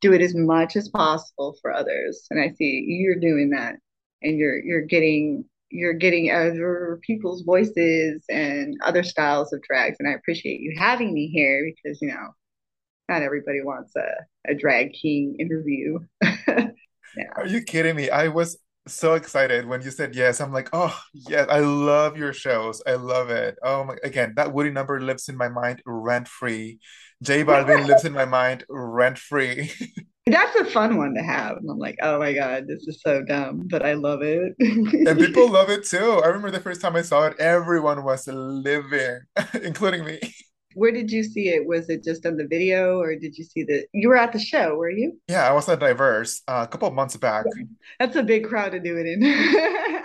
do 0.00 0.14
it 0.14 0.22
as 0.22 0.34
much 0.34 0.76
as 0.76 0.88
possible 0.88 1.58
for 1.60 1.74
others. 1.74 2.26
And 2.30 2.40
I 2.40 2.54
see 2.54 2.86
you're 2.88 3.20
doing 3.20 3.50
that 3.50 3.74
and 4.22 4.38
you're 4.38 4.58
you're 4.58 4.82
getting 4.82 5.44
you're 5.70 5.94
getting 5.94 6.30
other 6.30 6.98
people's 7.06 7.42
voices 7.42 8.24
and 8.30 8.74
other 8.84 9.02
styles 9.02 9.52
of 9.52 9.62
drags. 9.62 9.96
And 9.98 10.08
I 10.08 10.12
appreciate 10.12 10.60
you 10.60 10.74
having 10.78 11.12
me 11.12 11.28
here 11.28 11.70
because 11.70 12.00
you 12.00 12.08
know 12.08 12.28
not 13.08 13.22
everybody 13.22 13.62
wants 13.62 13.92
a, 13.96 14.50
a 14.50 14.54
drag 14.54 14.92
king 14.92 15.36
interview. 15.38 15.98
yeah. 16.22 16.68
Are 17.36 17.46
you 17.46 17.62
kidding 17.62 17.96
me? 17.96 18.10
I 18.10 18.28
was 18.28 18.58
so 18.86 19.14
excited 19.14 19.66
when 19.66 19.82
you 19.82 19.90
said 19.90 20.14
yes. 20.14 20.40
I'm 20.40 20.52
like, 20.52 20.68
oh, 20.72 20.98
yes, 21.12 21.46
I 21.50 21.60
love 21.60 22.16
your 22.16 22.32
shows. 22.32 22.82
I 22.86 22.94
love 22.94 23.30
it. 23.30 23.56
Oh 23.62 23.84
my, 23.84 23.96
again, 24.02 24.34
that 24.36 24.52
Woody 24.52 24.70
number 24.70 25.00
lives 25.00 25.28
in 25.28 25.36
my 25.36 25.48
mind 25.48 25.82
rent 25.86 26.28
free. 26.28 26.80
J 27.22 27.44
Balvin 27.44 27.86
lives 27.86 28.04
in 28.04 28.12
my 28.12 28.24
mind 28.24 28.64
rent 28.68 29.18
free. 29.18 29.70
That's 30.30 30.56
a 30.56 30.64
fun 30.64 30.96
one 30.96 31.14
to 31.14 31.22
have. 31.22 31.58
And 31.58 31.70
I'm 31.70 31.78
like, 31.78 31.98
oh 32.02 32.18
my 32.18 32.32
God, 32.32 32.66
this 32.66 32.86
is 32.86 33.00
so 33.02 33.22
dumb, 33.22 33.66
but 33.68 33.84
I 33.84 33.94
love 33.94 34.22
it. 34.22 34.54
And 34.58 35.18
people 35.18 35.50
love 35.50 35.70
it 35.70 35.84
too. 35.84 36.20
I 36.24 36.28
remember 36.28 36.50
the 36.50 36.60
first 36.60 36.80
time 36.80 36.96
I 36.96 37.02
saw 37.02 37.26
it, 37.26 37.38
everyone 37.38 38.04
was 38.04 38.26
living, 38.26 39.20
including 39.62 40.04
me. 40.04 40.20
Where 40.74 40.92
did 40.92 41.10
you 41.10 41.24
see 41.24 41.48
it? 41.48 41.66
Was 41.66 41.88
it 41.88 42.04
just 42.04 42.24
on 42.26 42.36
the 42.36 42.46
video 42.46 43.00
or 43.00 43.16
did 43.16 43.36
you 43.36 43.44
see 43.44 43.64
the 43.64 43.86
you 43.92 44.08
were 44.08 44.16
at 44.16 44.32
the 44.32 44.38
show, 44.38 44.76
were 44.76 44.90
you? 44.90 45.18
Yeah, 45.28 45.48
I 45.48 45.52
was 45.52 45.68
at 45.68 45.80
Diverse 45.80 46.42
uh, 46.46 46.66
a 46.68 46.70
couple 46.70 46.88
of 46.88 46.94
months 46.94 47.16
back. 47.16 47.46
That's 47.98 48.16
a 48.16 48.22
big 48.22 48.46
crowd 48.46 48.72
to 48.72 48.80
do 48.80 48.96
it 48.96 49.06
in. 49.06 50.04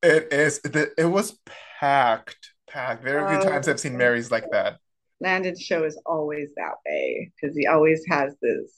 It 0.00 0.32
is, 0.32 0.60
it, 0.64 1.06
was 1.06 1.38
packed, 1.80 2.52
packed. 2.68 3.02
Very 3.02 3.28
few 3.28 3.50
times 3.50 3.66
Oh, 3.66 3.72
I've 3.72 3.80
seen 3.80 3.98
Marys 3.98 4.30
like 4.30 4.48
that. 4.52 4.78
Landon's 5.20 5.60
show 5.60 5.82
is 5.84 6.00
always 6.06 6.50
that 6.56 6.74
way 6.86 7.32
because 7.34 7.56
he 7.56 7.66
always 7.66 8.04
has 8.08 8.36
this 8.40 8.70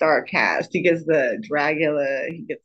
star 0.00 0.22
cast. 0.22 0.70
He 0.72 0.80
gets 0.80 1.04
the 1.04 1.42
Dragula, 1.46 2.30
he 2.30 2.44
gets 2.48 2.62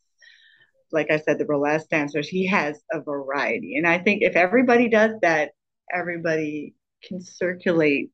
like 0.91 1.11
I 1.11 1.19
said, 1.19 1.38
the 1.38 1.45
burlesque 1.45 1.89
dancers, 1.89 2.29
he 2.29 2.47
has 2.47 2.81
a 2.93 3.01
variety. 3.01 3.75
And 3.75 3.86
I 3.86 3.99
think 3.99 4.21
if 4.21 4.38
everybody 4.38 4.88
does 4.88 5.11
that, 5.21 5.51
everybody 5.93 6.73
can 7.03 7.19
circulate 7.21 8.11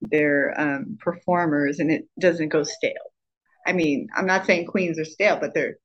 their 0.00 0.58
um, 0.58 0.96
performers 0.98 1.78
and 1.78 1.90
it 1.90 2.08
doesn't 2.18 2.48
go 2.48 2.62
stale. 2.62 3.12
I 3.66 3.72
mean, 3.72 4.08
I'm 4.16 4.26
not 4.26 4.46
saying 4.46 4.66
queens 4.66 4.98
are 4.98 5.04
stale, 5.04 5.38
but 5.38 5.52
there 5.54 5.76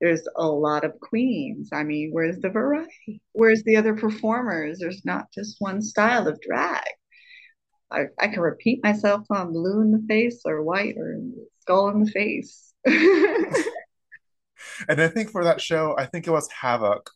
there's 0.00 0.22
a 0.36 0.46
lot 0.46 0.84
of 0.84 1.00
queens. 1.00 1.70
I 1.72 1.82
mean, 1.82 2.10
where's 2.12 2.38
the 2.38 2.50
variety? 2.50 3.20
Where's 3.32 3.64
the 3.64 3.76
other 3.76 3.96
performers? 3.96 4.78
There's 4.78 5.04
not 5.04 5.26
just 5.34 5.56
one 5.58 5.82
style 5.82 6.28
of 6.28 6.40
drag. 6.40 6.84
I, 7.90 8.04
I 8.18 8.28
can 8.28 8.40
repeat 8.40 8.82
myself 8.82 9.26
on 9.30 9.52
blue 9.52 9.80
in 9.80 9.92
the 9.92 10.04
face 10.08 10.42
or 10.44 10.62
white 10.62 10.96
or 10.96 11.20
skull 11.60 11.88
in 11.88 12.04
the 12.04 12.10
face. 12.10 12.72
and 12.86 13.54
I 15.00 15.08
think 15.08 15.30
for 15.30 15.44
that 15.44 15.60
show, 15.60 15.94
I 15.98 16.06
think 16.06 16.26
it 16.26 16.30
was 16.30 16.48
Havoc 16.50 17.10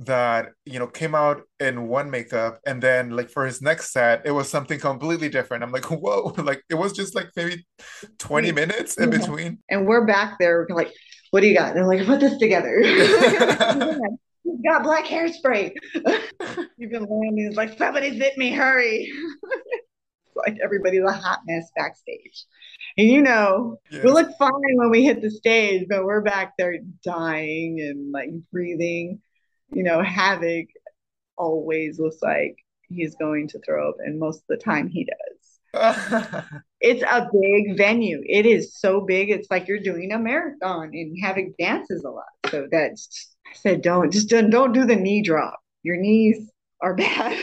that 0.00 0.50
you 0.64 0.78
know 0.78 0.86
came 0.86 1.12
out 1.12 1.42
in 1.58 1.88
one 1.88 2.08
makeup 2.08 2.60
and 2.64 2.80
then 2.80 3.10
like 3.10 3.28
for 3.28 3.44
his 3.44 3.60
next 3.60 3.92
set 3.92 4.22
it 4.24 4.30
was 4.30 4.48
something 4.48 4.78
completely 4.78 5.28
different. 5.28 5.64
I'm 5.64 5.72
like 5.72 5.84
whoa 5.90 6.34
like 6.38 6.62
it 6.70 6.74
was 6.74 6.92
just 6.92 7.16
like 7.16 7.30
maybe 7.36 7.66
20 8.18 8.52
minutes 8.52 8.96
in 8.96 9.10
yeah. 9.10 9.18
between. 9.18 9.58
And 9.68 9.86
we're 9.86 10.06
back 10.06 10.38
there 10.38 10.66
we're 10.68 10.76
like 10.76 10.94
what 11.30 11.40
do 11.40 11.48
you 11.48 11.56
got? 11.56 11.70
And 11.70 11.78
they're 11.78 11.86
like 11.86 12.06
put 12.06 12.20
this 12.20 12.38
together. 12.38 12.80
You've 14.44 14.64
got 14.64 14.82
black 14.82 15.04
hairspray. 15.04 15.72
You've 16.78 16.90
been 16.90 17.06
wearing 17.06 17.34
these 17.34 17.56
like 17.56 17.76
somebody 17.76 18.10
hit 18.10 18.38
me 18.38 18.52
hurry 18.52 19.12
like 20.50 20.60
everybody's 20.62 21.02
a 21.02 21.12
hot 21.12 21.40
mess 21.46 21.70
backstage 21.76 22.44
and 22.96 23.08
you 23.08 23.22
know 23.22 23.78
yes. 23.90 24.02
we 24.02 24.10
look 24.10 24.28
fine 24.38 24.52
when 24.74 24.90
we 24.90 25.04
hit 25.04 25.20
the 25.22 25.30
stage 25.30 25.86
but 25.88 26.04
we're 26.04 26.20
back 26.20 26.54
there 26.58 26.76
dying 27.04 27.80
and 27.80 28.12
like 28.12 28.30
breathing 28.52 29.20
you 29.70 29.82
know, 29.82 30.02
Havoc 30.02 30.66
always 31.36 31.98
looks 31.98 32.22
like 32.22 32.56
he's 32.88 33.14
going 33.16 33.48
to 33.48 33.60
throw 33.60 33.90
up, 33.90 33.96
and 33.98 34.18
most 34.18 34.40
of 34.40 34.46
the 34.48 34.56
time 34.56 34.88
he 34.88 35.04
does. 35.04 35.14
it's 36.80 37.02
a 37.02 37.28
big 37.30 37.76
venue. 37.76 38.22
It 38.24 38.46
is 38.46 38.78
so 38.78 39.02
big. 39.02 39.30
It's 39.30 39.50
like 39.50 39.68
you're 39.68 39.80
doing 39.80 40.12
a 40.12 40.18
marathon, 40.18 40.90
and 40.94 41.16
Havoc 41.22 41.56
dances 41.58 42.04
a 42.04 42.10
lot. 42.10 42.24
So 42.50 42.66
that's 42.70 43.34
I 43.46 43.54
said, 43.54 43.82
don't 43.82 44.10
just 44.10 44.28
don't, 44.28 44.50
don't 44.50 44.72
do 44.72 44.86
the 44.86 44.96
knee 44.96 45.22
drop. 45.22 45.60
Your 45.82 45.96
knees 45.96 46.50
are 46.80 46.94
bad. 46.94 47.38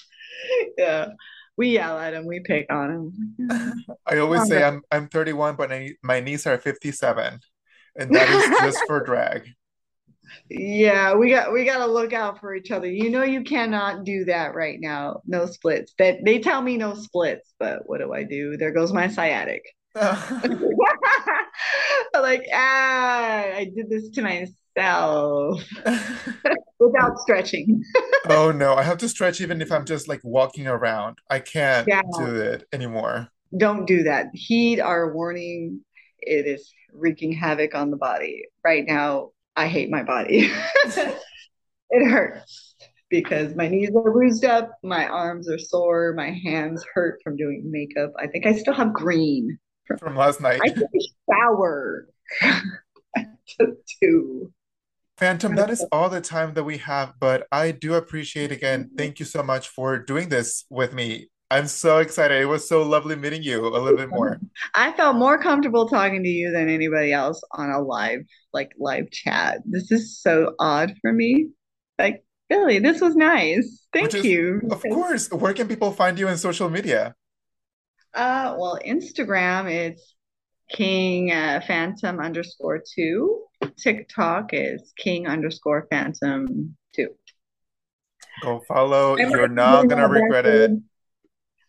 yeah. 0.78 1.08
We 1.56 1.70
yell 1.70 1.98
at 1.98 2.14
him, 2.14 2.26
we 2.26 2.40
pick 2.40 2.66
on 2.70 2.90
him. 2.90 3.84
I 4.06 4.18
always 4.18 4.48
say 4.48 4.62
I'm 4.62 4.82
I'm 4.90 5.08
31, 5.08 5.56
but 5.56 5.72
I, 5.72 5.92
my 6.02 6.20
knees 6.20 6.46
are 6.46 6.58
57, 6.58 7.40
and 7.96 8.14
that 8.14 8.28
is 8.28 8.58
just 8.60 8.86
for 8.86 9.04
drag. 9.04 9.48
Yeah 10.48 11.14
we 11.14 11.30
got 11.30 11.52
we 11.52 11.64
got 11.64 11.84
to 11.84 11.86
look 11.86 12.12
out 12.12 12.40
for 12.40 12.54
each 12.54 12.70
other. 12.70 12.86
You 12.86 13.10
know 13.10 13.22
you 13.22 13.42
cannot 13.42 14.04
do 14.04 14.24
that 14.24 14.54
right 14.54 14.78
now. 14.80 15.20
No 15.26 15.46
splits. 15.46 15.92
That 15.98 16.24
they 16.24 16.38
tell 16.38 16.62
me 16.62 16.76
no 16.76 16.94
splits 16.94 17.54
but 17.58 17.82
what 17.86 17.98
do 17.98 18.12
i 18.12 18.22
do? 18.22 18.56
There 18.56 18.72
goes 18.72 18.92
my 18.92 19.08
sciatic. 19.08 19.62
Like 22.14 22.46
ah 22.52 23.44
i 23.54 23.70
did 23.74 23.88
this 23.90 24.10
to 24.10 24.22
myself 24.22 24.56
without 26.78 27.18
stretching 27.18 27.82
oh 28.30 28.50
no 28.50 28.74
i 28.74 28.82
have 28.82 28.98
to 28.98 29.08
stretch 29.08 29.40
even 29.40 29.60
if 29.60 29.70
i'm 29.70 29.84
just 29.84 30.08
like 30.08 30.20
walking 30.24 30.66
around 30.66 31.18
i 31.30 31.38
can't 31.38 31.86
yeah. 31.86 32.02
do 32.16 32.34
it 32.36 32.66
anymore 32.72 33.28
don't 33.56 33.86
do 33.86 34.02
that 34.02 34.26
heed 34.32 34.80
our 34.80 35.12
warning 35.12 35.80
it 36.18 36.46
is 36.46 36.72
wreaking 36.92 37.32
havoc 37.32 37.74
on 37.74 37.90
the 37.90 37.96
body 37.96 38.44
right 38.64 38.84
now 38.86 39.30
I 39.56 39.66
hate 39.66 39.90
my 39.90 40.02
body. 40.02 40.50
it 40.84 42.10
hurts 42.10 42.74
because 43.10 43.54
my 43.54 43.68
knees 43.68 43.90
are 43.94 44.10
bruised 44.10 44.44
up, 44.44 44.72
my 44.82 45.06
arms 45.06 45.48
are 45.48 45.58
sore, 45.58 46.14
my 46.16 46.30
hands 46.30 46.84
hurt 46.94 47.20
from 47.22 47.36
doing 47.36 47.70
makeup. 47.70 48.12
I 48.18 48.26
think 48.26 48.46
I 48.46 48.54
still 48.54 48.74
have 48.74 48.92
green 48.94 49.58
from, 49.86 49.98
from 49.98 50.16
last 50.16 50.40
night. 50.40 50.60
I 50.62 50.68
took 50.68 50.84
a 50.84 51.30
shower. 51.30 52.08
I 52.40 53.26
took 53.58 53.76
two. 54.00 54.50
Phantom, 55.22 55.54
that 55.54 55.70
is 55.70 55.86
all 55.92 56.08
the 56.08 56.20
time 56.20 56.54
that 56.54 56.64
we 56.64 56.78
have, 56.78 57.14
but 57.20 57.46
I 57.52 57.70
do 57.70 57.94
appreciate 57.94 58.50
again. 58.50 58.90
Thank 58.98 59.20
you 59.20 59.24
so 59.24 59.40
much 59.40 59.68
for 59.68 59.96
doing 59.96 60.30
this 60.30 60.64
with 60.68 60.92
me. 60.92 61.28
I'm 61.48 61.68
so 61.68 61.98
excited. 61.98 62.42
It 62.42 62.46
was 62.46 62.68
so 62.68 62.82
lovely 62.82 63.14
meeting 63.14 63.44
you 63.44 63.64
a 63.64 63.78
little 63.78 63.96
bit 63.96 64.08
more. 64.08 64.40
I 64.74 64.90
felt 64.94 65.14
more 65.14 65.40
comfortable 65.40 65.88
talking 65.88 66.24
to 66.24 66.28
you 66.28 66.50
than 66.50 66.68
anybody 66.68 67.12
else 67.12 67.40
on 67.52 67.70
a 67.70 67.80
live, 67.80 68.22
like 68.52 68.72
live 68.80 69.12
chat. 69.12 69.58
This 69.64 69.92
is 69.92 70.18
so 70.18 70.56
odd 70.58 70.92
for 71.00 71.12
me. 71.12 71.50
Like, 72.00 72.24
really, 72.50 72.80
this 72.80 73.00
was 73.00 73.14
nice. 73.14 73.86
Thank 73.92 74.16
is, 74.16 74.24
you. 74.24 74.60
Of 74.72 74.82
course. 74.82 75.30
Where 75.30 75.54
can 75.54 75.68
people 75.68 75.92
find 75.92 76.18
you 76.18 76.26
in 76.26 76.36
social 76.36 76.68
media? 76.68 77.14
Uh, 78.12 78.56
well, 78.58 78.76
Instagram 78.84 79.70
it's 79.70 80.16
King 80.68 81.30
uh, 81.30 81.60
Phantom 81.64 82.18
underscore 82.18 82.82
two. 82.92 83.44
TikTok 83.76 84.50
is 84.52 84.92
King 84.96 85.26
underscore 85.26 85.86
Phantom 85.90 86.76
two. 86.94 87.08
Go 88.42 88.62
follow. 88.66 89.16
You're 89.16 89.48
not 89.48 89.88
gonna 89.88 90.08
regret 90.08 90.46
it. 90.46 90.70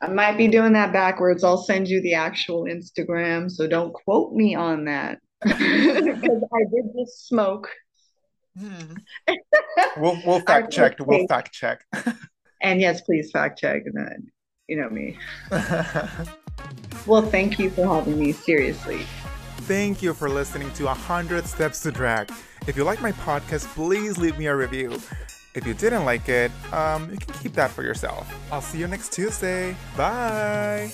I 0.02 0.08
might 0.08 0.38
be 0.38 0.48
doing 0.50 0.74
that 0.74 0.92
backwards. 0.92 1.44
I'll 1.44 1.64
send 1.64 1.88
you 1.88 2.02
the 2.02 2.14
actual 2.14 2.66
Instagram, 2.66 3.50
so 3.50 3.68
don't 3.68 3.94
quote 3.94 4.34
me 4.34 4.54
on 4.54 4.86
that 4.86 5.20
because 5.44 6.44
I 6.54 6.64
did 6.74 6.92
just 6.98 7.28
smoke. 7.28 7.70
Hmm. 8.58 8.96
we'll 9.98 10.22
we'll 10.26 10.40
fact 10.48 10.72
check. 10.72 10.98
We'll 11.00 11.28
fact 11.28 11.54
check. 11.54 11.86
and 12.62 12.82
yes, 12.82 13.02
please 13.02 13.32
fact 13.32 13.60
check. 13.60 13.84
And 13.86 13.96
then 13.96 14.32
you 14.68 14.82
know 14.82 14.90
me. 14.90 15.18
well, 17.06 17.22
thank 17.22 17.58
you 17.58 17.70
for 17.70 17.86
having 17.86 18.20
me. 18.20 18.34
Seriously. 18.34 19.06
Thank 19.66 20.04
you 20.04 20.14
for 20.14 20.30
listening 20.30 20.72
to 20.74 20.86
100 20.86 21.46
Steps 21.46 21.82
to 21.84 21.92
Drag. 21.92 22.30
If 22.68 22.76
you 22.76 22.84
like 22.84 23.02
my 23.02 23.14
podcast, 23.14 23.66
please 23.74 24.18
leave 24.18 24.38
me 24.38 24.48
a 24.48 24.56
review. 24.56 25.00
If 25.56 25.66
you 25.66 25.74
didn't 25.74 26.04
like 26.04 26.28
it, 26.28 26.52
um, 26.74 27.10
you 27.10 27.18
can 27.18 27.34
keep 27.36 27.54
that 27.54 27.72
for 27.72 27.82
yourself. 27.82 28.28
I'll 28.52 28.62
see 28.62 28.80
you 28.80 28.88
next 28.88 29.14
Tuesday. 29.14 29.76
Bye! 29.96 30.92